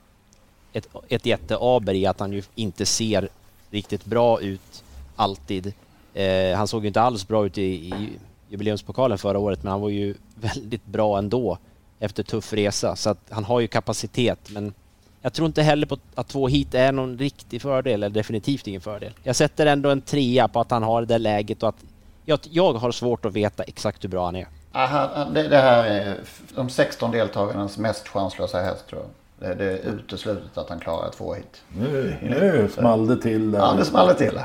ett, 0.74 0.88
ett 1.10 1.26
jätteaber 1.26 1.94
i 1.94 2.06
att 2.06 2.20
han 2.20 2.34
ju 2.34 2.44
inte 2.56 2.86
ser 2.86 3.30
riktigt 3.72 4.06
bra 4.06 4.42
ut 4.42 4.84
alltid. 5.16 5.74
Eh, 6.14 6.58
han 6.58 6.68
såg 6.68 6.82
ju 6.84 6.88
inte 6.88 7.02
alls 7.02 7.28
bra 7.28 7.46
ut 7.46 7.58
i, 7.58 7.62
i 7.64 8.10
jubileumspokalen 8.50 9.18
förra 9.18 9.40
året 9.40 9.64
men 9.64 9.72
han 9.72 9.82
var 9.82 9.90
ju 9.90 10.16
väldigt 10.36 10.86
bra 10.86 11.18
ändå 11.18 11.58
efter 12.00 12.24
tuff 12.24 12.54
resa 12.54 12.96
så 12.96 13.10
att 13.10 13.20
han 13.30 13.44
har 13.44 13.60
ju 13.60 13.68
kapacitet 13.68 14.40
men 14.50 14.74
jag 15.22 15.34
tror 15.34 15.46
inte 15.46 15.62
heller 15.62 15.88
på 15.88 15.98
att 16.16 16.28
två 16.28 16.48
hit 16.48 16.74
är 16.74 16.92
någon 16.92 17.18
riktig 17.18 17.62
fördel, 17.62 17.94
eller 17.94 18.10
definitivt 18.10 18.68
ingen 18.68 18.82
fördel. 18.82 19.14
Jag 19.24 19.36
sätter 19.36 19.66
ändå 19.66 19.90
en 19.90 20.02
trea 20.02 20.48
på 20.48 20.60
att 20.60 20.72
han 20.72 20.84
har 20.84 21.02
det 21.02 21.08
där 21.08 21.20
läget 21.20 21.64
och 21.64 21.70
att 21.70 21.84
jag, 22.26 22.40
jag 22.44 22.74
har 22.74 22.92
svårt 22.92 23.26
att 23.26 23.34
veta 23.34 23.64
exakt 23.64 24.04
hur 24.04 24.10
bra 24.10 24.26
han 24.26 24.36
är. 24.36 24.48
Aha, 24.72 25.26
det, 25.34 25.48
det 25.48 25.58
här 25.58 25.84
är 25.84 26.18
de 26.56 26.70
16 26.70 27.12
deltagarnas 27.12 27.78
mest 27.78 28.08
chanslösa 28.08 28.62
häst 28.62 28.88
tror 28.88 29.02
jag. 29.02 29.10
Det, 29.40 29.54
det 29.54 29.66
är 29.66 29.78
uteslutet 29.78 30.58
att 30.58 30.70
han 30.70 30.80
klarar 30.80 31.10
två 31.10 31.34
hit. 31.34 31.62
Nu, 31.78 32.16
nu 32.22 32.70
small 32.74 33.08
det 33.08 33.18
till 33.18 33.52
där. 33.52 33.60
Ja, 33.60 33.74
det 33.78 33.86
small 33.86 34.08
det 34.08 34.14
till. 34.14 34.40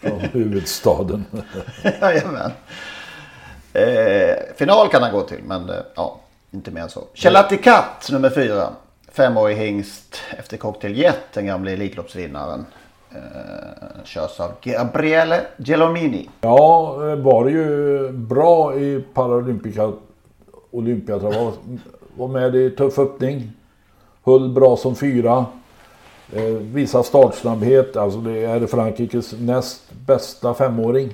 Från 0.00 0.20
huvudstaden. 0.20 1.24
Jajamän. 2.00 2.50
Eh, 3.72 4.36
final 4.56 4.88
kan 4.88 5.02
han 5.02 5.12
gå 5.12 5.22
till, 5.22 5.40
men 5.46 5.70
eh, 5.70 5.76
ja, 5.94 6.20
inte 6.50 6.70
mer 6.70 6.80
än 6.82 6.90
så. 6.90 7.04
Chelati 7.14 7.56
Katt, 7.56 8.08
nummer 8.12 8.30
fyra. 8.30 8.68
Femårig 9.12 9.56
hingst 9.56 10.20
efter 10.38 10.56
Cocktail 10.56 10.98
Jet, 10.98 11.20
den 11.32 11.46
gamla 11.46 11.70
Elitloppsvinnaren. 11.70 12.66
Eh, 13.10 14.04
körs 14.04 14.40
av 14.40 14.52
Gabriele 14.62 15.40
Gelomini. 15.56 16.28
Ja, 16.40 16.94
eh, 17.08 17.16
var 17.16 17.48
ju 17.48 18.08
bra 18.12 18.76
i 18.76 19.04
Paralympica 19.14 19.92
Olympiatrav. 20.70 21.34
Var, 21.34 21.52
var 22.16 22.28
med 22.28 22.56
i 22.56 22.70
tuff 22.70 22.98
öppning. 22.98 23.52
Höll 24.24 24.48
bra 24.48 24.76
som 24.76 24.96
fyra. 24.96 25.46
Eh, 26.32 26.44
visar 26.44 27.02
startsnabbhet. 27.02 27.96
Alltså 27.96 28.18
det 28.18 28.44
är 28.44 28.66
Frankrikes 28.66 29.34
näst 29.40 29.92
bästa 30.06 30.54
femåring. 30.54 31.12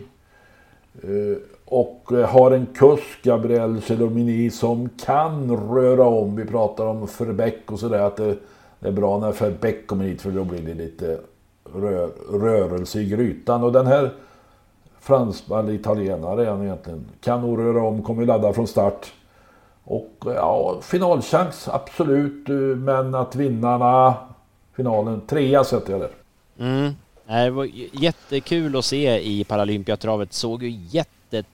Eh, 1.03 1.39
och 1.65 2.13
eh, 2.13 2.29
har 2.29 2.51
en 2.51 2.67
kusk, 2.67 3.23
Gabriel 3.23 3.83
Celomini, 3.83 4.51
som 4.51 4.89
kan 5.05 5.57
röra 5.75 6.05
om. 6.05 6.37
Vi 6.37 6.45
pratar 6.45 6.87
om 6.87 7.09
Ferbeck 7.09 7.73
och 7.73 7.79
sådär. 7.79 8.01
Att 8.01 8.17
det, 8.17 8.37
det 8.81 8.89
är 8.89 8.93
bra 8.93 9.19
när 9.19 9.33
Ferbeck 9.33 9.87
kommer 9.87 10.05
hit 10.05 10.23
för 10.23 10.31
då 10.31 10.45
blir 10.45 10.63
det 10.63 10.75
lite 10.75 11.19
rör, 11.75 12.11
rörelse 12.33 13.01
i 13.01 13.09
grytan. 13.09 13.63
Och 13.63 13.73
den 13.73 13.87
här 13.87 14.11
fransman 15.01 15.65
eller 15.65 15.73
italienare 15.73 16.47
är 16.47 16.51
han 16.51 16.63
egentligen. 16.63 17.05
Kan 17.21 17.41
nog 17.41 17.59
röra 17.59 17.83
om, 17.83 18.03
kommer 18.03 18.27
ladda 18.27 18.53
från 18.53 18.67
start. 18.67 19.13
Och 19.89 20.13
eh, 20.27 20.33
ja, 20.33 20.81
finalchans 20.83 21.69
absolut. 21.69 22.49
Eh, 22.49 22.55
men 22.55 23.15
att 23.15 23.37
vinnarna 23.37 24.15
finalen, 24.77 25.21
trea 25.21 25.65
sätter 25.65 25.93
jag 25.93 26.01
där. 26.01 26.11
Mm. 26.59 26.93
Det 27.27 27.51
var 27.51 27.69
jättekul 27.93 28.77
att 28.77 28.85
se 28.85 29.21
i 29.21 29.45
Paralympiatravet. 29.45 30.33
Såg 30.33 30.63
ju 30.63 30.71
jätte 30.91 31.45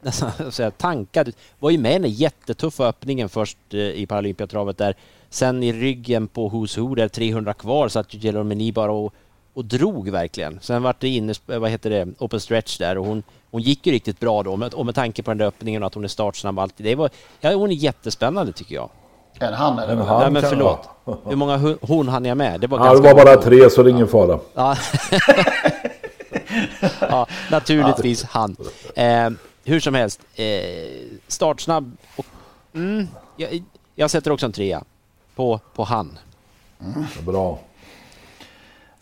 nästan 0.00 0.30
säga, 0.52 0.70
tankad 0.70 1.28
ut. 1.28 1.36
Var 1.58 1.70
ju 1.70 1.78
med 1.78 1.92
i 1.92 1.98
den 1.98 2.10
jättetuffa 2.10 2.88
öppningen 2.88 3.28
först 3.28 3.58
eh, 3.70 3.80
i 3.80 4.06
Paralympiatravet 4.06 4.78
där. 4.78 4.94
Sen 5.30 5.62
i 5.62 5.72
ryggen 5.72 6.28
på 6.28 6.50
Who's 6.50 6.80
Who 6.80 6.94
där 6.94 7.08
300 7.08 7.54
kvar 7.54 7.88
satt 7.88 8.14
ju 8.14 8.18
Gelormini 8.18 8.72
bara 8.72 8.92
och, 8.92 9.14
och 9.54 9.64
drog 9.64 10.08
verkligen. 10.08 10.58
Sen 10.62 10.82
vart 10.82 11.00
det 11.00 11.08
inne, 11.08 11.34
vad 11.46 11.70
heter 11.70 11.90
det, 11.90 12.06
open 12.18 12.40
stretch 12.40 12.78
där 12.78 12.98
och 12.98 13.06
hon, 13.06 13.22
hon 13.50 13.62
gick 13.62 13.86
ju 13.86 13.92
riktigt 13.92 14.20
bra 14.20 14.42
då. 14.42 14.56
med- 14.56 14.74
Och 14.74 14.86
med 14.86 14.94
tanke 14.94 15.22
på 15.22 15.30
den 15.30 15.38
där 15.38 15.46
öppningen 15.46 15.82
och 15.82 15.86
att 15.86 15.94
hon 15.94 16.04
är 16.04 16.08
startsnabb 16.08 16.58
och 16.58 16.62
allt. 16.62 16.74
Det 16.76 16.94
var, 16.94 17.10
ja, 17.40 17.54
hon 17.54 17.70
är 17.70 17.74
jättespännande 17.74 18.52
tycker 18.52 18.74
jag. 18.74 18.90
En 19.40 19.54
han 19.54 19.78
eller? 19.78 19.92
En 19.92 19.98
vad? 19.98 20.08
han. 20.08 20.20
Nej 20.20 20.30
men 20.30 20.42
kan- 20.42 20.50
förlåt. 20.50 20.88
Hur 21.24 21.36
många 21.36 21.56
hu- 21.56 21.78
hon 21.80 22.08
hann 22.08 22.24
jag 22.24 22.36
med? 22.36 22.60
Det 22.60 22.66
var 22.66 22.78
Ja, 22.78 22.84
ganska 22.84 23.08
det 23.08 23.14
var 23.14 23.24
bara 23.24 23.42
tre 23.42 23.70
så 23.70 23.82
det 23.82 23.90
är 23.90 23.92
ingen 23.92 24.08
fara. 24.08 24.38
Ja. 24.54 24.76
ja, 27.00 27.26
naturligtvis 27.50 28.24
han. 28.24 28.56
Eh, 28.96 29.30
hur 29.64 29.80
som 29.80 29.94
helst, 29.94 30.20
eh, 30.34 30.44
startsnabb 31.28 31.96
och... 32.16 32.26
Mm, 32.74 33.08
jag, 33.36 33.62
jag 33.94 34.10
sätter 34.10 34.30
också 34.30 34.46
en 34.46 34.52
trea 34.52 34.84
på, 35.36 35.60
på 35.74 35.84
han. 35.84 36.18
Bra. 37.26 37.58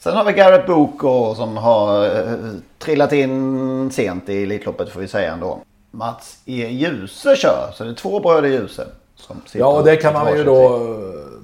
Sen 0.02 0.16
har 0.16 0.24
vi 0.24 0.32
Garrett 0.32 0.66
Boko 0.66 1.34
som 1.34 1.56
har 1.56 2.04
eh, 2.04 2.34
trillat 2.78 3.12
in 3.12 3.90
sent 3.90 4.28
i 4.28 4.42
Elitloppet 4.42 4.88
får 4.88 5.00
vi 5.00 5.08
säga 5.08 5.32
ändå. 5.32 5.58
Mats 5.90 6.38
E. 6.46 6.68
Djuse 6.70 7.36
kör, 7.36 7.70
så 7.74 7.84
det 7.84 7.90
är 7.90 7.94
två 7.94 8.20
bröder 8.20 8.48
Djuse. 8.48 8.86
Ja, 9.52 9.82
det 9.84 9.96
kan 9.96 10.12
man 10.12 10.36
ju 10.36 10.44
då 10.44 10.76
eh, 10.76 11.42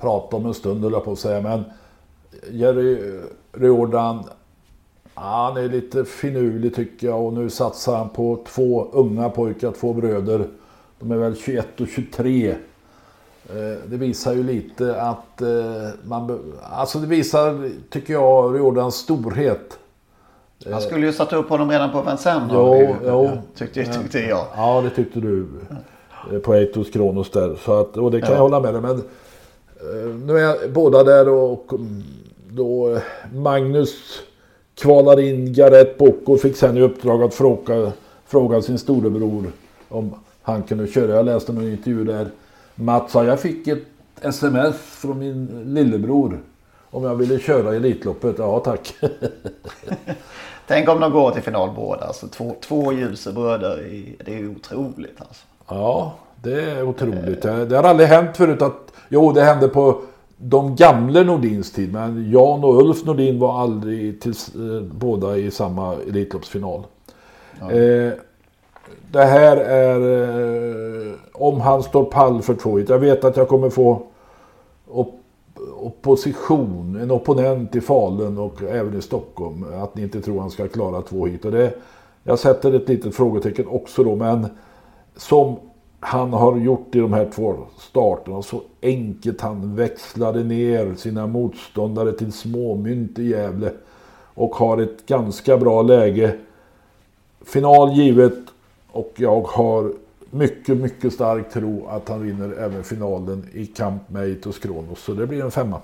prata 0.00 0.36
om 0.36 0.46
en 0.46 0.54
stund 0.54 0.82
höll 0.82 0.92
jag 0.92 1.04
på 1.04 1.12
att 1.12 1.18
säga. 1.18 1.40
Men 1.40 1.64
Jerry 2.50 3.20
Riordan, 3.52 4.24
han 5.14 5.56
är 5.56 5.68
lite 5.68 6.04
finurlig 6.04 6.74
tycker 6.74 7.06
jag. 7.06 7.26
Och 7.26 7.32
nu 7.32 7.50
satsar 7.50 7.96
han 7.96 8.08
på 8.08 8.44
två 8.48 8.88
unga 8.92 9.30
pojkar, 9.30 9.72
två 9.72 9.92
bröder. 9.92 10.48
De 10.98 11.12
är 11.12 11.16
väl 11.16 11.36
21 11.36 11.80
och 11.80 11.88
23. 11.88 12.56
Eh, 13.48 13.78
Det 13.86 13.96
visar 13.96 14.32
ju 14.34 14.42
lite 14.42 15.02
att 15.02 15.40
eh, 15.42 15.48
man... 16.04 16.38
Alltså 16.62 16.98
det 16.98 17.06
visar, 17.06 17.70
tycker 17.90 18.12
jag, 18.12 18.54
Riordans 18.54 18.94
storhet. 18.94 19.78
Han 20.70 20.80
skulle 20.80 21.06
ju 21.06 21.12
satt 21.12 21.32
upp 21.32 21.48
honom 21.48 21.70
redan 21.70 21.92
på 21.92 22.02
Vincennes. 22.02 22.50
Jo, 22.52 22.96
jo. 23.06 23.30
Tyckte, 23.54 23.84
tyckte 23.84 24.18
jag. 24.18 24.44
Ja, 24.56 24.80
det 24.80 24.90
tyckte 24.90 25.20
du 25.20 25.46
eh, 26.32 26.38
på 26.38 26.54
Eitos 26.54 26.90
Kronos 26.90 27.30
där. 27.30 27.56
Så 27.64 27.80
att, 27.80 27.96
och 27.96 28.10
det 28.10 28.20
kan 28.20 28.28
Ja. 28.30 28.34
jag 28.34 28.42
hålla 28.42 28.60
med 28.60 28.74
dig 28.74 28.82
Men 28.82 29.02
nu 30.26 30.38
är 30.38 30.68
båda 30.68 31.04
där 31.04 31.28
och 31.28 31.72
mm, 31.72 32.02
då 32.50 32.98
Magnus 33.34 33.94
kvalar 34.74 35.20
in 35.20 35.52
Gareth 35.52 35.98
Bocco 35.98 36.32
och 36.32 36.40
fick 36.40 36.56
sen 36.56 36.76
i 36.76 36.80
uppdrag 36.80 37.22
att 37.22 37.34
fråga, 37.34 37.92
fråga 38.26 38.62
sin 38.62 38.78
storebror 38.78 39.44
om 39.88 40.14
han 40.42 40.62
kunde 40.62 40.86
köra. 40.86 41.14
Jag 41.14 41.24
läste 41.24 41.52
en 41.52 41.72
intervju 41.72 42.04
där 42.04 42.28
Mats 42.80 43.12
sa 43.12 43.24
jag 43.24 43.40
fick 43.40 43.68
ett 43.68 43.82
sms 44.20 44.76
från 44.76 45.18
min 45.18 45.62
lillebror 45.74 46.40
om 46.90 47.04
jag 47.04 47.14
ville 47.16 47.38
köra 47.38 47.74
Elitloppet. 47.76 48.34
Ja 48.38 48.58
tack. 48.60 48.94
Tänk 50.66 50.88
om 50.88 51.00
de 51.00 51.12
går 51.12 51.30
till 51.30 51.42
final 51.42 51.70
båda. 51.76 52.04
Alltså 52.06 52.26
två, 52.28 52.54
två 52.60 52.92
Djuse 52.92 53.32
bröder. 53.32 53.86
i- 53.86 54.16
Det 54.24 54.34
är 54.38 54.48
otroligt 54.50 55.16
alltså. 55.18 55.44
Ja, 55.68 56.14
det 56.42 56.62
är 56.62 56.82
otroligt. 56.82 57.42
Det 57.42 57.64
det 57.66 57.76
har 57.76 57.82
aldrig 57.82 58.08
hänt 58.08 58.36
förut 58.36 58.62
att... 58.62 58.92
Jo, 59.08 59.32
det 59.32 59.42
hände 59.44 59.68
på 59.68 60.00
de 60.36 60.76
gamla 60.76 61.22
Nordins 61.22 61.72
tid. 61.72 61.92
Men 61.92 62.30
Jan 62.30 62.64
och 62.64 62.82
Ulf 62.82 63.04
Nordin 63.04 63.38
var 63.38 63.60
aldrig 63.60 64.20
till, 64.20 64.30
eh, 64.54 64.82
båda 64.82 65.36
i 65.36 65.50
samma 65.50 65.94
Elitloppsfinal. 65.94 66.82
Eh, 67.60 68.12
det 69.12 69.24
här 69.24 69.56
är... 69.56 70.00
Eh, 71.08 71.14
om 71.32 71.60
han 71.60 71.82
står 71.82 72.04
pall 72.04 72.42
för 72.42 72.54
två. 72.54 72.80
Jag 72.80 72.98
vet 72.98 73.24
att 73.24 73.36
jag 73.36 73.48
kommer 73.48 73.70
få 73.70 74.02
op 74.86 75.14
opposition, 75.80 76.98
en 77.02 77.10
opponent 77.10 77.76
i 77.76 77.80
Falun 77.80 78.38
och 78.38 78.62
även 78.62 78.98
i 78.98 79.02
Stockholm. 79.02 79.64
Att 79.82 79.94
ni 79.94 80.02
inte 80.02 80.20
tror 80.20 80.40
han 80.40 80.50
ska 80.50 80.68
klara 80.68 81.02
två 81.02 81.26
hit. 81.26 81.44
Och 81.44 81.52
det, 81.52 81.74
jag 82.22 82.38
sätter 82.38 82.72
ett 82.72 82.88
litet 82.88 83.14
frågetecken 83.14 83.66
också 83.68 84.04
då. 84.04 84.16
Men 84.16 84.46
som 85.16 85.56
han 86.00 86.32
har 86.32 86.56
gjort 86.56 86.94
i 86.94 86.98
de 86.98 87.12
här 87.12 87.30
två 87.34 87.56
starterna. 87.78 88.42
Så 88.42 88.60
enkelt 88.82 89.40
han 89.40 89.74
växlade 89.74 90.44
ner 90.44 90.94
sina 90.94 91.26
motståndare 91.26 92.12
till 92.12 92.32
småmynt 92.32 93.18
i 93.18 93.30
Gävle. 93.30 93.70
och 94.34 94.54
har 94.54 94.78
ett 94.78 95.06
ganska 95.06 95.56
bra 95.56 95.82
läge. 95.82 96.34
Final 97.44 97.92
givet 97.92 98.38
och 98.98 99.12
jag 99.16 99.40
har 99.40 99.92
mycket, 100.30 100.76
mycket 100.76 101.12
stark 101.12 101.52
tro 101.52 101.86
att 101.88 102.08
han 102.08 102.22
vinner 102.22 102.52
även 102.58 102.84
finalen 102.84 103.48
i 103.52 103.66
kamp 103.66 104.08
med 104.08 104.22
Eitos 104.22 104.58
Kronos. 104.58 105.00
Så 105.00 105.12
det 105.12 105.26
blir 105.26 105.44
en 105.44 105.50
femma. 105.50 105.80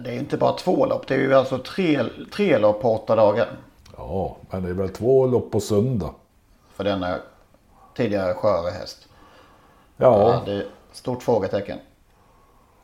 Det 0.00 0.10
är 0.10 0.12
ju 0.12 0.18
inte 0.18 0.36
bara 0.36 0.52
två 0.52 0.86
lopp. 0.86 1.06
Det 1.06 1.14
är 1.14 1.18
ju 1.18 1.34
alltså 1.34 1.58
tre, 1.58 2.04
tre 2.32 2.58
lopp 2.58 2.82
på 2.82 2.94
åtta 2.94 3.16
dagar. 3.16 3.48
Ja, 3.96 4.36
men 4.50 4.62
det 4.62 4.68
är 4.68 4.74
väl 4.74 4.88
två 4.88 5.26
lopp 5.26 5.50
på 5.50 5.60
söndag. 5.60 6.14
För 6.74 6.84
denna 6.84 7.18
tidigare 7.96 8.34
sköre 8.34 8.70
häst. 8.70 9.08
Ja. 9.96 10.32
ja 10.32 10.42
det 10.44 10.52
är 10.52 10.66
stort 10.92 11.22
frågetecken. 11.22 11.78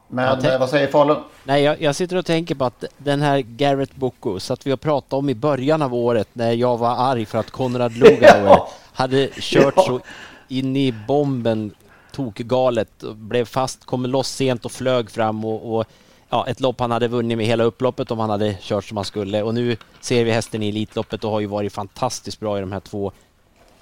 Men 0.09 0.41
tänk- 0.41 0.53
eh, 0.55 0.59
vad 0.61 0.69
säger 0.69 0.87
Falun? 0.89 1.23
Nej, 1.45 1.63
jag, 1.63 1.83
jag 1.83 1.95
sitter 1.97 2.17
och 2.17 2.27
tänker 2.27 2.55
på 2.55 2.65
att 2.65 2.85
den 2.99 3.23
här 3.23 3.39
Garrett 3.39 3.97
Boko, 3.97 4.41
så 4.41 4.53
att 4.53 4.67
vi 4.67 4.71
har 4.71 4.77
pratat 4.77 5.13
om 5.13 5.29
i 5.29 5.35
början 5.35 5.83
av 5.83 5.95
året 5.95 6.29
när 6.33 6.53
jag 6.53 6.77
var 6.79 6.97
arg 6.97 7.27
för 7.27 7.39
att 7.39 7.51
Konrad 7.51 7.93
Lugauer 7.97 8.45
Ja. 8.47 8.69
hade 8.93 9.29
kört 9.33 9.75
Ja. 9.77 9.83
så 9.83 10.01
in 10.49 10.77
i 10.77 10.95
bomben 11.09 11.75
tokgalet 12.13 13.03
och 13.03 13.17
blev 13.17 13.45
fast, 13.45 13.85
kom 13.85 14.07
loss 14.07 14.29
sent 14.29 14.65
och 14.65 14.73
flög 14.73 15.11
fram 15.11 15.45
och, 15.45 15.77
och 15.79 15.85
ja, 16.31 16.47
ett 16.49 16.61
lopp 16.61 16.81
han 16.81 16.91
hade 16.91 17.09
vunnit 17.09 17.39
med 17.39 17.47
hela 17.47 17.65
upploppet 17.65 18.11
om 18.11 18.19
han 18.19 18.31
hade 18.31 18.57
kört 18.61 18.85
som 18.85 18.97
han 18.97 19.05
skulle. 19.05 19.43
Och 19.43 19.55
nu 19.55 19.77
ser 20.01 20.25
vi 20.25 20.31
hästen 20.31 20.63
i 20.63 20.69
Elitloppet 20.69 21.25
och 21.25 21.31
har 21.31 21.41
ju 21.41 21.47
varit 21.47 21.73
fantastiskt 21.73 22.41
bra 22.41 22.59
i 22.59 22.61
de 22.61 22.73
här 22.73 22.81
två 22.81 23.13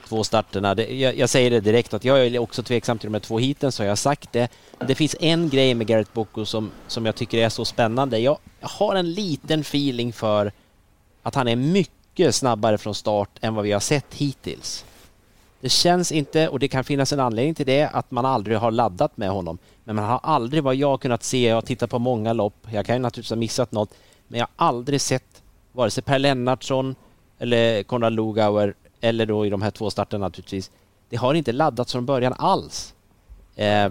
två 0.09 0.25
starterna. 0.25 0.75
Det, 0.75 0.95
jag, 0.95 1.17
jag 1.17 1.29
säger 1.29 1.51
det 1.51 1.61
direkt 1.61 1.95
att 1.95 2.05
jag 2.05 2.27
är 2.27 2.39
också 2.39 2.63
tveksam 2.63 2.99
till 2.99 3.07
de 3.07 3.15
här 3.15 3.21
två 3.21 3.39
heaten, 3.39 3.73
så 3.73 3.83
jag 3.83 3.91
har 3.91 3.97
sagt 3.97 4.33
det. 4.33 4.49
Det 4.87 4.95
finns 4.95 5.17
en 5.21 5.49
grej 5.49 5.75
med 5.75 5.87
Garrett 5.87 6.13
Boko 6.13 6.45
som, 6.45 6.71
som 6.87 7.07
jag 7.07 7.15
tycker 7.15 7.39
är 7.39 7.49
så 7.49 7.65
spännande. 7.65 8.19
Jag, 8.19 8.39
jag 8.61 8.69
har 8.69 8.95
en 8.95 9.13
liten 9.13 9.61
feeling 9.61 10.13
för 10.13 10.53
att 11.23 11.35
han 11.35 11.49
är 11.49 11.57
mycket 11.57 12.35
snabbare 12.35 12.79
från 12.79 12.95
start 12.95 13.31
än 13.41 13.55
vad 13.55 13.65
vi 13.65 13.73
har 13.73 13.81
sett 13.81 14.15
hittills. 14.15 14.85
Det 15.61 15.69
känns 15.69 16.13
inte, 16.13 16.49
och 16.49 16.59
det 16.59 16.69
kan 16.69 16.85
finnas 16.85 17.13
en 17.13 17.21
anledning 17.21 17.55
till 17.55 17.67
det, 17.67 17.89
att 17.93 18.11
man 18.11 18.25
aldrig 18.25 18.59
har 18.59 18.71
laddat 18.71 19.17
med 19.17 19.31
honom. 19.31 19.59
Men 19.85 19.97
man 19.97 20.05
har 20.05 20.21
aldrig 20.23 20.63
vad 20.63 20.75
jag 20.75 20.89
har 20.89 20.99
kunnat 20.99 21.23
se, 21.23 21.49
jag 21.49 21.55
har 21.55 21.63
tittat 21.63 21.91
på 21.91 21.99
många 21.99 22.33
lopp, 22.33 22.67
jag 22.73 22.87
kan 22.87 22.97
ju 22.97 23.03
naturligtvis 23.03 23.31
ha 23.31 23.37
missat 23.37 23.73
något, 23.73 23.95
men 24.29 24.41
jag 24.41 24.47
har 24.57 24.67
aldrig 24.67 25.01
sett 25.01 25.43
vare 25.73 25.91
sig 25.91 26.03
Per 26.03 26.19
Lennartsson 26.19 26.95
eller 27.39 27.83
Konrad 27.83 28.13
Lugauer 28.13 28.75
eller 29.03 29.27
då 29.27 29.47
i 29.47 29.51
de 29.51 29.63
här 29.63 29.71
två 29.71 29.91
starterna 29.91 30.27
naturligtvis. 30.27 30.71
Det 31.09 31.17
har 31.17 31.35
inte 31.35 31.53
laddats 31.53 31.93
från 31.93 32.07
början 32.07 32.35
alls. 32.39 32.95
Eh, 33.57 33.91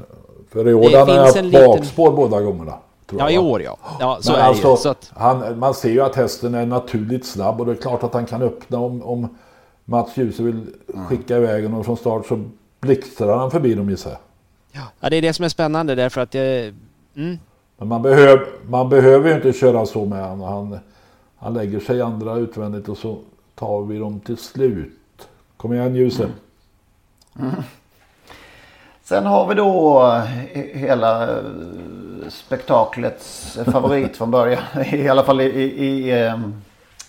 För 0.49 0.67
i 0.67 0.73
år 0.73 0.89
Det 0.89 0.95
har 0.97 0.97
han 0.97 1.07
finns 1.07 1.19
haft 1.19 1.35
en 1.35 1.49
liten- 1.49 1.65
bakspår 1.65 2.11
båda 2.11 2.41
gångerna. 2.41 2.73
Ja, 3.17 3.29
i 3.31 3.37
år 3.37 3.61
ja. 3.61 3.77
Ja, 3.99 4.17
så 4.21 4.31
Men 4.31 4.39
är 4.39 4.43
det 4.43 4.49
alltså, 4.49 4.69
ju. 4.71 4.77
Så 4.77 4.89
att, 4.89 5.11
han, 5.15 5.59
man 5.59 5.73
ser 5.73 5.89
ju 5.89 6.01
att 6.01 6.15
hästen 6.15 6.55
är 6.55 6.65
naturligt 6.65 7.25
snabb 7.25 7.59
och 7.59 7.65
det 7.65 7.71
är 7.71 7.75
klart 7.75 8.03
att 8.03 8.13
han 8.13 8.25
kan 8.25 8.41
öppna 8.41 8.79
om, 8.79 9.03
om 9.03 9.37
Mats 9.85 10.17
Djuse 10.17 10.43
vill 10.43 10.65
skicka 11.09 11.37
iväg 11.37 11.63
honom 11.63 11.83
från 11.83 11.97
start 11.97 12.25
så 12.27 12.43
blixtrar 12.79 13.37
han 13.37 13.51
förbi 13.51 13.73
dem 13.73 13.89
gissar 13.89 14.09
jag. 14.71 14.83
ja, 15.01 15.09
det 15.09 15.15
är 15.17 15.21
det 15.21 15.33
som 15.33 15.45
är 15.45 15.49
spännande 15.49 15.95
därför 15.95 16.21
att 16.21 16.31
det... 16.31 16.73
Mm, 17.15 17.37
Men 17.77 17.87
man, 17.87 18.01
behöv, 18.01 18.39
man 18.67 18.89
behöver 18.89 19.29
ju 19.29 19.35
inte 19.35 19.53
köra 19.53 19.85
så 19.85 20.05
med 20.05 20.29
honom. 20.29 20.41
Han, 20.71 20.79
han 21.37 21.53
lägger 21.53 21.79
sig 21.79 22.01
andra 22.01 22.35
utvändigt 22.35 22.89
och 22.89 22.97
så 22.97 23.17
tar 23.55 23.81
vi 23.81 23.97
dem 23.97 24.19
till 24.19 24.37
slut. 24.37 24.93
Kom 25.61 25.73
igen 25.73 25.95
Djuse. 25.95 26.27
Sen 29.03 29.25
har 29.25 29.47
vi 29.47 29.55
då 29.55 30.01
eh, 30.53 30.61
hela 30.61 31.23
eh, 31.23 31.37
spektaklets 32.29 33.57
favorit 33.71 34.17
från 34.17 34.31
början. 34.31 34.61
I 34.93 35.07
alla 35.07 35.23
fall 35.23 35.41
i, 35.41 35.45
i, 35.45 35.63
i 35.87 36.21
eh, 36.25 36.39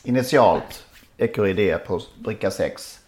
initialt. 0.05 0.85
Ecuride 1.19 1.79
på 1.87 2.01
bricka 2.25 2.51
6. 2.51 2.99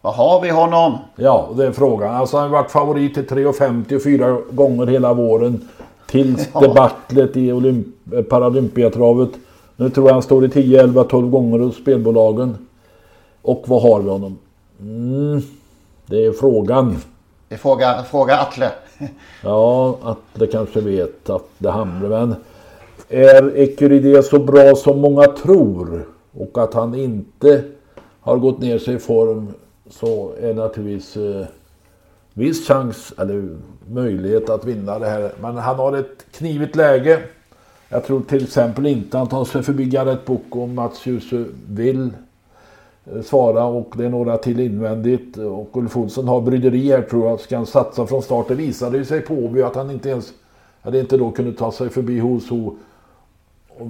Vad 0.00 0.14
har 0.14 0.40
vi 0.40 0.50
honom? 0.50 0.98
Ja, 1.16 1.48
det 1.56 1.66
är 1.66 1.72
frågan. 1.72 2.14
Alltså 2.14 2.36
han 2.36 2.50
har 2.50 2.58
varit 2.62 2.70
favorit 2.70 3.14
till 3.14 3.26
3,50 3.26 3.96
och 3.96 4.02
fyra 4.02 4.38
gånger 4.50 4.86
hela 4.86 5.14
våren. 5.14 5.68
Tills 6.06 6.48
Ja. 6.54 6.60
debaclet 6.60 7.36
i 7.36 7.52
Olymp- 7.52 8.22
Paralympiatravet. 8.22 9.30
Nu 9.76 9.90
tror 9.90 10.06
jag 10.06 10.12
han 10.14 10.22
står 10.22 10.44
i 10.44 10.48
10, 10.48 10.80
11, 10.82 11.04
12 11.04 11.30
gånger 11.30 11.58
hos 11.58 11.76
spelbolagen. 11.76 12.66
Och 13.42 13.64
vad 13.66 13.82
har 13.82 14.00
vi 14.00 14.10
honom? 14.10 14.38
Mm, 14.80 15.42
det 16.06 16.26
är 16.26 16.32
frågan. 16.32 16.96
Det 17.48 17.56
fråga, 17.56 18.02
fråga 18.02 18.36
Atle. 18.36 18.70
Ja, 19.42 19.98
Atle 20.02 20.46
kanske 20.46 20.80
vet 20.80 21.30
att 21.30 21.48
det 21.58 21.70
hamnar 21.70 22.08
men 22.08 22.34
är 23.08 23.56
Ecuride 23.56 24.22
så 24.22 24.38
bra 24.38 24.74
som 24.76 25.00
många 25.00 25.22
tror 25.26 26.06
och 26.32 26.58
att 26.58 26.74
han 26.74 26.94
inte 26.94 27.64
har 28.20 28.36
gått 28.36 28.58
ner 28.58 28.78
sig 28.78 28.94
i 28.94 28.98
form 28.98 29.54
så 29.90 30.32
är 30.40 30.54
naturligtvis 30.54 31.16
eh, 31.16 31.46
viss 32.34 32.68
chans 32.68 33.12
eller 33.18 33.56
möjlighet 33.88 34.50
att 34.50 34.64
vinna 34.64 34.98
det 34.98 35.06
här. 35.06 35.32
Men 35.40 35.56
han 35.56 35.76
har 35.76 35.96
ett 35.96 36.26
knivigt 36.32 36.76
läge. 36.76 37.22
Jag 37.88 38.04
tror 38.04 38.20
till 38.20 38.44
exempel 38.44 38.86
inte 38.86 39.18
han 39.18 39.28
tar 39.28 39.44
sig 39.44 39.62
förbi 39.62 39.84
Gareth 39.84 40.24
Boko 40.26 40.62
om 40.62 40.74
Mats 40.74 41.06
Djuse 41.06 41.44
vill 41.68 42.10
Eh, 43.04 43.22
svara 43.22 43.64
och 43.64 43.92
det 43.96 44.04
är 44.04 44.08
några 44.08 44.36
till 44.38 44.60
invändigt 44.60 45.36
och 45.36 45.76
Ulf 45.76 45.96
Olsson 45.96 46.28
har 46.28 46.40
bryderi 46.40 46.90
här 46.90 47.02
tror 47.02 47.28
jag. 47.28 47.40
Ska 47.40 47.56
han 47.56 47.66
satsa 47.66 48.06
från 48.06 48.22
start? 48.22 48.48
Det 48.48 48.54
visade 48.54 48.98
ju 48.98 49.04
sig 49.04 49.20
på 49.20 49.34
Åby 49.34 49.62
att 49.62 49.74
han 49.76 49.90
inte 49.90 50.08
ens 50.08 50.32
hade 50.82 51.00
inte 51.00 51.16
då 51.16 51.30
kunnat 51.30 51.56
ta 51.56 51.72
sig 51.72 51.88
förbi 51.88 52.18
Hoso. 52.18 52.76
Och- 53.78 53.86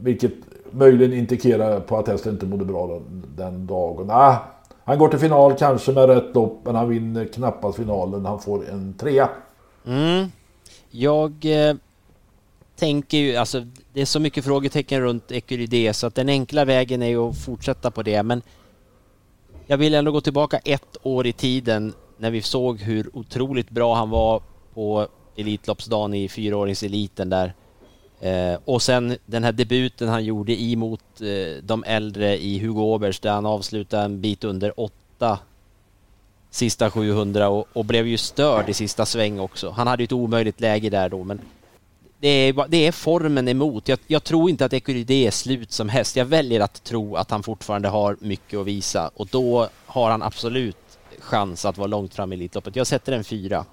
Vilket 0.00 0.32
möjligen 0.70 1.12
indikerar 1.12 1.80
på 1.80 1.96
att 1.96 2.08
hästen 2.08 2.32
inte 2.32 2.46
mådde 2.46 2.64
bra 2.64 2.86
den, 2.86 3.22
den 3.36 3.66
dagen. 3.66 4.10
Ah, 4.10 4.36
han 4.84 4.98
går 4.98 5.08
till 5.08 5.18
final 5.18 5.54
kanske 5.54 5.92
med 5.92 6.06
rätt 6.06 6.34
lopp 6.34 6.60
men 6.64 6.74
han 6.74 6.88
vinner 6.88 7.24
knappast 7.24 7.76
finalen. 7.76 8.26
Han 8.26 8.38
får 8.40 8.68
en 8.70 8.94
trea. 8.98 9.28
mm, 9.86 10.26
jag 10.90 11.32
eh, 11.44 11.74
tänker 12.76 13.18
ju, 13.18 13.36
alltså 13.36 13.66
det 13.92 14.00
är 14.00 14.04
så 14.04 14.20
mycket 14.20 14.44
frågetecken 14.44 15.00
runt 15.00 15.30
Ecuride 15.30 15.94
så 15.94 16.06
att 16.06 16.14
den 16.14 16.28
enkla 16.28 16.64
vägen 16.64 17.02
är 17.02 17.06
ju 17.06 17.18
att 17.18 17.38
fortsätta 17.38 17.90
på 17.90 18.02
det 18.02 18.22
men 18.22 18.42
jag 19.66 19.76
vill 19.76 19.94
ändå 19.94 20.12
gå 20.12 20.20
tillbaka 20.20 20.58
ett 20.58 20.96
år 21.02 21.26
i 21.26 21.32
tiden 21.32 21.94
när 22.16 22.30
vi 22.30 22.42
såg 22.42 22.80
hur 22.80 23.16
otroligt 23.16 23.70
bra 23.70 23.94
han 23.94 24.10
var 24.10 24.42
på 24.74 25.08
Elitloppsdagen 25.36 26.14
i 26.14 26.28
fyraåringseliten 26.28 27.30
där. 27.30 27.54
Eh, 28.20 28.58
och 28.64 28.82
sen 28.82 29.16
den 29.26 29.44
här 29.44 29.52
debuten 29.52 30.08
han 30.08 30.24
gjorde 30.24 30.62
emot 30.62 31.20
eh, 31.20 31.62
de 31.62 31.84
äldre 31.84 32.38
i 32.42 32.58
Hugo 32.58 32.80
Åbergs 32.80 33.20
där 33.20 33.32
han 33.32 33.46
avslutade 33.46 34.04
en 34.04 34.20
bit 34.20 34.44
under 34.44 34.80
åtta 34.80 35.38
sista 36.50 36.90
700 36.90 37.48
och, 37.48 37.66
och 37.72 37.84
blev 37.84 38.06
ju 38.06 38.18
störd 38.18 38.68
i 38.68 38.74
sista 38.74 39.06
sväng 39.06 39.40
också. 39.40 39.70
Han 39.70 39.86
hade 39.86 40.02
ju 40.02 40.04
ett 40.04 40.12
omöjligt 40.12 40.60
läge 40.60 40.90
där 40.90 41.08
då 41.08 41.24
men 41.24 41.40
det 42.24 42.28
är, 42.28 42.68
det 42.68 42.86
är 42.86 42.92
formen 42.92 43.48
emot. 43.48 43.88
Jag, 43.88 43.98
jag 44.06 44.24
tror 44.24 44.50
inte 44.50 44.64
att 44.64 44.72
Ecuride 44.72 45.14
är 45.14 45.30
slut 45.30 45.72
som 45.72 45.88
häst. 45.88 46.16
Jag 46.16 46.24
väljer 46.24 46.60
att 46.60 46.84
tro 46.84 47.16
att 47.16 47.30
han 47.30 47.42
fortfarande 47.42 47.88
har 47.88 48.16
mycket 48.20 48.58
att 48.58 48.66
visa 48.66 49.10
och 49.14 49.26
då 49.30 49.68
har 49.86 50.10
han 50.10 50.22
absolut 50.22 50.76
chans 51.18 51.64
att 51.64 51.78
vara 51.78 51.86
långt 51.86 52.14
fram 52.14 52.32
i 52.32 52.36
Elitloppet. 52.36 52.76
Jag 52.76 52.86
sätter 52.86 53.12
en 53.12 53.24
fyra. 53.24 53.64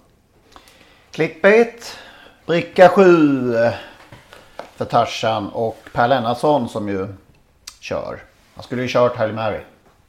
Clickbait. 1.11 1.97
Bricka 2.45 2.89
7 2.89 3.53
för 4.75 4.85
Tarzan 4.85 5.49
och 5.49 5.77
Per 5.93 6.07
Lennartsson 6.07 6.69
som 6.69 6.89
ju 6.89 7.07
kör. 7.79 8.23
Han 8.55 8.63
skulle 8.63 8.81
ju 8.81 8.87
kört 8.87 9.15
Hail 9.15 9.33
Mary. 9.33 9.59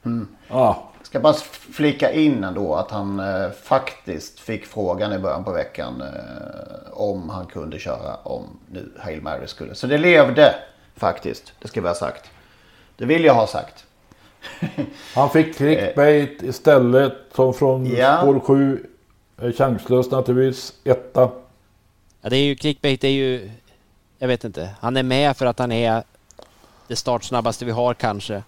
Mm. 0.05 0.27
Ja, 0.47 0.91
Ska 1.13 1.19
bara 1.19 1.33
flika 1.73 2.11
in 2.11 2.43
ändå 2.43 2.75
att 2.75 2.91
han 2.91 3.19
eh, 3.19 3.51
faktiskt 3.63 4.39
fick 4.39 4.65
frågan 4.65 5.13
i 5.13 5.19
början 5.19 5.43
på 5.43 5.51
veckan 5.51 6.01
eh, 6.01 6.93
om 6.93 7.29
han 7.29 7.45
kunde 7.45 7.79
köra 7.79 8.15
om 8.15 8.59
nu 8.71 8.91
Hail 8.99 9.21
Mary 9.21 9.47
skulle. 9.47 9.75
Så 9.75 9.87
det 9.87 9.97
levde 9.97 10.55
faktiskt, 10.95 11.53
det 11.59 11.67
ska 11.67 11.81
vi 11.81 11.87
ha 11.87 11.95
sagt. 11.95 12.29
Det 12.97 13.05
vill 13.05 13.25
jag 13.25 13.33
ha 13.33 13.47
sagt. 13.47 13.85
han 15.15 15.29
fick 15.29 15.57
clickbait 15.57 16.43
istället 16.43 17.13
som 17.35 17.53
från 17.53 17.85
Ja. 17.85 18.17
spår 18.21 18.39
7. 18.39 18.85
är 19.37 19.51
Chanslös 19.51 20.11
naturligtvis. 20.11 20.73
Etta. 20.83 21.29
Ja, 22.21 22.29
det 22.29 22.37
är 22.37 22.43
ju 22.43 22.55
clickbait 22.55 23.03
är 23.03 23.07
ju, 23.07 23.51
jag 24.17 24.27
vet 24.27 24.43
inte, 24.43 24.69
han 24.79 24.97
är 24.97 25.03
med 25.03 25.37
för 25.37 25.45
att 25.45 25.59
han 25.59 25.71
är 25.71 26.03
det 26.87 26.95
startsnabbaste 26.95 27.65
vi 27.65 27.71
har 27.71 27.93
kanske. 27.93 28.43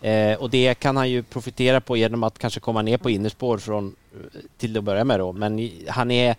Eh, 0.00 0.38
och 0.38 0.50
det 0.50 0.74
kan 0.74 0.96
han 0.96 1.10
ju 1.10 1.22
profitera 1.22 1.80
på 1.80 1.96
genom 1.96 2.22
att 2.22 2.38
kanske 2.38 2.60
komma 2.60 2.82
ner 2.82 2.98
på 2.98 3.10
innerspår 3.10 3.58
från, 3.58 3.96
eh, 4.14 4.40
till 4.58 4.78
att 4.78 4.84
börja 4.84 5.04
med 5.04 5.20
då. 5.20 5.32
Men 5.32 5.70
han 5.88 6.10
är 6.10 6.36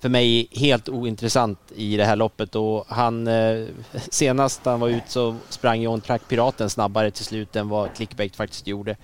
för 0.00 0.08
mig 0.08 0.48
helt 0.50 0.88
ointressant 0.88 1.58
i 1.76 1.96
det 1.96 2.04
här 2.04 2.16
loppet 2.16 2.54
och 2.54 2.84
han 2.88 3.26
eh, 3.26 3.66
senast 4.10 4.64
han 4.64 4.80
var 4.80 4.88
ut 4.88 5.02
så 5.06 5.36
sprang 5.48 5.80
ju 5.80 5.86
On 5.86 6.00
Track 6.00 6.22
Piraten 6.28 6.70
snabbare 6.70 7.10
till 7.10 7.24
slut 7.24 7.56
än 7.56 7.68
vad 7.68 7.94
clickbait 7.94 8.36
faktiskt 8.36 8.66
gjorde. 8.66 8.96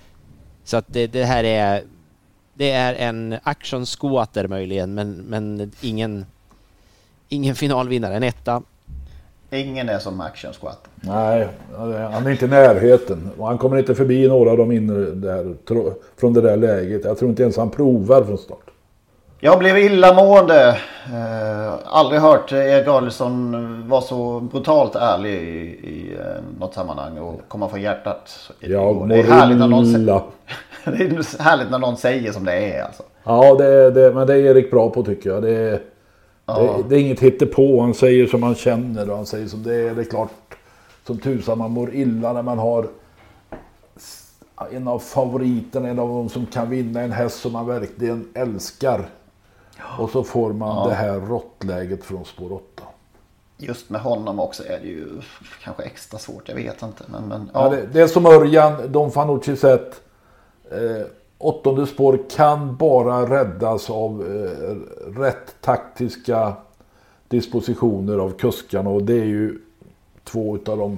Så 0.63 0.77
att 0.77 0.85
det, 0.87 1.07
det 1.07 1.23
här 1.23 1.43
är 1.43 1.83
det 2.53 2.71
är 2.71 2.93
en 2.93 3.37
action 3.43 3.85
squatter 3.85 4.47
möjligen 4.47 4.93
men, 4.93 5.11
men 5.11 5.71
ingen 5.81 6.25
ingen 7.29 7.55
finalvinnare, 7.55 8.15
en 8.15 8.23
etta. 8.23 8.63
Ingen 9.55 9.89
är 9.89 9.99
som 9.99 10.21
Action 10.21 10.53
Squat. 10.53 10.87
Nej, 11.01 11.47
han 12.11 12.27
är 12.27 12.29
inte 12.29 12.45
i 12.45 12.47
närheten. 12.47 13.29
Och 13.37 13.47
han 13.47 13.57
kommer 13.57 13.77
inte 13.77 13.95
förbi 13.95 14.27
några 14.27 14.51
av 14.51 14.57
de 14.57 14.71
inre 14.71 15.11
där, 15.11 15.55
från 16.17 16.33
det 16.33 16.41
där 16.41 16.57
läget. 16.57 17.05
Jag 17.05 17.17
tror 17.17 17.29
inte 17.29 17.43
ens 17.43 17.57
han 17.57 17.69
provar 17.69 18.23
från 18.23 18.37
start. 18.37 18.71
Jag 19.39 19.59
blev 19.59 19.77
illamående. 19.77 20.77
Eh, 21.13 21.73
aldrig 21.85 22.21
hört 22.21 22.51
Erik 22.51 22.87
Adielsson 22.87 23.89
vara 23.89 24.01
så 24.01 24.39
brutalt 24.39 24.95
ärlig 24.95 25.33
i, 25.33 25.65
i 25.87 26.15
eh, 26.19 26.59
något 26.59 26.73
sammanhang 26.73 27.17
och 27.17 27.41
komma 27.47 27.69
från 27.69 27.81
hjärtat. 27.81 28.51
Jag 28.59 29.09
det 29.09 29.15
är 29.15 29.23
härligt 29.23 29.57
när 29.57 29.67
någon, 29.67 29.85
illa. 29.85 30.23
det 30.83 30.91
är 30.91 31.43
härligt 31.43 31.71
när 31.71 31.79
någon 31.79 31.97
säger 31.97 32.31
som 32.31 32.45
det 32.45 32.53
är 32.53 32.83
alltså. 32.83 33.03
Ja, 33.23 33.55
det, 33.55 33.91
det, 33.91 34.11
men 34.11 34.27
det 34.27 34.33
är 34.33 34.37
Erik 34.37 34.71
bra 34.71 34.89
på 34.89 35.03
tycker 35.03 35.29
jag. 35.29 35.43
Det, 35.43 35.79
Ja. 36.45 36.77
det, 36.77 36.89
det 36.89 36.95
är 36.95 36.99
inget 36.99 37.19
hittepå. 37.19 37.81
Han 37.81 37.93
säger 37.93 38.27
som 38.27 38.43
han 38.43 38.55
känner 38.55 39.09
och 39.09 39.15
han 39.15 39.25
säger 39.25 39.47
som 39.47 39.63
det 39.63 39.75
är. 39.75 39.95
Det 39.95 40.01
är 40.01 40.05
klart 40.05 40.31
som 41.07 41.17
tusan 41.17 41.57
man 41.57 41.71
mår 41.71 41.93
illa 41.95 42.33
när 42.33 42.41
man 42.41 42.59
har 42.59 42.87
en 44.71 44.87
av 44.87 44.99
favoriterna, 44.99 45.89
en 45.89 45.99
av 45.99 46.07
de 46.07 46.29
som 46.29 46.45
kan 46.45 46.69
vinna 46.69 47.01
en 47.01 47.11
häst 47.11 47.39
som 47.41 47.51
man 47.51 47.67
verkligen 47.67 48.27
älskar. 48.33 49.09
Och 49.99 50.09
så 50.09 50.23
får 50.23 50.53
man 50.53 50.75
Ja. 50.77 50.87
det 50.89 50.95
här 50.95 51.19
råttläget 51.19 52.03
från 52.03 52.25
spår 52.25 52.53
8. 52.53 52.83
Just 53.57 53.89
med 53.89 54.01
honom 54.01 54.39
också 54.39 54.63
är 54.63 54.79
det 54.79 54.87
ju 54.87 55.07
kanske 55.63 55.83
extra 55.83 56.19
svårt. 56.19 56.49
Jag 56.49 56.55
vet 56.55 56.81
inte. 56.81 57.03
Men, 57.07 57.27
men, 57.27 57.49
Ja. 57.53 57.63
ja. 57.63 57.69
det, 57.69 57.87
det 57.93 58.01
är 58.01 58.07
som 58.07 58.25
Örjan, 58.25 58.91
Don 58.91 59.11
Fanucci 59.11 59.55
sett. 59.55 60.01
Eh, 60.71 61.07
åttonde 61.37 61.87
spår 61.87 62.19
kan 62.29 62.75
bara 62.75 63.29
räddas 63.29 63.89
av 63.89 64.21
eh, 64.21 65.19
rätt 65.19 65.55
taktiska 65.61 66.53
dispositioner 67.27 68.17
av 68.17 68.31
kuskarna. 68.31 68.89
Och 68.89 69.03
det 69.03 69.13
är 69.13 69.25
ju 69.25 69.59
två 70.23 70.57
av 70.65 70.77
de 70.77 70.97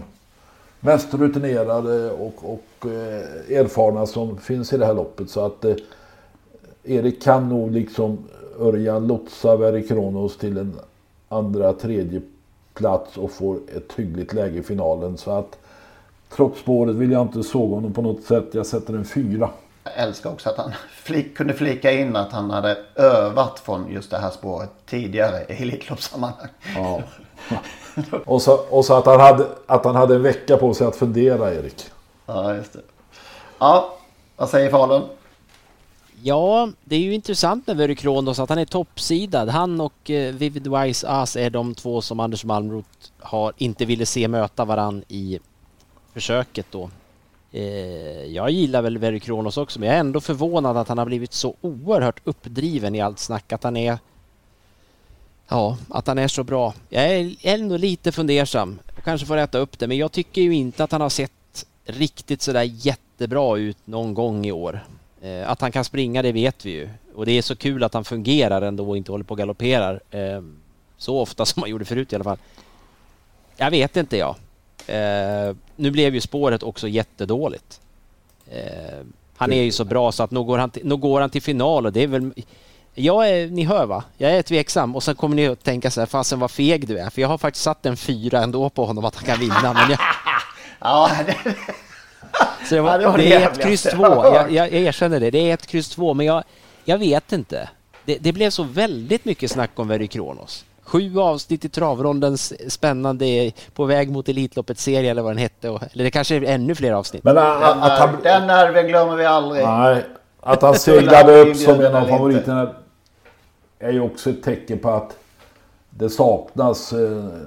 mest 0.79 1.13
rutinerade 1.13 2.11
och, 2.11 2.53
och 2.53 2.85
eh, 2.85 3.57
erfarna 3.59 4.05
som 4.05 4.38
finns 4.38 4.73
i 4.73 4.77
det 4.77 4.85
här 4.85 4.93
loppet. 4.93 5.29
Så 5.29 5.45
att 5.45 5.65
eh, 5.65 5.75
Erik 6.83 7.21
kan 7.21 7.49
nog 7.49 7.71
liksom 7.71 8.17
Örjan 8.59 9.07
lotsa 9.07 9.55
Verry 9.55 9.88
Kronos 9.88 10.38
till 10.38 10.57
en 10.57 10.79
andra, 11.29 11.73
tredje 11.73 12.21
plats 12.73 13.17
och 13.17 13.31
får 13.31 13.57
ett 13.75 13.93
hyggligt 13.95 14.33
läge 14.33 14.59
i 14.59 14.63
finalen. 14.63 15.17
Så 15.17 15.31
att 15.31 15.57
trots 16.35 16.59
spåret 16.59 16.95
vill 16.95 17.11
jag 17.11 17.21
inte 17.21 17.43
såga 17.43 17.75
honom 17.75 17.93
på 17.93 18.01
något 18.01 18.23
sätt. 18.23 18.45
Jag 18.51 18.65
sätter 18.65 18.93
en 18.93 19.05
fyra. 19.05 19.49
Jag 19.95 20.07
älskar 20.07 20.29
också 20.29 20.49
att 20.49 20.57
han 20.57 20.73
flik, 20.89 21.38
kunde 21.38 21.53
flika 21.53 21.91
in 21.91 22.15
att 22.15 22.31
han 22.31 22.49
hade 22.49 22.77
övat 22.95 23.59
från 23.59 23.91
just 23.91 24.11
det 24.11 24.17
här 24.17 24.29
spåret 24.29 24.69
tidigare 24.85 25.45
i 25.49 25.61
Elitloppssammanhang. 25.61 26.47
Ja. 26.75 27.01
Och 28.25 28.41
så, 28.41 28.53
och 28.53 28.85
så 28.85 28.93
att, 28.93 29.05
han 29.05 29.19
hade, 29.19 29.47
att 29.65 29.85
han 29.85 29.95
hade 29.95 30.15
en 30.15 30.23
vecka 30.23 30.57
på 30.57 30.73
sig 30.73 30.88
att 30.88 30.95
fundera, 30.95 31.53
Erik. 31.53 31.85
Ja, 32.25 32.55
just 32.55 32.73
det. 32.73 32.79
Ja, 33.59 33.97
vad 34.35 34.49
säger 34.49 34.71
Falun? 34.71 35.03
Ja, 36.21 36.69
det 36.83 36.95
är 36.95 36.99
ju 36.99 37.13
intressant 37.13 37.67
med 37.67 37.77
Verry 37.77 37.95
Kronos 37.95 38.39
att 38.39 38.49
han 38.49 38.57
är 38.57 38.65
toppsidad. 38.65 39.49
Han 39.49 39.81
och 39.81 40.09
eh, 40.09 40.33
Vivid 40.33 40.67
Wise 40.67 41.09
As 41.09 41.35
är 41.35 41.49
de 41.49 41.75
två 41.75 42.01
som 42.01 42.19
Anders 42.19 42.45
Malmroth 42.45 42.89
har, 43.19 43.53
inte 43.57 43.85
ville 43.85 44.05
se 44.05 44.27
möta 44.27 44.65
varann 44.65 45.03
i 45.07 45.39
försöket 46.13 46.65
då. 46.71 46.89
Eh, 47.58 48.26
jag 48.26 48.49
gillar 48.51 48.82
väl 48.82 48.97
Very 48.97 49.20
Kronos 49.20 49.58
också, 49.58 49.80
men 49.80 49.88
jag 49.88 49.95
är 49.95 49.99
ändå 49.99 50.22
förvånad 50.22 50.78
att 50.78 50.88
han 50.88 50.97
har 50.97 51.05
blivit 51.05 51.34
så 51.34 51.55
oerhört 51.62 52.20
uppdriven 52.24 52.95
i 52.95 53.01
allt 53.01 53.20
snack. 53.20 53.51
Att 53.53 53.64
han 53.64 53.78
är... 53.78 53.97
Ja, 55.47 55.78
att 55.89 56.08
han 56.08 56.18
är 56.18 56.28
så 56.28 56.43
bra. 56.43 56.74
Jag 56.89 57.03
är 57.03 57.36
ändå 57.41 57.78
lite 57.78 58.12
fundersam. 58.12 58.80
Jag 58.95 59.03
kanske 59.03 59.28
får 59.28 59.38
äta 59.38 59.58
upp 59.58 59.80
det, 59.80 59.88
men 59.88 59.97
jag 59.97 60.12
tycker 60.12 60.41
ju 60.41 60.53
inte 60.55 60.84
att 60.84 60.91
han 60.91 61.01
har 61.01 61.10
sett 61.10 61.32
riktigt 61.86 62.41
sådär 62.41 62.64
jättebra 62.74 63.58
ut 63.58 63.78
någon 63.86 64.14
gång 64.14 64.45
i 64.45 64.51
år. 64.51 64.86
Eh, 65.22 65.49
Att 65.51 65.62
han 65.62 65.72
kan 65.72 65.84
springa 65.86 66.22
det 66.22 66.32
vet 66.32 66.66
vi 66.66 66.72
ju. 66.72 66.89
Och 67.16 67.26
det 67.26 67.32
är 67.32 67.41
så 67.41 67.55
kul 67.55 67.84
att 67.84 67.93
han 67.93 68.05
fungerar 68.05 68.62
ändå 68.62 68.89
och 68.89 68.97
inte 68.97 69.12
håller 69.12 69.24
på 69.26 69.32
och 69.32 69.38
galopperar. 69.38 70.01
eh, 70.12 70.41
Så 70.97 71.20
ofta 71.20 71.45
som 71.45 71.64
han 71.64 71.70
gjorde 71.70 71.86
förut 71.86 72.12
i 72.14 72.16
alla 72.16 72.24
fall. 72.24 72.38
Jag 73.58 73.72
vet 73.72 73.97
inte 73.97 74.18
jag. 74.18 74.36
Eh, 74.88 75.55
Nu 75.75 75.91
blev 75.91 76.15
ju 76.15 76.21
spåret 76.21 76.63
också 76.63 76.88
jättedåligt. 76.88 77.79
Eh, 78.51 78.61
Han 79.38 79.53
är 79.53 79.61
ju 79.61 79.71
så 79.71 79.83
bra 79.85 80.11
så 80.11 80.23
att 80.23 80.31
nog 80.31 80.47
går 80.47 80.57
han 80.57 80.69
till, 80.69 80.85
nog 80.85 80.99
går 80.99 81.21
han 81.21 81.29
till 81.29 81.41
final 81.41 81.85
och 81.85 81.93
det 81.93 82.03
är 82.03 82.07
väl... 82.07 82.31
Jag 82.99 83.29
är, 83.29 83.47
ni 83.47 83.63
hör 83.63 83.85
va? 83.85 84.03
Jag 84.17 84.31
är 84.31 84.41
tveksam 84.41 84.95
och 84.95 85.03
sen 85.03 85.15
kommer 85.15 85.35
ni 85.35 85.47
att 85.47 85.63
tänka 85.63 85.91
så 85.91 86.01
här, 86.01 86.05
fasen 86.05 86.39
vad 86.39 86.51
feg 86.51 86.88
du 86.88 86.99
är. 86.99 87.09
För 87.09 87.21
jag 87.21 87.27
har 87.27 87.38
faktiskt 87.38 87.63
satt 87.63 87.85
en 87.85 87.97
fyra 87.97 88.43
ändå 88.43 88.69
på 88.69 88.85
honom 88.85 89.05
att 89.05 89.15
han 89.15 89.25
kan 89.25 89.39
vinna. 89.39 89.73
Men 89.73 89.89
jag, 89.89 89.99
Ja, 90.79 91.11
det, 91.25 91.35
så 92.69 92.75
det, 92.75 92.81
var, 92.81 92.91
Ja, 92.91 92.97
det 92.97 93.07
var 93.07 93.17
det, 93.17 93.33
är 93.33 93.51
ett 93.51 93.61
kryss 93.63 93.83
två. 93.83 94.03
Jag, 94.05 94.51
jag, 94.51 94.73
jag 94.73 94.81
erkänner 94.81 95.19
det. 95.19 95.31
Det 95.31 95.49
är 95.49 95.53
ett 95.53 95.67
kryss 95.67 95.89
två, 95.89 96.13
men 96.13 96.25
jag, 96.25 96.43
jag 96.85 96.97
vet 96.97 97.31
inte. 97.33 97.69
Det, 98.05 98.17
det 98.17 98.33
blev 98.33 98.49
så 98.49 98.63
väldigt 98.63 99.25
mycket 99.25 99.51
snack 99.51 99.71
om 99.75 99.88
Verry 99.88 100.07
Kronos. 100.07 100.65
Sju 100.88 101.19
avsnitt 101.19 101.65
i 101.65 101.69
travrondens 101.69 102.71
spännande 102.71 103.51
på 103.73 103.85
väg 103.85 104.11
mot 104.11 104.29
Elitloppets 104.29 104.83
serie 104.83 105.11
eller 105.11 105.21
vad 105.21 105.31
den 105.31 105.38
hette. 105.38 105.69
Och, 105.69 105.83
eller 105.93 106.03
det 106.03 106.11
kanske 106.11 106.35
är 106.35 106.43
ännu 106.43 106.75
fler 106.75 106.91
avsnitt. 106.91 107.23
Men 107.23 107.35
den, 107.35 107.45
att, 107.45 107.83
att 107.83 107.99
han, 107.99 108.17
den 108.23 108.47
nerven 108.47 108.88
glömmer 108.88 109.15
vi 109.15 109.25
aldrig. 109.25 109.63
nej, 109.63 110.05
att 110.41 110.61
han 110.61 110.75
seglade 110.75 111.41
upp 111.41 111.55
som 111.55 111.81
en 111.81 111.95
av 111.95 112.05
favoriterna 112.05 112.69
är 113.79 113.91
ju 113.91 114.01
också 114.01 114.29
ett 114.29 114.43
tecken 114.43 114.79
på 114.79 114.89
att 114.89 115.17
det 115.89 116.09
saknas 116.09 116.93
eh, 116.93 116.99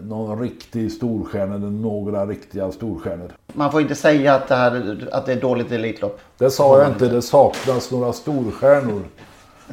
någon 0.03 0.41
riktig 0.41 0.93
storstjärna 0.93 1.55
eller 1.55 1.67
några 1.67 2.27
riktiga 2.27 2.73
storstjärnor. 2.73 3.33
Man 3.53 3.73
får 3.73 3.81
inte 3.81 3.95
säga 3.95 4.35
att 4.35 4.49
det, 4.49 4.55
här, 4.55 5.09
att 5.13 5.27
det 5.27 5.33
är 5.33 5.41
dåligt 5.41 5.73
Elitlopp. 5.73 6.21
Det 6.39 6.51
sa 6.51 6.79
jag 6.79 6.89
inte. 6.89 7.09
Det 7.09 7.23
saknas 7.23 7.91
några 7.91 8.13
storstjärnor. 8.13 9.03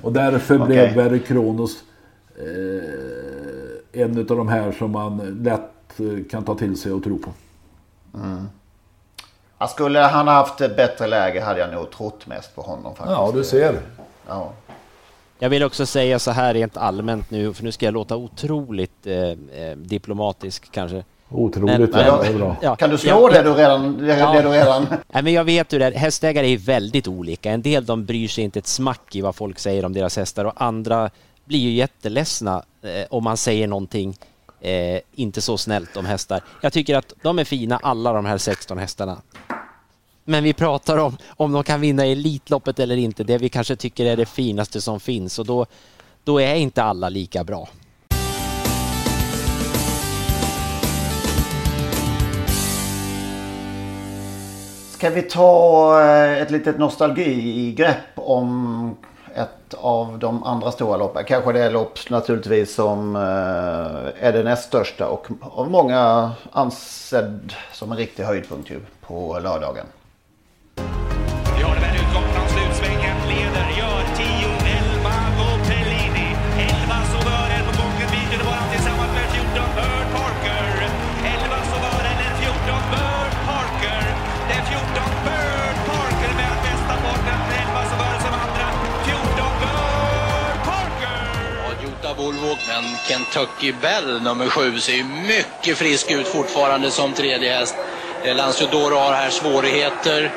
Och 0.01 0.13
därför 0.13 0.57
blev 0.57 0.83
Okej. 0.83 1.03
Verry 1.03 1.19
Kronos 1.19 1.71
eh, 2.37 3.36
en 4.01 4.17
av 4.19 4.25
de 4.25 4.47
här 4.47 4.71
som 4.71 4.91
man 4.91 5.17
lätt 5.43 5.99
eh, 5.99 6.23
kan 6.31 6.43
ta 6.43 6.55
till 6.55 6.77
sig 6.77 6.91
och 6.91 7.03
tro 7.03 7.17
på. 7.19 7.29
Ja, 9.59 9.67
skulle 9.67 9.99
han 9.99 10.27
ha 10.27 10.33
haft 10.33 10.61
ett 10.61 10.75
bättre 10.77 11.07
läge 11.07 11.41
hade 11.41 11.59
jag 11.59 11.71
nog 11.73 11.91
trott 11.91 12.27
mest 12.27 12.55
på 12.55 12.61
honom 12.61 12.95
faktiskt. 12.95 13.17
Ja, 13.17 13.31
du 13.33 13.43
ser. 13.43 13.79
Ja. 14.27 14.51
Jag 15.39 15.49
vill 15.49 15.63
också 15.63 15.85
säga 15.85 16.19
så 16.19 16.31
här 16.31 16.53
rent 16.53 16.77
allmänt 16.77 17.31
nu, 17.31 17.53
för 17.53 17.63
nu 17.63 17.71
ska 17.71 17.85
jag 17.85 17.93
låta 17.93 18.15
otroligt 18.15 19.07
eh, 19.07 19.15
eh, 19.61 19.77
diplomatisk 19.77 20.71
kanske. 20.71 21.03
Otroligt, 21.29 21.79
Men- 21.93 22.05
ja, 22.05 22.19
det 22.21 22.27
är 22.27 22.33
bra. 22.37 22.55
Ja, 22.61 22.75
Kan 22.75 22.89
du 22.89 22.97
slå 22.97 23.09
jag- 23.09 23.33
det 23.33 23.43
du 23.43 23.53
redan? 23.53 23.97
Det, 23.97 24.17
Ja. 24.19 24.31
det 24.33 24.41
du 24.41 24.49
redan... 24.49 24.87
Nej, 25.07 25.23
men 25.23 25.33
jag 25.33 25.43
vet 25.43 25.73
hur 25.73 25.79
det 25.79 25.85
är. 25.85 25.91
Hästägare 25.91 26.47
är 26.53 26.57
väldigt 26.57 27.07
olika. 27.07 27.51
En 27.51 27.61
del 27.61 27.85
de 27.85 28.05
bryr 28.05 28.27
sig 28.27 28.43
inte 28.43 28.59
ett 28.59 28.67
smack 28.67 29.15
i 29.15 29.21
vad 29.21 29.35
folk 29.35 29.59
säger 29.59 29.85
om 29.85 29.93
deras 29.93 30.17
hästar 30.17 30.45
och 30.45 30.53
andra 30.57 31.09
blir 31.47 31.59
ju 31.59 31.71
jätteledsna 31.71 32.63
eh, 32.81 33.05
om 33.09 33.23
man 33.23 33.37
säger 33.37 33.67
någonting 33.67 34.17
eh, 34.61 34.99
inte 35.15 35.41
så 35.41 35.57
snällt 35.57 35.97
om 35.97 36.05
hästar. 36.05 36.41
Jag 36.61 36.73
tycker 36.73 36.95
att 36.95 37.13
de 37.21 37.39
är 37.39 37.43
fina 37.43 37.77
alla 37.77 38.13
de 38.13 38.25
här 38.25 38.37
16 38.37 38.77
hästarna. 38.77 39.21
Men 40.23 40.43
vi 40.43 40.53
pratar 40.53 40.97
om 40.97 41.17
om 41.29 41.51
de 41.51 41.63
kan 41.63 41.81
vinna 41.81 42.05
Elitloppet 42.05 42.79
eller 42.79 42.97
inte, 42.97 43.23
det 43.23 43.37
vi 43.37 43.49
kanske 43.49 43.75
tycker 43.75 44.05
är 44.05 44.17
det 44.17 44.25
finaste 44.25 44.81
som 44.81 44.99
finns 44.99 45.39
och 45.39 45.45
då, 45.45 45.65
då 46.23 46.41
är 46.41 46.55
inte 46.55 46.83
alla 46.83 47.09
lika 47.09 47.43
bra. 47.43 47.69
Ska 54.91 55.09
vi 55.09 55.21
ta 55.21 56.01
eh, 56.01 56.41
ett 56.41 56.51
litet 56.51 56.79
nostalgigrepp 56.79 58.11
om 58.15 58.95
ett 59.37 59.73
av 59.73 60.19
de 60.19 60.43
andra 60.43 60.71
stora 60.71 60.97
loppen? 60.97 61.23
Kanske 61.25 61.51
det 61.51 61.69
lopp 61.69 62.09
naturligtvis 62.09 62.75
som 62.75 63.15
eh, 63.15 64.25
är 64.27 64.33
det 64.33 64.43
näst 64.43 64.63
största 64.63 65.07
och 65.07 65.27
av 65.41 65.71
många 65.71 66.31
ansedd 66.51 67.53
som 67.73 67.91
en 67.91 67.97
riktig 67.97 68.23
höjdpunkt 68.23 68.71
ju 68.71 68.79
på 69.01 69.39
lördagen. 69.39 69.85
En 92.77 92.83
men 92.83 92.95
Kentucky 93.07 93.73
Bell 93.81 94.21
nummer 94.21 94.49
sju 94.49 94.79
ser 94.79 94.93
ju 94.93 95.03
mycket 95.03 95.77
frisk 95.77 96.11
ut 96.11 96.27
fortfarande 96.27 96.91
som 96.91 97.13
tredje 97.13 97.57
häst. 97.59 97.75
Eh, 98.23 98.35
Lanciodoro 98.35 98.95
har 98.95 99.13
här 99.13 99.29
svårigheter. 99.29 100.31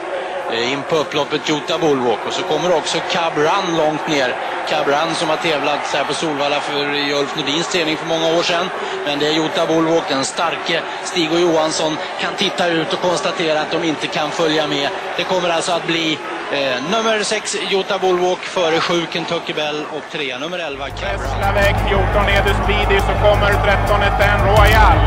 Eh, 0.53 0.73
in 0.73 0.83
på 0.89 0.97
upploppet 0.97 1.49
Jota 1.49 1.79
Bullwalk 1.79 2.19
och 2.27 2.33
så 2.33 2.43
kommer 2.43 2.77
också 2.77 2.99
Cab 3.13 3.33
Run 3.37 3.77
långt 3.77 4.09
ner. 4.09 4.37
Cab 4.69 4.87
Run 4.87 5.15
som 5.15 5.29
har 5.29 5.37
tävlat 5.37 5.81
här 5.95 6.05
på 6.05 6.15
Solvalla 6.15 6.61
för 6.61 6.95
i 6.95 7.15
Ulf 7.15 7.37
Nordins 7.37 7.69
träning 7.69 7.97
för 7.97 8.07
många 8.07 8.39
år 8.39 8.43
sedan. 8.43 8.67
Men 9.05 9.19
det 9.19 9.27
är 9.27 9.33
Jota 9.33 9.67
Bullwalk, 9.67 10.09
den 10.09 10.25
starke 10.25 10.83
Stig 11.05 11.33
och 11.33 11.41
Johansson 11.41 11.97
kan 12.21 12.35
titta 12.37 12.69
ut 12.69 12.93
och 12.93 13.01
konstatera 13.01 13.61
att 13.61 13.71
de 13.71 13.85
inte 13.85 14.07
kan 14.07 14.31
följa 14.31 14.67
med. 14.67 14.89
Det 15.17 15.25
kommer 15.25 15.49
alltså 15.49 15.73
att 15.73 15.87
bli 15.87 16.19
eh, 16.53 16.77
nummer 16.95 17.19
6 17.23 17.57
Jota 17.71 17.99
Bullwalk 17.99 18.43
före 18.57 18.81
7 18.81 19.07
Kentucky 19.13 19.53
Bell 19.53 19.81
och 19.97 20.05
3 20.13 20.39
nummer 20.39 20.59
11 20.59 20.85
Cab 21.01 21.19
Run. 21.21 21.31
Extraväg 21.31 21.75
14 21.89 22.29
Eder 22.37 22.57
Speedy 22.63 22.99
så 23.09 23.15
kommer 23.25 23.51
13 23.67 24.01
Ten 24.21 24.39
Royal. 24.51 24.99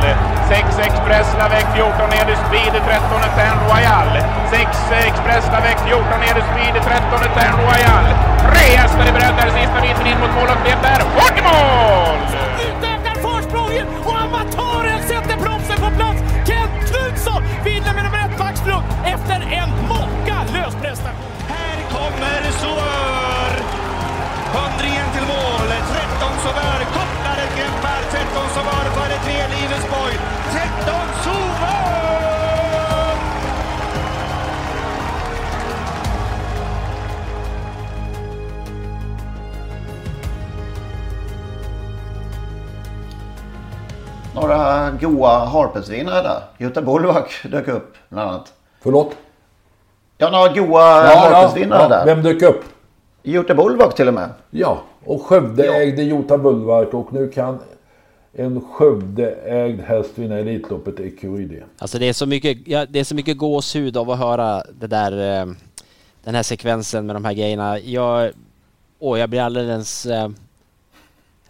6 0.49 0.79
Express 0.87 1.27
Lavec 1.39 1.67
14 1.75 2.19
Eder 2.21 2.37
Speedy 2.45 2.79
13 2.89 3.21
Ten 3.39 3.55
Royal. 3.69 4.07
6 4.51 4.67
Express 5.09 5.45
Lavec 5.53 5.77
14 5.87 6.29
Eder 6.29 6.45
Speedy 6.51 6.79
13 6.89 7.19
Ten 7.37 7.53
Royal. 7.65 8.05
Tre 8.49 8.67
hästar 8.81 9.05
är 9.09 9.13
beredda 9.17 9.43
sista 9.57 9.79
biten 9.81 10.05
in 10.11 10.17
mot 10.21 10.33
mål 10.37 10.49
och 10.53 10.61
det 10.65 10.75
är 10.95 11.01
hårt 11.15 11.37
mål! 11.47 12.17
Utökar 12.67 13.15
försprånget 13.27 13.87
och 14.07 14.17
amatören 14.25 14.99
sätter 15.11 15.37
bromsen 15.43 15.77
på 15.85 15.89
plats. 15.97 16.19
Kent 16.47 16.75
Knutsson 16.89 17.41
vinner 17.67 17.93
med 17.95 18.03
nummer 18.03 18.22
ett 18.63 18.83
efter 19.05 19.39
en 19.61 19.69
makalös 19.89 20.75
prestation. 20.81 21.31
Här 21.47 21.77
kommer 21.95 22.51
Sauveur. 22.51 23.53
Hundringen 24.55 25.07
till 25.13 25.27
mål. 25.27 25.69
13 25.93 26.37
Sauveur 26.43 26.81
kopplar 26.97 27.37
ett 27.45 27.57
grepp 27.57 27.83
här. 27.83 28.03
13 28.11 28.49
Sauveur 28.55 28.87
före 28.95 29.17
tre 29.25 29.47
Livets 29.55 29.87
Boy. 29.89 30.13
13 30.51 30.93
Sauveur! 31.23 31.72
Goa 45.01 45.45
Harpers-vinnare 45.45 46.21
där. 46.23 46.41
Jutta 46.57 46.81
Bullwak 46.81 47.31
dök 47.51 47.67
upp 47.67 47.95
bland 48.09 48.29
annat. 48.29 48.53
Förlåt? 48.81 49.15
Ja, 50.17 50.29
några 50.29 50.53
goa 50.53 50.81
Ja, 50.81 51.19
Harpers-vinnare 51.19 51.81
ja, 51.81 51.87
där. 51.87 52.05
Vem 52.05 52.23
dök 52.23 52.41
upp? 52.41 52.63
Jutta 53.23 53.55
Bullwak 53.55 53.95
till 53.95 54.07
och 54.07 54.13
med. 54.13 54.29
Ja, 54.49 54.81
och 55.05 55.21
Skövde 55.21 55.75
ägde 55.75 56.03
Jota 56.03 56.37
Bullwart 56.37 56.93
och 56.93 57.13
nu 57.13 57.29
kan 57.29 57.59
en 58.33 58.61
Skövde-ägd 58.61 59.81
häst 59.81 60.11
vinna 60.15 60.37
Elitloppet 60.37 60.99
EQID. 60.99 61.63
Alltså 61.77 61.99
det 61.99 62.09
är 62.09 62.13
så 62.13 62.25
mycket, 62.25 62.67
ja, 62.67 62.85
det 62.85 62.99
är 62.99 63.03
så 63.03 63.15
mycket 63.15 63.37
gåshud 63.37 63.97
av 63.97 64.11
att 64.11 64.19
höra 64.19 64.63
det 64.79 64.87
där, 64.87 65.41
eh, 65.41 65.53
den 66.23 66.35
här 66.35 66.43
sekvensen 66.43 67.05
med 67.05 67.15
de 67.15 67.25
här 67.25 67.33
grejerna. 67.33 67.79
Jag, 67.79 68.31
åh, 68.99 69.19
jag 69.19 69.29
blir 69.29 69.41
alldeles... 69.41 70.05
Eh, 70.05 70.29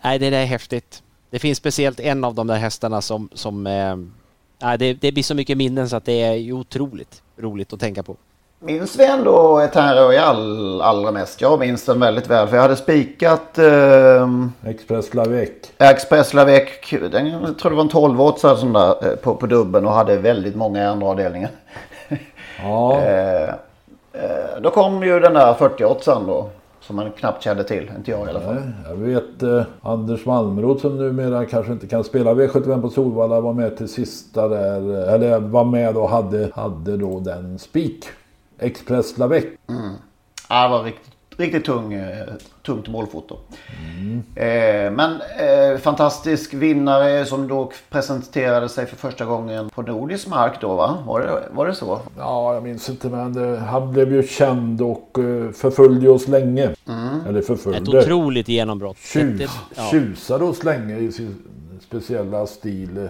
nej, 0.02 0.20
det 0.20 0.30
där 0.30 0.41
är 0.41 0.46
häftigt. 0.46 1.03
Det 1.34 1.39
finns 1.39 1.57
speciellt 1.57 1.99
en 1.99 2.23
av 2.23 2.36
de 2.36 2.47
där 2.47 2.55
hästarna 2.55 3.01
som... 3.01 3.29
som 3.34 3.63
nej, 3.63 4.77
det, 4.77 4.93
det 4.93 5.11
blir 5.11 5.23
så 5.23 5.36
mycket 5.36 5.57
minnen 5.57 5.89
så 5.89 5.95
att 5.95 6.05
det 6.05 6.21
är 6.21 6.34
ju 6.34 6.53
otroligt 6.53 7.21
roligt 7.38 7.73
att 7.73 7.79
tänka 7.79 8.03
på. 8.03 8.15
Minns 8.59 8.99
vi 8.99 9.05
ändå 9.05 9.61
Etan 9.61 9.95
Royal 9.95 10.81
allra 10.81 11.11
mest? 11.11 11.41
Jag 11.41 11.59
minns 11.59 11.86
den 11.86 11.99
väldigt 11.99 12.27
väl. 12.27 12.47
För 12.47 12.55
jag 12.55 12.61
hade 12.61 12.75
spikat 12.75 13.57
eh, 13.57 14.29
Express 14.65 15.13
Lavec. 15.13 15.49
Express 15.77 16.34
Lavec. 16.34 16.69
Den, 17.11 17.27
jag 17.27 17.57
tror 17.59 17.69
det 17.69 17.75
var 17.75 17.84
en 17.84 17.89
12 17.89 18.21
åtsare 18.21 18.57
som 18.57 18.73
där 18.73 19.09
eh, 19.09 19.15
på, 19.15 19.36
på 19.36 19.45
dubben 19.45 19.86
och 19.86 19.91
hade 19.91 20.17
väldigt 20.17 20.55
många 20.55 20.89
andra 20.89 21.07
avdelningar. 21.07 21.49
Ja. 22.63 23.01
eh, 23.01 23.49
eh, 24.13 24.61
då 24.61 24.69
kom 24.69 25.03
ju 25.03 25.19
den 25.19 25.34
där 25.34 25.53
40 25.53 25.86
åtsaren 25.86 26.27
då. 26.27 26.49
Som 26.88 26.95
man 26.95 27.11
knappt 27.11 27.43
kände 27.43 27.63
till. 27.63 27.91
Inte 27.97 28.11
jag 28.11 28.27
i 28.27 28.29
alla 28.29 28.39
fall. 28.41 28.55
Nej, 28.55 28.63
jag 28.89 28.95
vet 28.95 29.43
eh, 29.43 29.63
Anders 29.81 30.25
Malmroth 30.25 30.81
som 30.81 30.97
numera 30.97 31.45
kanske 31.45 31.71
inte 31.71 31.88
kan 31.88 32.03
spela 32.03 32.34
V75 32.34 32.81
på 32.81 32.89
Solvalla 32.89 33.41
var 33.41 33.53
med 33.53 33.77
till 33.77 33.88
sista 33.89 34.47
där. 34.47 35.07
eh, 35.07 35.13
Eller 35.13 35.39
var 35.39 35.63
med 35.65 35.97
och 35.97 36.09
hade, 36.09 36.49
hade 36.55 36.97
då 36.97 37.19
den 37.19 37.59
spik. 37.59 38.05
Express 38.59 39.17
Lavec. 39.17 39.43
Mm. 39.69 39.91
Ja, 40.49 40.63
det 40.63 40.69
var 40.69 40.84
riktigt, 40.84 41.13
riktigt 41.38 41.65
tung, 41.65 41.93
eh, 41.93 42.27
tungt 42.66 42.88
målfoto. 42.88 43.38
Eh, 44.36 44.91
men 44.91 45.22
eh, 45.39 45.78
fantastisk 45.80 46.53
vinnare 46.53 47.26
som 47.26 47.47
då 47.47 47.72
presenterade 47.89 48.70
sig 48.70 48.86
för 48.86 48.95
första 48.95 49.26
gången 49.26 49.70
på 49.70 49.82
nordisk 49.82 50.28
mark 50.28 50.61
då 50.61 50.76
va? 50.76 50.97
Var 51.07 51.20
det, 51.22 51.43
var 51.51 51.68
det 51.68 51.76
så? 51.76 51.99
Ja, 52.18 52.53
jag 52.53 52.64
minns 52.64 52.89
inte 52.89 53.09
men 53.09 53.53
eh, 53.53 53.59
han 53.59 53.91
blev 53.93 54.14
ju 54.14 54.24
känd 54.24 54.82
och 54.82 55.20
eh, 55.20 55.51
förföljde 55.51 56.09
oss 56.09 56.28
länge. 56.28 56.70
Eller 57.28 57.39
Ett 57.39 57.47
förföljde. 57.47 57.99
otroligt 57.99 58.47
genombrott. 58.47 58.97
Tjus, 58.97 59.41
Ett- 59.41 59.45
ett- 59.47 59.51
ja. 59.76 59.88
Tjusade 59.91 60.43
oss 60.45 60.64
länge 60.64 60.97
i 60.97 61.11
sin 61.11 61.36
speciella 61.88 62.47
stil. 62.47 63.09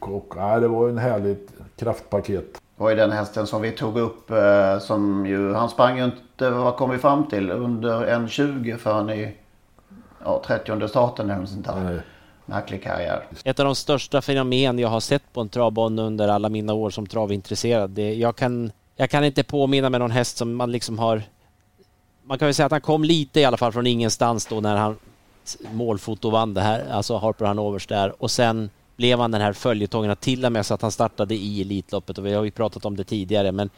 Och, 0.00 0.14
och 0.16 0.32
ja, 0.36 0.60
det 0.60 0.68
var 0.68 0.84
ju 0.86 0.90
en 0.92 0.98
härligt 0.98 1.48
kraftpaket. 1.78 2.59
Var 2.80 2.90
ju 2.90 2.96
den 2.96 3.12
hästen 3.12 3.46
som 3.46 3.62
vi 3.62 3.72
tog 3.72 3.98
upp 3.98 4.30
eh, 4.30 4.78
som 4.78 5.26
ju, 5.26 5.54
han 5.54 5.68
sprang 5.68 5.98
ju 5.98 6.04
inte, 6.04 6.50
vad 6.50 6.76
kom 6.76 6.90
vi 6.90 6.98
fram 6.98 7.26
till, 7.26 7.50
under 7.50 8.04
en 8.04 8.28
20 8.28 8.76
förrän 8.76 9.10
i 9.10 9.34
ja, 10.24 10.42
30 10.46 10.88
starten 10.88 11.30
eller 11.30 11.40
något 11.40 11.48
sånt 11.48 11.66
där. 11.66 12.02
Märklig 12.46 12.82
karriär. 12.82 13.26
Ett 13.44 13.60
av 13.60 13.66
de 13.66 13.74
största 13.74 14.22
fenomen 14.22 14.78
jag 14.78 14.88
har 14.88 15.00
sett 15.00 15.32
på 15.32 15.40
en 15.40 15.48
travbana 15.48 16.02
under 16.02 16.28
alla 16.28 16.48
mina 16.48 16.72
år 16.72 16.90
som 16.90 17.06
travintresserad. 17.06 17.90
Det, 17.90 18.14
jag, 18.14 18.36
kan, 18.36 18.72
jag 18.96 19.10
kan 19.10 19.24
inte 19.24 19.42
påminna 19.42 19.90
mig 19.90 20.00
någon 20.00 20.10
häst 20.10 20.36
som 20.36 20.54
man 20.54 20.72
liksom 20.72 20.98
har... 20.98 21.22
Man 22.24 22.38
kan 22.38 22.46
väl 22.46 22.54
säga 22.54 22.66
att 22.66 22.72
han 22.72 22.80
kom 22.80 23.04
lite 23.04 23.40
i 23.40 23.44
alla 23.44 23.56
fall 23.56 23.72
från 23.72 23.86
ingenstans 23.86 24.46
då 24.46 24.60
när 24.60 24.76
han 24.76 24.96
målfoto 25.72 26.30
vann 26.30 26.54
det 26.54 26.60
här, 26.60 26.86
alltså 26.90 27.16
Harper 27.16 27.44
Hanovers 27.44 27.86
där 27.86 28.22
och 28.22 28.30
sen 28.30 28.70
blev 29.00 29.20
han 29.20 29.30
den 29.30 29.40
här 29.40 29.52
följetongen 29.52 30.16
till 30.16 30.44
och 30.44 30.52
med 30.52 30.66
så 30.66 30.74
att 30.74 30.82
han 30.82 30.92
startade 30.92 31.34
i 31.34 31.60
Elitloppet 31.60 32.18
och 32.18 32.26
vi 32.26 32.34
har 32.34 32.44
ju 32.44 32.50
pratat 32.50 32.84
om 32.84 32.96
det 32.96 33.04
tidigare 33.04 33.52
men 33.52 33.70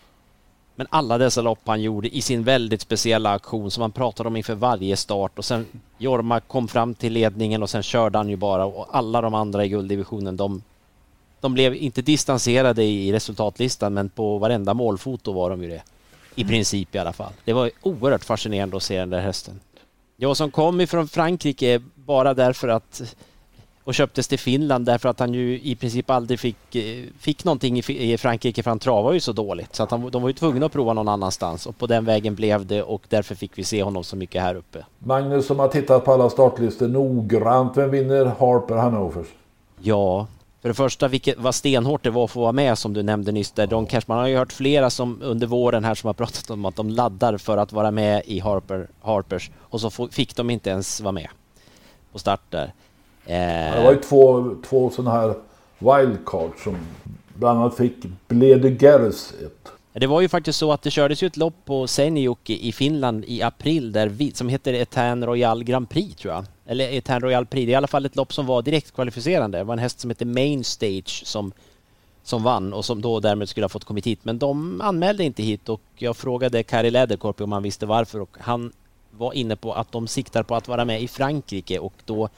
men 0.75 0.87
alla 0.91 1.19
dessa 1.19 1.43
lopp 1.43 1.59
han 1.65 1.83
gjorde 1.83 2.17
i 2.17 2.23
sin 2.23 2.43
väldigt 2.45 2.81
speciella 2.81 3.31
aktion 3.31 3.71
som 3.71 3.81
han 3.81 3.93
pratade 3.93 4.29
om 4.29 4.37
inför 4.37 4.55
varje 4.55 4.97
start 4.97 5.39
och 5.39 5.45
sen 5.45 5.67
Jorma 5.99 6.41
kom 6.41 6.69
fram 6.69 6.95
till 6.95 7.13
ledningen 7.13 7.63
och 7.63 7.71
sen 7.71 7.83
körde 7.83 8.19
han 8.19 8.29
ju 8.29 8.37
bara 8.37 8.65
och 8.65 8.97
alla 8.97 9.21
de 9.21 9.35
andra 9.35 9.65
i 9.65 9.69
gulddivisionen 9.69 10.37
de, 10.37 10.63
de 11.41 11.55
blev 11.55 11.75
inte 11.75 12.03
distanserade 12.03 12.85
i 12.85 13.13
resultatlistan 13.13 13.95
men 13.95 14.09
på 14.09 14.39
varenda 14.39 14.75
målfoto 14.75 15.33
var 15.33 15.51
de 15.51 15.63
ju 15.63 15.69
det. 15.69 15.83
I 16.35 16.45
princip 16.45 16.95
i 16.95 16.99
alla 16.99 17.13
fall. 17.13 17.33
Det 17.45 17.53
var 17.53 17.71
oerhört 17.83 18.25
fascinerande 18.25 18.77
att 18.77 18.83
se 18.83 18.99
den 18.99 19.11
där 19.11 19.21
hästen. 19.21 19.61
Jag 20.17 20.37
som 20.37 20.51
kom 20.51 20.81
ifrån 20.81 21.09
Frankrike 21.09 21.83
bara 21.95 22.35
därför 22.35 22.69
att 22.69 23.17
och 23.85 23.95
köptes 23.95 24.29
till 24.29 24.39
Finland 24.39 24.87
därför 24.87 25.09
att 25.09 25.21
han 25.21 25.35
ju 25.35 25.61
i 25.61 25.77
princip 25.77 26.11
aldrig 26.11 26.41
fick, 26.41 26.77
eh, 26.77 27.05
fick 27.19 27.45
någonting 27.45 27.79
i 27.89 28.19
Frankrike 28.19 28.63
för 28.63 28.71
han 28.71 28.79
travade 28.79 29.15
ju 29.15 29.21
så 29.21 29.33
dåligt. 29.33 29.75
Så 29.75 29.83
att 29.83 29.91
han, 29.91 30.11
de 30.11 30.23
var 30.23 30.29
ju 30.29 30.35
tvungna 30.35 30.67
att 30.67 30.73
prova 30.73 30.93
någon 30.93 31.09
annanstans 31.09 31.67
och 31.67 31.79
på 31.79 31.87
den 31.87 32.05
vägen 32.05 32.35
blev 32.35 32.67
det 32.67 32.83
och 32.83 33.03
därför 33.09 33.35
fick 33.35 33.59
vi 33.59 33.65
se 33.65 33.83
honom 33.83 34.05
så 34.05 34.17
mycket 34.17 34.43
här 34.43 34.55
uppe. 34.55 34.85
Magnus 34.99 35.47
som 35.47 35.59
har 35.59 35.69
tittat 35.69 36.05
på 36.05 36.13
alla 36.13 36.31
startlistor 36.31 36.89
noggrant. 36.89 37.77
Vem 37.77 37.91
vinner 37.91 38.25
Harper 38.25 38.77
Hanovers? 38.77 39.27
Ja, 39.81 40.27
för 40.63 40.69
det 40.69 40.75
första 40.75 41.09
vilket, 41.09 41.39
vad 41.39 41.55
stenhårt 41.55 42.03
det 42.03 42.11
var 42.11 42.25
att 42.25 42.31
få 42.31 42.41
vara 42.41 42.53
med 42.53 42.79
som 42.79 42.93
du 42.93 43.03
nämnde 43.03 43.33
nyss 43.33 43.53
där. 43.53 43.67
Don 43.67 43.87
Cashman 43.87 44.19
har 44.19 44.27
ju 44.27 44.37
hört 44.37 44.53
flera 44.53 44.91
som 44.91 45.23
under 45.23 45.47
våren 45.47 45.85
här 45.85 45.95
som 45.95 46.07
har 46.07 46.15
pratat 46.15 46.51
om 46.51 46.65
att 46.65 46.77
de 46.77 46.91
laddar 46.91 47.37
för 47.37 47.57
att 47.57 47.73
vara 47.73 47.91
med 47.91 48.23
i 48.27 48.41
Harper, 48.41 48.89
Harpers 49.01 49.51
och 49.59 49.81
så 49.81 49.91
fick 49.91 50.37
de 50.37 50.51
inte 50.51 50.71
ens 50.71 51.01
vara 51.01 51.13
med 51.13 51.29
på 52.13 52.19
start 52.19 52.41
där. 52.51 52.73
Eh, 53.27 53.77
Det 53.77 53.83
var 53.85 53.93
ju 53.93 53.99
två, 53.99 54.55
två 54.69 54.91
sådana 54.91 55.11
här 55.21 55.35
wildcards 55.79 56.63
som 56.65 56.77
bland 57.35 57.61
annat 57.61 57.77
fick 57.77 57.95
Bledegeres 58.29 59.33
ett. 59.33 59.69
Det 59.93 60.07
var 60.07 60.21
ju 60.21 60.29
faktiskt 60.29 60.59
så 60.59 60.73
att 60.73 60.83
det 60.83 60.91
kördes 60.91 61.23
ju 61.23 61.27
ett 61.27 61.37
lopp 61.37 61.55
på 61.65 61.87
Seinäjoki 61.87 62.69
i 62.69 62.73
Finland 62.73 63.25
i 63.27 63.43
april 63.43 63.93
där 63.93 64.07
vi, 64.09 64.33
som 64.33 64.49
heter 64.49 64.73
Etan 64.73 65.27
Royal 65.27 65.65
Grand 65.65 65.89
Prix 65.89 66.17
tror 66.17 66.35
jag. 66.35 66.45
Eller 66.67 66.93
Etan 66.93 67.21
Royal 67.21 67.47
Prix. 67.47 67.67
Det 67.67 67.71
är 67.71 67.73
i 67.73 67.75
alla 67.75 67.87
fall 67.87 68.07
ett 68.07 68.17
lopp 68.17 68.33
som 68.35 68.47
var 68.47 68.63
direkt 68.63 68.93
kvalificerande. 68.95 69.59
Det 69.59 69.65
var 69.65 69.73
en 69.73 69.79
häst 69.79 70.01
som 70.01 70.11
heter 70.11 70.27
Main 70.27 70.65
Stage 70.65 71.23
som, 71.25 71.53
som 72.23 72.43
vann 72.43 72.73
och 72.73 72.85
som 72.85 73.03
då 73.03 73.21
därmed 73.21 73.49
skulle 73.49 73.65
ha 73.65 73.69
fått 73.69 73.85
kommit 73.85 74.07
hit. 74.07 74.21
Men 74.23 74.39
de 74.39 74.81
anmälde 74.81 75.25
inte 75.25 75.43
hit 75.43 75.69
och 75.69 75.81
jag 75.97 76.17
frågade 76.17 76.63
Kari 76.63 76.91
Läderkorpi 76.91 77.45
om 77.45 77.53
han 77.53 77.63
visste 77.63 77.87
varför 77.87 78.21
och 78.21 78.37
han 78.41 78.73
var 79.11 79.33
inne 79.33 79.57
på 79.57 79.73
att 79.73 79.93
de 79.93 80.07
siktar 80.09 80.43
på 80.43 80.55
att 80.55 80.69
vara 80.69 80.85
med 80.85 81.03
i 81.03 81.09
Frankrike 81.09 81.79
och 81.79 81.95
då 82.05 82.29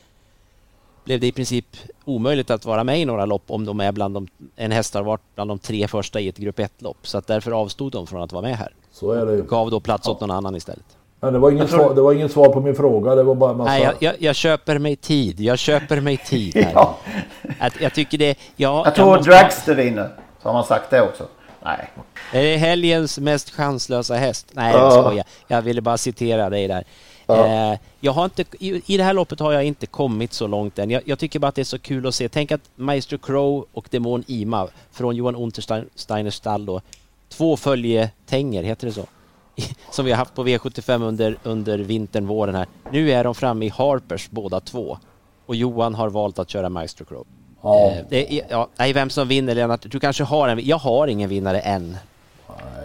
blev 1.05 1.21
det 1.21 1.27
i 1.27 1.33
princip 1.33 1.67
omöjligt 2.05 2.51
att 2.51 2.65
vara 2.65 2.85
med 2.85 3.01
i 3.01 3.05
några 3.05 3.25
lopp 3.27 3.43
om 3.47 3.65
de 3.65 3.81
är 3.81 3.93
bland 3.93 4.15
de, 4.15 4.29
en 4.57 4.73
häst 4.73 4.95
har 4.95 5.03
varit 5.03 5.21
bland 5.35 5.51
de 5.51 5.59
tre 5.59 5.89
första 5.89 6.21
i 6.21 6.29
ett 6.29 6.37
grupp 6.39 6.59
1-lopp. 6.59 6.97
Så 7.03 7.19
att 7.19 7.27
därför 7.27 7.51
avstod 7.53 7.93
de 7.93 8.07
från 8.07 8.23
att 8.23 8.33
vara 8.33 8.43
med 8.43 8.57
här. 8.57 8.73
Så 8.93 9.13
är 9.13 9.27
det 9.27 9.33
ju. 9.35 9.43
Gav 9.43 9.71
då 9.71 9.81
plats 9.81 10.09
åt 10.09 10.21
någon 10.21 10.31
annan 10.31 10.57
istället. 10.57 10.85
Men 11.21 11.33
det 11.33 11.39
var 11.39 11.51
ingen, 11.51 11.67
tror- 11.67 11.79
svar, 11.79 11.95
det 11.95 12.01
var 12.01 12.13
ingen 12.13 12.29
svar 12.29 12.49
på 12.49 12.61
min 12.61 12.75
fråga. 12.75 13.15
Det 13.15 13.23
var 13.23 13.35
bara 13.35 13.51
en 13.51 13.57
massa... 13.57 13.71
Nej, 13.71 13.83
jag, 13.83 13.95
jag, 13.99 14.15
jag 14.19 14.37
köper 14.37 14.79
mig 14.79 14.97
tid. 14.97 15.41
Jag 15.41 15.59
köper 15.59 16.01
mig 16.01 16.17
tid 16.17 16.57
här. 16.57 16.73
Ja. 16.75 16.97
att, 17.61 17.81
jag 17.81 17.95
tycker 17.95 18.19
det... 18.19 18.39
Ja, 18.57 18.83
Jag 18.85 18.95
tror 18.95 19.07
måste- 19.17 19.31
Dragster 19.31 19.75
vinner. 19.75 20.09
Så 20.43 20.49
har 20.49 20.53
man 20.53 20.65
sagt 20.65 20.91
det 20.91 21.03
också. 21.03 21.25
Nej. 21.65 21.91
Är 22.33 22.43
det 22.43 22.57
helgens 22.57 23.19
mest 23.19 23.51
chanslösa 23.51 24.15
häst? 24.15 24.47
Nej, 24.53 24.73
Ja. 24.73 24.79
jag 24.95 25.05
skojar. 25.05 25.27
Jag 25.49 25.63
ville 25.63 25.81
bara 25.81 25.99
citera 25.99 26.51
dig 26.51 26.69
där. 26.69 26.85
Ja. 27.27 27.47
Eh, 27.73 27.79
jag 28.01 28.13
har 28.13 28.25
inte, 28.25 28.45
i, 28.59 28.83
I 28.95 28.97
det 28.97 29.05
här 29.05 29.13
loppet 29.13 29.41
har 29.41 29.53
jag 29.53 29.65
inte 29.65 29.87
kommit 29.87 30.33
så 30.33 30.47
långt 30.47 30.79
än. 30.79 30.91
Jag, 30.91 31.03
jag 31.05 31.19
tycker 31.19 31.39
bara 31.39 31.49
att 31.49 31.55
det 31.55 31.63
är 31.63 31.65
så 31.65 31.79
kul 31.79 32.07
att 32.07 32.15
se. 32.15 32.29
Tänk 32.29 32.53
att 32.53 32.61
Maestro 32.77 33.19
Crow 33.19 33.65
och 33.73 33.87
Demon 33.91 34.25
Ima 34.27 34.69
från 34.93 35.17
Johan 35.17 35.35
Untersteiners 35.37 36.35
stall 36.35 36.67
då. 36.67 36.81
Två 37.29 37.57
följetänger, 37.57 38.63
heter 38.63 38.87
det 38.87 38.93
så? 38.93 39.07
Som 39.91 40.05
vi 40.05 40.11
har 40.11 40.19
haft 40.19 40.35
på 40.35 40.45
V75 40.47 41.03
under, 41.03 41.37
under 41.43 41.79
vintern, 41.79 42.27
våren 42.27 42.55
här. 42.55 42.67
Nu 42.93 43.11
är 43.13 43.25
de 43.25 43.35
framme 43.35 43.67
i 43.67 43.69
Harpers 43.69 44.31
båda 44.31 44.61
två. 44.61 44.99
Och 45.47 45.57
Johan 45.57 45.95
har 45.95 46.09
valt 46.09 46.39
att 46.39 46.51
köra 46.51 46.69
Maestro 46.69 47.05
Crow. 47.05 47.27
Ja. 47.65 47.91
Eh, 47.91 48.05
det 48.09 48.39
är, 48.39 48.45
ja, 48.49 48.69
nej, 48.77 48.93
vem 48.93 49.11
som 49.11 49.29
vinner 49.29 49.55
Lennart, 49.55 49.81
du 49.83 50.01
kanske 50.01 50.25
har 50.25 50.49
en. 50.49 50.67
Jag 50.67 50.77
har 50.77 51.07
ingen 51.07 51.29
vinnare 51.29 51.61
än. 51.61 51.97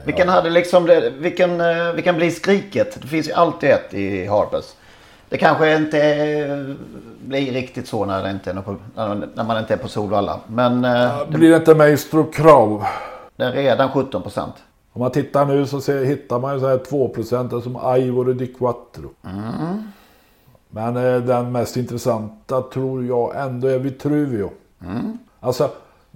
Vilken 0.05 0.29
hade 0.29 0.49
liksom 0.49 0.85
det, 0.85 1.09
vilken, 1.09 1.61
eh, 1.61 1.91
vilken 1.93 2.15
blir 2.15 2.31
skriket? 2.31 3.01
Det 3.01 3.07
finns 3.07 3.27
ju 3.27 3.33
alltid 3.33 3.69
ett 3.69 3.93
i 3.93 4.25
Harpers. 4.25 4.65
Det 5.29 5.37
kanske 5.37 5.75
inte 5.75 5.99
eh, 6.01 6.75
blir 7.27 7.51
riktigt 7.51 7.87
så 7.87 8.05
när, 8.05 8.23
det 8.23 8.31
inte 8.31 8.51
är 8.51 8.61
på, 8.61 8.75
när 9.35 9.43
man 9.43 9.57
inte 9.57 9.73
är 9.73 9.77
på 9.77 9.87
Solvalla. 9.87 10.39
Men 10.47 10.85
eh, 10.85 11.19
det, 11.31 11.37
Blir 11.37 11.49
det 11.49 11.55
inte 11.55 11.75
Maestro 11.75 12.31
Krav? 12.31 12.85
det 13.35 13.43
är 13.43 13.51
redan 13.51 13.89
17 13.91 14.21
procent. 14.21 14.53
Om 14.93 15.01
man 15.01 15.11
tittar 15.11 15.45
nu 15.45 15.65
så 15.65 15.81
ser, 15.81 16.05
hittar 16.05 16.39
man 16.39 16.53
ju 16.53 16.59
så 16.59 16.67
här 16.67 16.77
2% 16.77 17.61
som 17.61 17.97
Ivor 17.97 18.33
di 18.33 18.47
Quattro. 18.47 19.09
Mm. 19.25 19.91
Men 20.69 20.93
den 21.25 21.51
mest 21.51 21.77
intressanta 21.77 22.61
tror 22.61 23.05
jag 23.05 23.45
ändå 23.45 23.67
är 23.67 23.79
Vitruvio. 23.79 24.51
Mm. 24.81 25.17
Alltså 25.39 25.71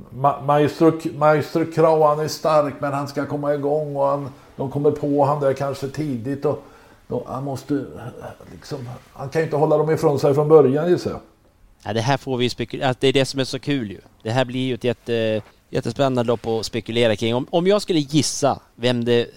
Ma 0.10 0.42
Maestro, 0.42 0.92
Maestro 1.18 2.04
han 2.04 2.20
är 2.20 2.28
stark 2.28 2.74
men 2.80 2.94
han 2.94 3.08
ska 3.08 3.26
komma 3.26 3.54
igång 3.54 3.96
och 3.96 4.08
han, 4.08 4.30
de 4.56 4.72
kommer 4.72 4.92
på 4.92 5.26
han 5.26 5.40
där 5.40 5.54
kanske 5.54 5.88
tidigt. 5.88 6.46
Och, 6.46 6.64
och 7.08 7.28
han 7.28 7.44
måste 7.44 7.86
liksom, 8.52 8.90
han 9.14 9.30
kan 9.30 9.42
ju 9.42 9.46
inte 9.46 9.58
hålla 9.58 9.78
dem 9.78 9.92
ifrån 9.92 10.20
sig 10.20 10.34
från 10.34 10.48
början 10.48 10.90
gissar 10.90 11.12
jag. 11.12 11.20
Ja, 11.86 11.94
det 11.94 12.02
här 12.02 12.18
får 12.18 12.38
vi 12.38 12.50
spekulera, 12.50 12.88
alltså, 12.88 13.00
det 13.02 13.08
är 13.08 13.14
det 13.14 13.26
som 13.26 13.40
är 13.40 13.44
så 13.44 13.60
kul 13.60 13.92
ju. 13.92 14.00
Det 14.24 14.32
här 14.32 14.46
blir 14.46 14.68
ju 14.68 14.74
ett 14.74 14.84
jätte, 14.84 15.42
jättespännande 15.70 16.24
lopp 16.24 16.48
att 16.48 16.66
spekulera 16.66 17.16
kring. 17.16 17.36
Om, 17.36 17.48
om 17.50 17.68
jag 17.68 17.82
skulle 17.82 18.00
gissa 18.00 18.60
vem 18.76 19.06
det 19.06 19.28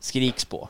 skriks 0.00 0.44
på, 0.44 0.68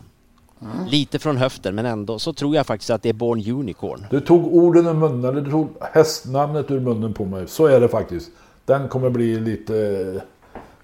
Mm. 0.62 0.86
lite 0.86 1.18
från 1.18 1.36
höften 1.36 1.74
men 1.74 1.86
ändå, 1.86 2.18
så 2.18 2.32
tror 2.32 2.54
jag 2.56 2.66
faktiskt 2.66 2.90
att 2.90 3.02
det 3.02 3.08
är 3.08 3.12
Born 3.12 3.50
Unicorn. 3.50 4.06
Du 4.10 4.20
tog 4.20 4.54
orden 4.54 4.86
ur 4.86 4.94
munnen, 4.94 5.24
eller 5.24 5.40
du 5.40 5.50
tog 5.50 5.68
hästnamnet 5.92 6.70
ur 6.70 6.80
munnen 6.80 7.14
på 7.14 7.24
mig. 7.24 7.48
Så 7.48 7.66
är 7.66 7.80
det 7.80 7.88
faktiskt. 7.88 8.30
Den 8.64 8.88
kommer 8.88 9.10
bli 9.10 9.40
lite 9.40 9.76
eh, 10.14 10.22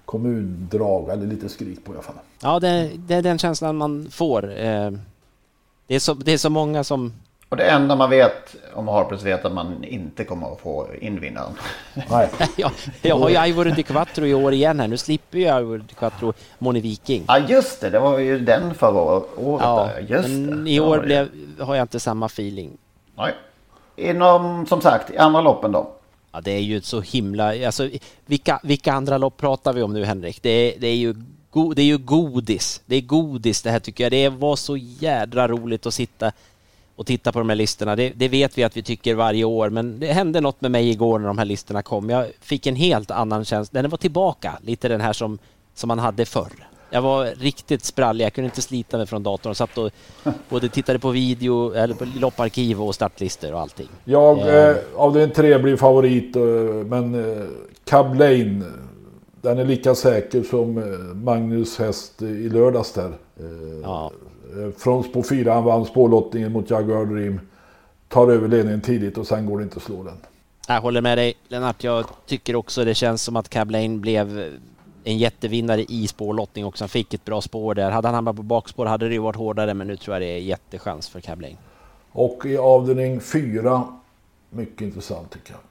kommundrag 0.05 1.09
eller 1.09 1.27
lite 1.27 1.49
skrik 1.49 1.85
på 1.85 1.91
i 1.91 1.95
alla 1.95 2.03
fall. 2.03 2.15
Ja, 2.41 2.59
det, 2.59 2.91
det 2.97 3.13
är 3.15 3.21
den 3.21 3.37
känslan 3.37 3.77
man 3.77 4.07
får. 4.11 4.59
Eh, 4.59 4.91
Det 5.87 5.95
är 5.95 5.99
så, 5.99 6.13
det 6.13 6.31
är 6.33 6.37
så 6.37 6.49
många 6.49 6.83
som... 6.83 7.13
Och 7.51 7.57
det 7.57 7.69
enda 7.69 7.95
man 7.95 8.09
vet 8.09 8.55
om 8.73 8.87
Harpers 8.87 9.23
vet 9.23 9.45
att 9.45 9.53
man 9.53 9.83
inte 9.83 10.23
kommer 10.23 10.53
att 10.53 10.59
få 10.59 10.87
invinnaren. 11.01 11.51
Nej. 12.09 12.29
ja, 12.55 12.71
jag 13.01 13.17
har 13.17 13.29
ju 13.29 13.47
Ivor 13.47 13.65
di 13.65 13.83
Quattro 13.83 14.25
i 14.25 14.33
år 14.33 14.53
igen 14.53 14.79
här. 14.79 14.87
Nu 14.87 14.97
slipper 14.97 15.37
ju 15.37 15.59
Ivor 15.59 15.77
di 15.77 15.93
Quattro 15.93 16.33
Moni 16.59 16.79
Viking. 16.79 17.25
Ja 17.27 17.39
just 17.39 17.81
det, 17.81 17.89
det 17.89 17.99
var 17.99 18.19
ju 18.19 18.39
den 18.39 18.73
förra 18.73 19.01
året. 19.01 19.63
Ja. 19.63 19.89
Just 19.99 20.29
men 20.29 20.63
det. 20.63 20.71
i 20.71 20.79
år 20.79 20.99
blev, 20.99 21.29
har 21.59 21.75
jag 21.75 21.83
inte 21.83 21.99
samma 21.99 22.25
feeling. 22.25 22.77
Nej. 23.15 23.33
Inom, 23.95 24.65
som 24.65 24.81
sagt, 24.81 25.09
i 25.09 25.17
andra 25.17 25.41
loppen 25.41 25.71
då. 25.71 25.91
Ja, 26.31 26.41
det 26.41 26.51
är 26.51 26.61
ju 26.61 26.81
så 26.81 27.01
himla... 27.01 27.65
Alltså, 27.65 27.89
vilka, 28.25 28.59
vilka 28.63 28.93
andra 28.93 29.17
lopp 29.17 29.37
pratar 29.37 29.73
vi 29.73 29.81
om 29.81 29.93
nu, 29.93 30.05
Henrik? 30.05 30.41
Det 30.41 30.49
är, 30.49 30.79
det 30.79 30.87
är, 30.87 30.95
ju, 30.95 31.13
det 31.75 31.81
är 31.81 31.85
ju 31.85 31.97
godis. 31.97 32.81
Det 32.85 32.95
är 32.95 33.01
godis 33.01 33.61
det 33.61 33.71
här 33.71 33.79
tycker 33.79 34.03
jag. 34.03 34.11
Det 34.11 34.29
var 34.29 34.55
så 34.55 34.77
jädra 34.77 35.47
roligt 35.47 35.85
att 35.85 35.93
sitta 35.93 36.31
och 36.95 37.05
titta 37.05 37.31
på 37.31 37.39
de 37.39 37.49
här 37.49 37.55
listorna. 37.55 37.95
Det, 37.95 38.09
det 38.15 38.27
vet 38.27 38.57
vi 38.57 38.63
att 38.63 38.77
vi 38.77 38.83
tycker 38.83 39.15
varje 39.15 39.43
år, 39.43 39.69
men 39.69 39.99
det 39.99 40.07
hände 40.07 40.41
något 40.41 40.61
med 40.61 40.71
mig 40.71 40.89
igår 40.89 41.19
när 41.19 41.27
de 41.27 41.37
här 41.37 41.45
listorna 41.45 41.81
kom. 41.81 42.09
Jag 42.09 42.25
fick 42.41 42.67
en 42.67 42.75
helt 42.75 43.11
annan 43.11 43.45
känsla. 43.45 43.81
Den 43.81 43.91
var 43.91 43.97
tillbaka, 43.97 44.53
lite 44.61 44.87
den 44.87 45.01
här 45.01 45.13
som, 45.13 45.39
som 45.73 45.87
man 45.87 45.99
hade 45.99 46.25
förr. 46.25 46.67
Jag 46.93 47.01
var 47.01 47.25
riktigt 47.25 47.83
sprallig, 47.85 48.25
jag 48.25 48.33
kunde 48.33 48.45
inte 48.45 48.61
slita 48.61 48.97
mig 48.97 49.05
från 49.05 49.23
datorn. 49.23 49.49
Jag 49.49 49.57
satt 49.57 49.77
och 49.77 49.91
både 50.49 50.69
tittade 50.69 50.99
på 50.99 51.09
video, 51.09 51.73
eller 51.73 51.95
på 51.95 52.05
lopparkiv 52.19 52.81
och 52.81 52.95
startlistor 52.95 53.53
och 53.53 53.59
allting. 53.59 53.87
Jag, 54.03 54.39
Eh, 54.39 54.55
eh, 54.69 54.75
av 54.95 55.13
den 55.13 55.31
tre 55.31 55.57
blir 55.57 55.77
favorit, 55.77 56.35
eh, 56.35 56.41
men 56.85 57.15
eh, 57.15 57.43
Cab 57.85 58.15
Lane, 58.15 58.63
den 59.41 59.59
är 59.59 59.65
lika 59.65 59.95
säker 59.95 60.43
som 60.43 60.77
eh, 60.77 60.83
Magnus 61.15 61.77
häst 61.79 62.21
i 62.21 62.49
lördags 62.49 62.91
där. 62.93 63.11
Eh, 63.39 63.45
Ja. 63.83 64.11
Eh, 64.57 64.71
Från 64.77 65.03
spår 65.03 65.23
4, 65.23 65.53
han 65.53 65.63
vann 65.63 65.85
spårlottningen 65.85 66.51
mot 66.51 66.69
Jaguar 66.69 67.05
Dream. 67.05 67.39
Tar 68.07 68.27
över 68.27 68.47
ledningen 68.47 68.81
tidigt 68.81 69.17
och 69.17 69.27
sen 69.27 69.45
går 69.45 69.57
det 69.57 69.63
inte 69.63 69.77
att 69.77 69.83
slå 69.83 70.03
den. 70.03 70.17
Jag 70.67 70.81
håller 70.81 71.01
med 71.01 71.17
dig 71.17 71.33
Lennart. 71.47 71.83
Jag 71.83 72.05
tycker 72.25 72.55
också 72.55 72.85
det 72.85 72.93
känns 72.93 73.23
som 73.23 73.35
att 73.35 73.49
Cab 73.49 73.71
Lane 73.71 73.97
blev 73.97 74.57
en 75.03 75.17
jättevinnare 75.17 75.83
i 75.83 76.07
spårlottning 76.07 76.65
också. 76.65 76.83
Han 76.83 76.89
fick 76.89 77.13
ett 77.13 77.25
bra 77.25 77.41
spår 77.41 77.75
där. 77.75 77.91
Hade 77.91 78.07
han 78.07 78.15
hamnat 78.15 78.35
på 78.35 78.43
bakspår 78.43 78.85
hade 78.85 79.07
det 79.07 79.13
ju 79.13 79.19
varit 79.19 79.35
hårdare 79.35 79.73
men 79.73 79.87
nu 79.87 79.97
tror 79.97 80.15
jag 80.15 80.21
det 80.21 80.27
är 80.27 80.37
jättechans 80.37 81.09
för 81.09 81.19
Cab 81.19 81.41
Lane. 81.41 81.57
Och 82.11 82.45
i 82.45 82.57
avdelning 82.57 83.19
4, 83.19 83.83
mycket 84.49 84.81
intressant 84.81 85.31
tycker 85.31 85.53
jag. 85.53 85.61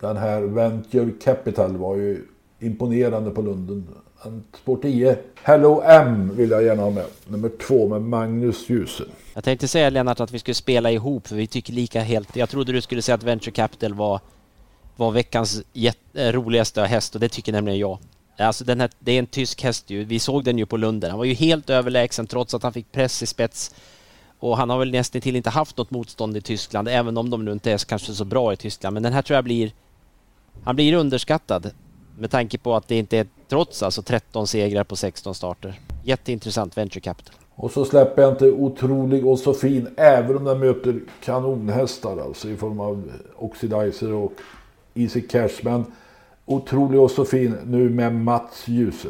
Den 0.00 0.16
här 0.16 0.40
Venture 0.40 1.10
Capital 1.10 1.76
var 1.76 1.96
ju 1.96 2.26
imponerande 2.58 3.30
på 3.30 3.42
Lunden. 3.42 3.86
En 4.26 4.44
spår 4.62 4.76
10. 4.76 5.18
Hello 5.42 5.82
M 5.84 6.30
vill 6.36 6.50
jag 6.50 6.62
gärna 6.62 6.82
ha 6.82 6.90
med. 6.90 7.04
Nummer 7.26 7.48
2 7.48 7.88
med 7.88 8.02
Magnus 8.02 8.70
Djuse. 8.70 9.04
Jag 9.34 9.44
tänkte 9.44 9.68
säga 9.68 9.90
Lennart 9.90 10.20
att 10.20 10.32
vi 10.32 10.38
skulle 10.38 10.54
spela 10.54 10.90
ihop 10.90 11.28
för 11.28 11.36
vi 11.36 11.46
tycker 11.46 11.72
lika 11.72 12.00
helt. 12.00 12.36
Jag 12.36 12.48
trodde 12.48 12.72
du 12.72 12.80
skulle 12.80 13.02
säga 13.02 13.14
att 13.14 13.22
Venture 13.22 13.52
Capital 13.52 13.94
var, 13.94 14.20
var 14.96 15.10
veckans 15.10 15.62
eh, 16.14 16.32
roligaste 16.32 16.82
häst 16.82 17.14
och 17.14 17.20
det 17.20 17.28
tycker 17.28 17.52
nämligen 17.52 17.78
jag. 17.78 17.98
Alltså 18.38 18.64
den 18.64 18.80
här, 18.80 18.90
det 18.98 19.12
är 19.12 19.18
en 19.18 19.26
tysk 19.26 19.62
häst 19.62 19.90
ju. 19.90 20.04
Vi 20.04 20.18
såg 20.18 20.44
den 20.44 20.58
ju 20.58 20.66
på 20.66 20.76
Lunden. 20.76 21.10
Han 21.10 21.18
var 21.18 21.26
ju 21.26 21.34
helt 21.34 21.70
överlägsen 21.70 22.26
trots 22.26 22.54
att 22.54 22.62
han 22.62 22.72
fick 22.72 22.92
press 22.92 23.22
i 23.22 23.26
spets. 23.26 23.74
Och 24.38 24.56
han 24.56 24.70
har 24.70 24.78
väl 24.78 24.90
nästan 24.90 25.20
till 25.20 25.36
inte 25.36 25.50
haft 25.50 25.76
något 25.76 25.90
motstånd 25.90 26.36
i 26.36 26.40
Tyskland, 26.40 26.88
även 26.88 27.16
om 27.16 27.30
de 27.30 27.44
nu 27.44 27.52
inte 27.52 27.72
är 27.72 27.78
kanske 27.78 28.14
så 28.14 28.24
bra 28.24 28.52
i 28.52 28.56
Tyskland. 28.56 28.94
Men 28.94 29.02
den 29.02 29.12
här 29.12 29.22
tror 29.22 29.34
jag 29.34 29.44
blir... 29.44 29.72
Han 30.64 30.76
blir 30.76 30.94
underskattad 30.94 31.70
med 32.18 32.30
tanke 32.30 32.58
på 32.58 32.74
att 32.74 32.88
det 32.88 32.98
inte 32.98 33.18
är, 33.18 33.26
trots 33.48 33.82
alltså 33.82 34.02
13 34.02 34.46
segrar 34.46 34.84
på 34.84 34.96
16 34.96 35.34
starter. 35.34 35.80
Jätteintressant 36.04 36.76
Venture 36.76 37.00
Capital. 37.00 37.34
Och 37.54 37.70
så 37.70 37.84
släpper 37.84 38.22
jag 38.22 38.32
inte 38.32 38.50
otrolig 38.50 39.26
och 39.26 39.38
så 39.38 39.54
fin 39.54 39.88
även 39.96 40.36
om 40.36 40.44
den 40.44 40.58
möter 40.58 41.00
kanonhästar 41.24 42.18
alltså 42.18 42.48
i 42.48 42.56
form 42.56 42.80
av 42.80 43.12
Oxidizer 43.36 44.12
och 44.12 44.32
Easy 44.94 45.20
Cash. 45.20 45.60
Men 45.62 45.84
otrolig 46.44 47.00
och 47.00 47.10
så 47.10 47.24
fin 47.24 47.56
nu 47.64 47.90
med 47.90 48.14
Mats 48.14 48.68
Djuse. 48.68 49.08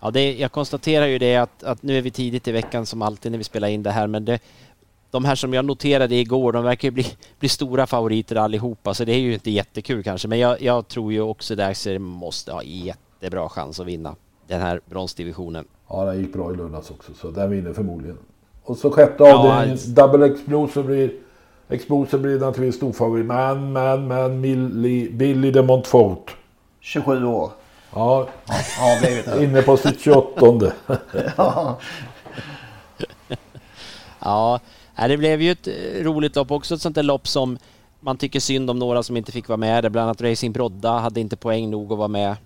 Ja, 0.00 0.10
det, 0.10 0.34
jag 0.34 0.52
konstaterar 0.52 1.06
ju 1.06 1.18
det 1.18 1.36
att, 1.36 1.62
att 1.62 1.82
nu 1.82 1.98
är 1.98 2.02
vi 2.02 2.10
tidigt 2.10 2.48
i 2.48 2.52
veckan 2.52 2.86
som 2.86 3.02
alltid 3.02 3.32
när 3.32 3.38
vi 3.38 3.44
spelar 3.44 3.68
in 3.68 3.82
det 3.82 3.90
här, 3.90 4.06
men 4.06 4.24
det, 4.24 4.38
de 5.14 5.24
här 5.24 5.34
som 5.34 5.54
jag 5.54 5.64
noterade 5.64 6.14
igår, 6.14 6.52
de 6.52 6.64
verkar 6.64 6.88
ju 6.88 6.92
bli, 6.92 7.06
bli 7.38 7.48
stora 7.48 7.86
favoriter 7.86 8.36
allihopa, 8.36 8.94
så 8.94 9.04
det 9.04 9.12
är 9.12 9.18
ju 9.18 9.34
inte 9.34 9.50
jättekul 9.50 10.02
kanske. 10.02 10.28
Men 10.28 10.38
jag, 10.38 10.62
jag 10.62 10.88
tror 10.88 11.12
ju 11.12 11.20
också 11.20 11.54
Daxer 11.54 11.98
måste 11.98 12.52
ha 12.52 12.62
jättebra 12.62 13.48
chans 13.48 13.80
att 13.80 13.86
vinna 13.86 14.16
den 14.46 14.60
här 14.60 14.80
bronsdivisionen. 14.86 15.64
Ja, 15.88 16.04
den 16.04 16.20
gick 16.20 16.32
bra 16.32 16.52
i 16.52 16.56
lördags 16.56 16.90
också 16.90 17.12
så 17.14 17.30
den 17.30 17.50
vinner 17.50 17.72
förmodligen. 17.72 18.18
Och 18.64 18.76
så 18.76 18.90
sjätte 18.90 19.24
Ja, 19.24 19.34
avdelningen, 19.34 19.94
Double 19.94 20.26
Explosive 20.26 20.86
blir... 20.86 21.12
Explosive 21.68 22.22
blir 22.22 22.38
naturligtvis 22.38 22.76
storfavorit. 22.76 23.26
Men, 23.26 23.72
men, 23.72 24.08
men 24.08 24.42
Billy 25.18 25.50
de 25.50 25.66
Montfort. 25.66 26.36
27 26.80 27.24
år. 27.24 27.50
Ja, 27.94 28.28
har 28.78 29.00
blivit 29.00 29.24
det. 29.24 29.44
inne 29.44 29.62
på 29.62 29.76
sitt 29.76 30.00
28. 30.00 30.72
Ja. 31.36 31.78
Ja, 34.24 34.60
det 34.96 35.16
blev 35.16 35.42
ju 35.42 35.50
ett 35.50 35.66
eh, 35.66 36.02
roligt 36.02 36.36
lopp 36.36 36.50
också, 36.50 36.74
ett 36.74 36.82
sånt 36.82 36.94
där 36.94 37.02
lopp 37.02 37.28
som 37.28 37.58
man 38.00 38.16
tycker 38.16 38.40
synd 38.40 38.70
om 38.70 38.78
några 38.78 39.02
som 39.02 39.16
inte 39.16 39.32
fick 39.32 39.48
vara 39.48 39.56
med. 39.56 39.92
Bland 39.92 40.04
annat 40.04 40.20
Racing 40.20 40.52
Brodda 40.52 40.98
hade 40.98 41.20
inte 41.20 41.36
poäng 41.36 41.70
nog 41.70 41.92
att 41.92 41.98
vara 41.98 42.08
med. 42.08 42.36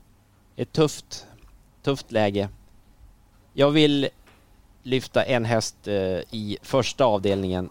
Ett 0.56 0.72
tufft, 0.72 1.26
tufft 1.82 2.12
läge. 2.12 2.48
Jag 3.52 3.70
vill 3.70 4.08
lyfta 4.82 5.22
en 5.22 5.44
häst 5.44 5.88
eh, 5.88 5.94
i 6.30 6.58
första 6.62 7.04
avdelningen. 7.04 7.70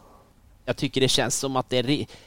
Jag 0.66 0.78
tycker 0.78 1.02
det 1.02 1.08
känns 1.08 1.40
som 1.40 1.56
att 1.56 1.70
det 1.70 1.78
är, 1.78 1.84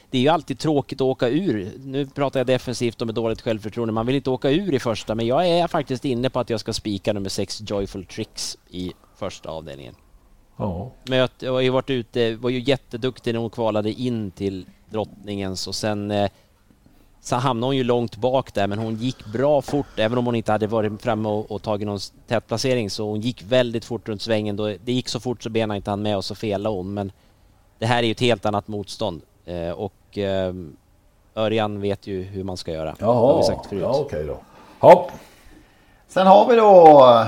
det 0.09 0.17
är 0.17 0.21
ju 0.21 0.27
alltid 0.27 0.59
tråkigt 0.59 1.01
att 1.01 1.05
åka 1.05 1.27
ur. 1.29 1.71
Nu 1.77 2.05
pratar 2.05 2.39
jag 2.39 2.47
defensivt 2.47 3.01
och 3.01 3.07
med 3.07 3.15
dåligt 3.15 3.41
självförtroende. 3.41 3.93
Man 3.93 4.05
vill 4.05 4.15
inte 4.15 4.29
åka 4.29 4.49
ur 4.49 4.73
i 4.73 4.79
första, 4.79 5.15
men 5.15 5.27
jag 5.27 5.47
är 5.47 5.67
faktiskt 5.67 6.05
inne 6.05 6.29
på 6.29 6.39
att 6.39 6.49
jag 6.49 6.59
ska 6.59 6.73
spika 6.73 7.13
nummer 7.13 7.29
sex 7.29 7.61
Joyful 7.65 8.05
Tricks 8.05 8.57
i 8.69 8.93
första 9.15 9.49
avdelningen. 9.49 9.95
Ja. 10.57 10.89
Möt, 11.03 11.31
jag 11.39 11.51
har 11.53 11.61
ju 11.61 11.69
varit 11.69 11.89
ute, 11.89 12.35
var 12.35 12.49
ju 12.49 12.59
jätteduktig 12.59 13.33
när 13.33 13.39
hon 13.39 13.49
kvalade 13.49 13.91
in 13.91 14.31
till 14.31 14.65
drottningens 14.89 15.67
och 15.67 15.75
sen 15.75 16.11
eh, 16.11 16.29
så 17.21 17.35
hamnade 17.35 17.67
hon 17.67 17.77
ju 17.77 17.83
långt 17.83 18.15
bak 18.15 18.53
där 18.53 18.67
men 18.67 18.79
hon 18.79 18.95
gick 18.95 19.25
bra 19.25 19.61
fort 19.61 19.99
även 19.99 20.17
om 20.17 20.25
hon 20.25 20.35
inte 20.35 20.51
hade 20.51 20.67
varit 20.67 21.01
framme 21.01 21.29
och, 21.29 21.51
och 21.51 21.61
tagit 21.61 21.87
någon 21.87 21.99
tät 22.27 22.47
placering 22.47 22.89
så 22.89 23.05
hon 23.09 23.21
gick 23.21 23.43
väldigt 23.43 23.85
fort 23.85 24.09
runt 24.09 24.21
svängen. 24.21 24.55
Då, 24.55 24.75
det 24.83 24.91
gick 24.91 25.09
så 25.09 25.19
fort 25.19 25.43
så 25.43 25.49
benen 25.49 25.75
inte 25.77 25.89
han 25.89 26.01
med 26.01 26.17
och 26.17 26.25
så 26.25 26.35
felade 26.35 26.75
hon 26.75 26.93
men 26.93 27.11
det 27.79 27.85
här 27.85 27.97
är 28.03 28.07
ju 28.07 28.11
ett 28.11 28.19
helt 28.19 28.45
annat 28.45 28.67
motstånd 28.67 29.21
eh, 29.45 29.69
och 29.71 30.17
eh, 30.17 30.53
Örjan 31.35 31.81
vet 31.81 32.07
ju 32.07 32.23
hur 32.23 32.43
man 32.43 32.57
ska 32.57 32.71
göra. 32.71 32.95
Det 32.99 33.05
har 33.05 33.13
Jaha, 33.13 33.37
vi 33.37 33.43
sagt 33.43 33.65
förut. 33.65 33.81
ja 33.81 33.95
okej 33.99 34.25
då. 34.25 34.37
Ja, 34.81 35.09
Sen 36.07 36.27
har 36.27 36.47
vi 36.49 36.55
då... 36.55 37.25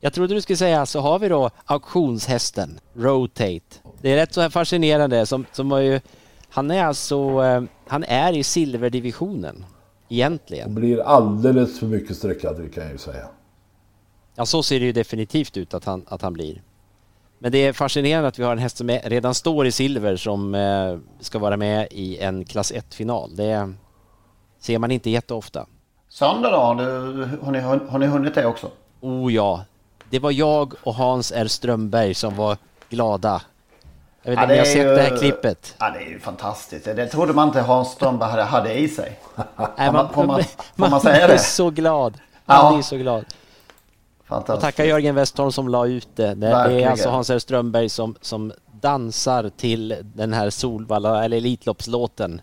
Jag 0.00 0.12
trodde 0.12 0.34
du 0.34 0.40
skulle 0.40 0.56
säga 0.56 0.86
så 0.86 1.00
har 1.00 1.18
vi 1.18 1.28
då 1.28 1.50
auktionshästen 1.64 2.80
Rotate. 2.94 3.60
Det 4.00 4.12
är 4.12 4.16
rätt 4.16 4.34
så 4.34 4.40
här 4.40 4.50
fascinerande 4.50 5.26
som, 5.26 5.46
som 5.52 5.68
var 5.68 5.78
ju 5.78 6.00
han 6.50 6.70
är 6.70 6.84
alltså 6.84 7.42
eh, 7.44 7.62
han 7.86 8.04
är 8.04 8.36
i 8.36 8.44
silverdivisionen 8.44 9.64
egentligen. 10.08 10.74
det 10.74 10.80
blir 10.80 11.00
alldeles 11.00 11.78
för 11.78 11.86
mycket 11.86 12.16
sträckad 12.16 12.74
kan 12.74 12.82
jag 12.82 12.92
ju 12.92 12.98
säga. 12.98 13.28
Ja, 14.34 14.46
så 14.46 14.62
ser 14.62 14.80
det 14.80 14.86
ju 14.86 14.92
definitivt 14.92 15.56
ut 15.56 15.74
att 15.74 15.84
han, 15.84 16.04
att 16.08 16.22
han 16.22 16.32
blir. 16.32 16.62
Men 17.38 17.52
det 17.52 17.58
är 17.58 17.72
fascinerande 17.72 18.28
att 18.28 18.38
vi 18.38 18.42
har 18.42 18.52
en 18.52 18.58
häst 18.58 18.76
som 18.76 18.90
är, 18.90 19.10
redan 19.10 19.34
står 19.34 19.66
i 19.66 19.72
silver 19.72 20.16
som 20.16 20.54
eh, 20.54 20.98
ska 21.20 21.38
vara 21.38 21.56
med 21.56 21.88
i 21.90 22.18
en 22.18 22.44
klass 22.44 22.72
1-final. 22.72 23.36
Det 23.36 23.72
ser 24.58 24.78
man 24.78 24.90
inte 24.90 25.10
jätteofta. 25.10 25.66
Söndag 26.08 26.50
då? 26.50 26.56
Har, 26.56 26.74
du, 26.74 26.84
har, 27.42 27.52
ni, 27.52 27.60
har 27.88 27.98
ni 27.98 28.06
hunnit 28.06 28.34
det 28.34 28.46
också? 28.46 28.70
Oh 29.00 29.32
ja, 29.32 29.64
det 30.10 30.18
var 30.18 30.30
jag 30.30 30.74
och 30.82 30.94
Hans 30.94 31.32
R 31.32 31.46
Strömberg 31.48 32.14
som 32.14 32.36
var 32.36 32.56
glada. 32.88 33.42
Jag 34.22 34.30
vet 34.30 34.38
inte 34.40 34.44
om 34.44 34.50
ni 34.52 34.58
har 34.58 34.64
sett 34.64 34.96
det 34.96 35.02
här 35.02 35.16
klippet? 35.18 35.74
Ja, 35.78 35.90
det 35.90 35.98
är 35.98 36.08
ju 36.08 36.20
fantastiskt. 36.20 36.84
Det 36.84 37.06
trodde 37.06 37.32
man 37.32 37.48
inte 37.48 37.60
Hans 37.60 37.88
Strömberg 37.92 38.30
hade, 38.30 38.42
hade 38.42 38.74
i 38.74 38.88
sig. 38.88 39.18
Nej, 39.78 39.92
man, 39.92 40.08
får 40.12 40.24
man, 40.26 40.42
får 40.76 40.88
man, 40.90 41.00
säga 41.00 41.14
man 41.14 41.22
är 41.22 41.28
det? 41.28 41.38
så 41.38 41.70
glad. 41.70 42.14
Ja. 42.46 42.62
Man 42.70 42.78
är 42.78 42.82
så 42.82 42.96
glad. 42.96 43.24
Och 44.18 44.26
Fantastiskt. 44.28 44.60
tacka 44.64 44.84
Jörgen 44.84 45.14
Westholm 45.14 45.52
som 45.52 45.68
la 45.68 45.86
ut 45.86 46.08
det. 46.14 46.26
Det, 46.26 46.34
det 46.34 46.46
är 46.46 46.52
Verkligen. 46.54 46.90
alltså 46.90 47.08
Hans 47.08 47.30
R 47.30 47.38
Strömberg 47.38 47.88
som, 47.88 48.14
som 48.20 48.52
dansar 48.80 49.50
till 49.56 49.96
den 50.02 50.32
här 50.32 50.50
Solvalla, 50.50 51.24
eller 51.24 51.36
Elitloppslåten 51.36 52.40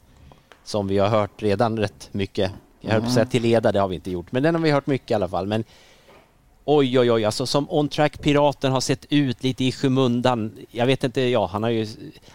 som 0.63 0.87
vi 0.87 0.97
har 0.97 1.07
hört 1.09 1.41
redan 1.41 1.79
rätt 1.79 2.09
mycket. 2.11 2.51
Jag 2.81 2.91
höll 2.91 3.01
på 3.01 3.07
att 3.07 3.13
säga 3.13 3.21
Mm. 3.21 3.31
till 3.31 3.41
leda, 3.41 3.71
det 3.71 3.79
har 3.79 3.87
vi 3.87 3.95
inte 3.95 4.11
gjort, 4.11 4.31
men 4.31 4.43
den 4.43 4.55
har 4.55 4.61
vi 4.61 4.71
hört 4.71 4.87
mycket 4.87 5.11
i 5.11 5.13
alla 5.13 5.27
fall. 5.27 5.47
Men 5.47 5.63
oj, 6.65 6.99
oj, 6.99 7.11
oj, 7.11 7.25
alltså 7.25 7.45
som 7.45 7.67
on-track-piraten 7.69 8.71
har 8.71 8.81
sett 8.81 9.05
ut 9.09 9.43
lite 9.43 9.63
i 9.63 9.71
skymundan. 9.71 10.51
Jag 10.71 10.85
vet 10.85 11.03
inte, 11.03 11.21
ja, 11.21 11.45
han 11.45 11.63
har 11.63 11.69
ju 11.69 11.87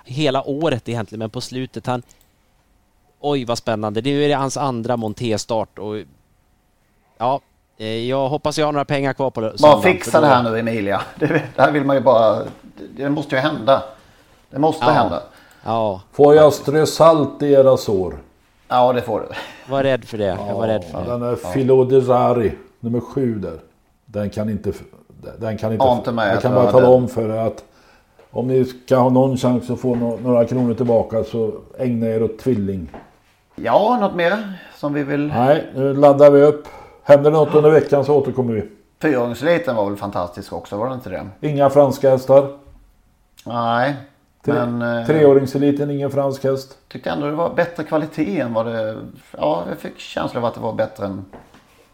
hela 0.05 0.43
året 0.49 0.89
egentligen, 0.89 1.19
men 1.19 1.31
på 1.31 1.41
slutet 1.41 1.87
han 1.87 2.03
Oj 3.21 3.45
vad 3.45 3.59
spännande. 3.59 4.01
Nu 4.03 4.25
är 4.25 4.29
det 4.29 4.35
hans 4.35 4.57
andra 4.57 4.97
montestart 4.97 5.79
och 5.79 5.97
ja, 7.19 7.41
eh, 7.79 7.87
jag 7.87 8.29
hoppas 8.29 8.59
jag 8.59 8.67
har 8.67 8.73
några 8.73 8.85
pengar 8.85 9.13
kvar 9.13 9.31
på 9.31 9.41
Bara 9.41 9.59
söndagen, 9.59 9.83
fixa 9.83 10.11
för 10.11 10.21
det 10.21 10.27
då- 10.27 10.33
här 10.35 10.43
nu 10.43 10.59
Emilia. 10.59 11.03
Det, 11.19 11.27
det 11.27 11.63
här 11.63 11.73
vill 11.73 11.85
man 11.85 11.97
ju 11.97 12.03
bara... 12.03 12.35
Det, 12.45 12.49
det 12.97 13.11
måste 13.11 13.35
ju 13.35 13.41
hända. 13.41 13.83
Det 14.51 14.59
måste 14.59 14.85
Ja. 14.85 14.91
hända. 14.93 15.23
Ja, 15.65 16.01
Får 16.13 16.35
jag 16.35 16.53
strö 16.53 16.87
salt 16.87 17.43
i 17.43 17.53
era 17.53 17.77
sår? 17.77 18.19
Ja, 18.69 18.93
det 18.93 19.03
får 19.03 19.21
du. 19.21 19.27
var 19.73 19.83
rädd 19.83 20.05
för 20.05 20.19
det. 20.19 20.25
Jag 20.49 20.55
var 20.55 20.67
rädd 20.67 20.85
för 20.85 20.93
Ja, 20.99 21.05
det. 21.05 21.11
den 21.11 21.23
är 21.23 21.37
Filo 21.37 21.85
de 21.85 22.01
Rari, 22.01 22.53
nummer 22.81 23.01
sju 23.01 23.35
där. 23.39 23.59
Den 24.11 24.31
kan 24.31 24.49
inte... 24.51 24.73
Den 25.39 25.59
kan 25.59 25.73
inte... 25.73 25.87
Inte 25.87 26.13
med, 26.13 26.35
jag 26.35 26.43
kan 26.43 26.55
bara 26.55 26.73
tala 26.73 26.89
om 26.89 27.09
för 27.09 27.29
er 27.29 27.47
att 27.47 27.65
om 28.31 28.49
ni 28.49 28.65
ska 28.65 28.97
ha 28.97 29.11
någon 29.11 29.37
chans 29.37 29.71
att 29.71 29.81
få 29.81 29.95
några 30.23 30.45
kronor 30.45 30.75
tillbaka 30.75 31.25
så 31.25 31.53
ägna 31.79 32.07
er 32.07 32.23
åt 32.23 32.39
tvilling. 32.39 32.89
Ja, 33.55 33.99
något 34.01 34.15
mer 34.15 34.59
som 34.77 34.93
vi 34.93 35.03
vill... 35.05 35.27
Nej, 35.29 35.67
nu 35.75 35.95
laddar 35.95 36.31
vi 36.31 36.43
upp. 36.43 36.65
Händer 37.03 37.31
det 37.31 37.37
något 37.37 37.55
under 37.55 37.71
veckan 37.71 38.05
så 38.05 38.17
återkommer 38.17 38.55
vi. 38.55 38.69
Fyraåringseliten 39.03 39.77
var 39.77 39.87
väl 39.87 39.97
fantastisk 39.97 40.53
också, 40.53 40.77
var 40.77 40.89
det 40.89 40.95
inte 40.95 41.11
det? 41.11 41.27
Inga 41.49 41.71
franska 41.71 42.11
hästar. 42.11 42.49
Nej, 43.47 43.95
Tre, 44.45 44.55
men... 44.55 44.99
eh, 45.01 45.07
Treåringseliten, 45.07 45.91
ingen 45.91 46.11
fransk 46.11 46.45
häst. 46.45 46.79
tyckte 46.89 47.11
ändå 47.11 47.27
det 47.27 47.33
var 47.33 47.55
bättre 47.55 47.85
kvalitet 47.85 48.41
än 48.41 48.55
vad 48.55 48.67
det... 48.67 48.97
Ja, 49.39 49.63
jag 49.69 49.79
fick 49.79 49.99
känslan 49.99 50.43
av 50.43 50.49
att 50.49 50.55
det 50.55 50.61
var 50.61 50.73
bättre 50.73 51.07
än, 51.07 51.25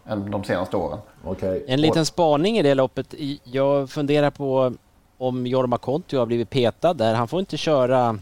än 0.06 0.30
de 0.30 0.44
senaste 0.44 0.76
åren. 0.76 0.98
Okej. 1.24 1.64
En 1.68 1.80
liten 1.80 2.06
spaning 2.06 2.58
i 2.58 2.62
det 2.62 2.74
loppet. 2.74 3.14
Jag 3.44 3.90
funderar 3.90 4.30
på 4.30 4.72
om 5.18 5.46
Jorma 5.46 5.78
Kontio 5.78 6.18
har 6.18 6.26
blivit 6.26 6.50
petad 6.50 6.94
där. 6.94 7.14
Han 7.14 7.28
får 7.28 7.40
inte 7.40 7.56
köra 7.56 8.18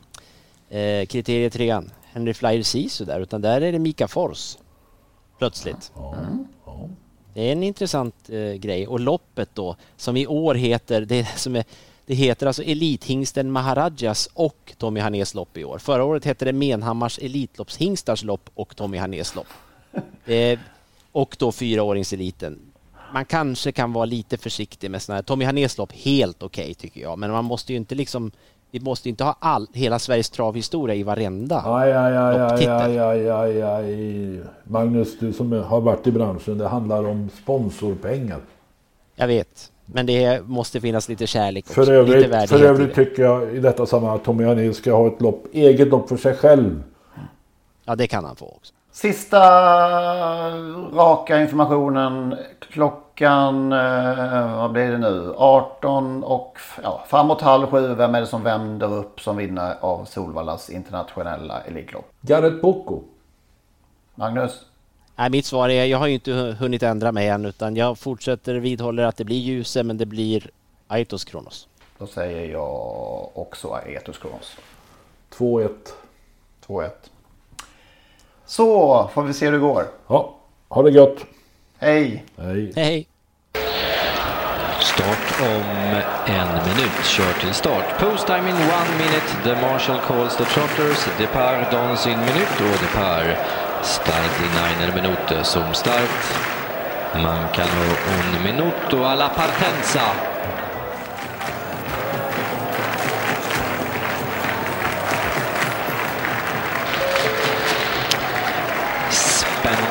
eh, 0.68 1.07
kriterie 1.07 1.51
trean, 1.51 1.91
Henry 2.03 2.35
Flyer 2.35 2.62
Sisu 2.62 3.05
där, 3.05 3.20
utan 3.20 3.43
där 3.43 3.61
är 3.61 3.72
det 3.72 3.78
Mika 3.78 4.09
Fors. 4.09 4.59
Plötsligt. 5.39 5.93
Det 7.35 7.49
är 7.49 7.53
en 7.53 7.62
intressant 7.62 8.30
eh, 8.30 8.53
grej. 8.53 8.87
Och 8.87 9.01
loppet 9.01 9.49
då, 9.55 9.76
som 9.97 10.16
i 10.16 10.26
år 10.26 10.55
heter, 10.55 11.01
det, 11.01 11.24
som 11.37 11.57
är, 11.57 11.64
det 12.07 12.14
heter 12.14 12.47
alltså 12.47 12.62
Elithingsten 12.62 13.51
Maharajas 13.51 14.28
och 14.35 14.72
Tommy 14.78 15.01
Hanés 15.01 15.35
lopp 15.35 15.57
i 15.57 15.64
år. 15.64 15.78
Förra 15.78 16.05
året 16.05 16.24
hette 16.24 16.45
det 16.45 16.53
Menhammars 16.53 17.18
Elitloppshingstars 17.18 18.24
lopp 18.24 18.51
och 18.55 18.76
Tommy 18.76 18.99
Hanés 18.99 19.35
lopp. 19.35 19.47
Eh, 20.26 20.59
och 21.13 21.37
då 21.39 21.53
fyraåringseliten. 21.53 22.59
Man 23.15 23.25
kanske 23.25 23.73
kan 23.73 23.93
vara 23.93 24.05
lite 24.05 24.37
försiktig 24.37 24.91
med 24.91 25.03
sådana 25.03 25.17
här. 25.17 25.23
Tommy 25.23 25.45
Hanés 25.45 25.79
lopp, 25.79 25.93
helt 25.93 26.43
okej 26.43 26.75
tycker 26.75 27.01
jag. 27.01 27.19
Men 27.19 27.31
man 27.31 27.45
måste 27.45 27.73
ju 27.73 27.77
inte 27.77 27.95
liksom, 27.95 28.31
vi 28.71 28.81
måste 28.81 29.09
inte 29.09 29.25
ha 29.25 29.37
all, 29.39 29.67
hela 29.73 29.99
Sveriges 29.99 30.31
travhistoria 30.31 30.95
i 30.95 31.03
varenda 31.03 31.63
Aj, 31.67 31.93
aj, 31.93 32.17
aj, 32.17 32.39
lopptitel. 32.39 32.71
aj, 32.73 32.99
aj, 32.99 33.31
aj, 33.31 33.63
aj. 33.63 34.41
Magnus, 34.65 35.19
du 35.19 35.33
som 35.33 35.53
har 35.53 35.81
varit 35.81 36.07
i 36.07 36.13
branschen, 36.13 36.59
det 36.59 36.69
handlar 36.69 37.05
om 37.05 37.31
sponsorpengar. 37.43 38.41
Jag 39.17 39.27
vet. 39.27 39.73
Men 39.87 40.07
det 40.07 40.47
måste 40.49 40.81
finnas 40.81 41.09
lite 41.09 41.27
kärlek 41.27 41.65
också. 41.65 41.75
För 41.75 41.83
lite 41.83 41.95
övrigt, 41.95 42.31
värdighet 42.31 42.51
för 42.51 42.63
övrigt 42.63 42.95
tycker 42.95 43.23
jag 43.23 43.55
i 43.57 43.59
detta 43.61 43.87
sammanhang 43.87 44.17
att 44.19 44.25
Tommy 44.25 44.45
Hané 44.45 44.73
ska 44.73 44.93
ha 44.93 45.07
ett 45.07 45.21
lopp, 45.21 45.47
eget 45.53 45.89
lopp 45.89 46.09
för 46.09 46.17
sig 46.17 46.35
själv. 46.35 46.83
Ja, 47.85 47.97
det 47.97 48.07
kan 48.07 48.25
han 48.25 48.37
få 48.37 48.47
också. 48.47 48.75
Sista 48.93 49.40
raka 50.93 51.40
informationen. 51.43 52.36
Klockan, 52.70 53.72
eh, 53.72 54.57
vad 54.57 54.72
blir 54.72 54.90
det 54.90 54.99
nu? 54.99 55.34
18 55.36 56.24
och 56.24 56.59
ja, 56.82 57.05
framåt 57.09 57.40
halv 57.40 57.66
sju. 57.66 57.95
Vem 57.95 58.14
är 58.14 58.20
det 58.20 58.26
som 58.26 58.43
vänder 58.43 58.93
upp 58.95 59.20
som 59.20 59.36
vinner 59.36 59.74
av 59.80 60.05
Solvallas 60.05 60.70
internationella 60.70 61.61
Elitlopp? 61.61 62.05
Gareth 62.20 62.57
Bocco. 62.57 63.01
Magnus? 64.14 64.66
Nej, 65.16 65.30
mitt 65.30 65.47
svar 65.47 65.68
är, 65.68 65.84
jag 65.84 65.99
har 65.99 66.07
ju 66.07 66.14
inte 66.14 66.30
hu- 66.30 66.53
hunnit 66.55 66.82
ändra 66.82 67.12
mig 67.12 67.28
än 67.28 67.45
utan 67.45 67.76
jag 67.76 67.99
fortsätter 67.99 68.55
vidhåller 68.55 69.03
att 69.03 69.16
det 69.16 69.24
blir 69.24 69.36
Ljuse 69.38 69.82
men 69.82 69.99
det 69.99 70.07
blir 70.07 70.51
Aitos 70.88 71.24
Kronos. 71.24 71.68
Då 71.99 72.07
säger 72.07 72.53
jag 72.53 73.28
också 73.38 73.80
Etos 73.86 74.18
Kronos. 74.18 74.57
2-1. 75.34 75.68
2-1. 76.66 76.90
Så 78.53 79.11
får 79.15 79.23
vi 79.23 79.33
se 79.33 79.45
hur 79.45 79.53
det 79.53 79.59
går. 79.59 79.85
Ja, 80.09 80.35
ha 80.69 80.83
det 80.83 80.91
gött. 80.91 81.17
Hej! 81.79 82.25
Hej. 82.37 82.73
Hej! 82.77 83.09
Start 84.81 85.41
om 85.41 85.63
en 86.27 86.49
minut. 86.49 87.05
Kör 87.05 87.33
till 87.41 87.55
start. 87.55 87.99
Post 87.99 88.27
time 88.27 88.49
in 88.51 88.57
one 88.57 88.91
minute. 88.99 89.29
The 89.45 89.55
marshal 89.61 89.99
calls 89.99 90.37
the 90.37 90.45
trotters. 90.45 91.09
Depart 91.19 91.71
dans 91.71 92.07
in 92.07 92.19
minut 92.19 92.61
och 92.61 92.81
depart 92.81 93.37
start 93.83 94.41
in 94.41 94.59
einer 94.65 94.95
minute. 94.95 95.45
Som 95.45 95.75
start. 95.75 96.11
Mancano 97.15 97.85
un 98.19 98.43
minuto 98.45 99.05
alla 99.05 99.29
partenza. 99.29 100.32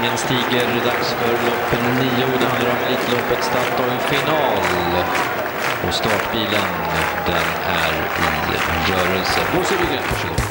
Spänningen 0.01 0.17
stiger. 0.17 0.85
Dags 0.85 1.13
för 1.13 1.31
lopp 1.31 1.71
nio. 1.99 2.27
Det 2.39 2.45
handlar 2.45 2.71
om 2.71 2.77
Elitloppet 2.87 3.43
Statoil 3.43 3.99
final. 3.99 5.03
Och 5.87 5.93
startbilen, 5.93 6.69
den 7.25 7.47
är 7.67 7.93
i 8.87 8.91
rörelse. 8.91 9.39
Bosse 9.53 9.73
Bygren, 9.73 10.03
varsågod. 10.09 10.50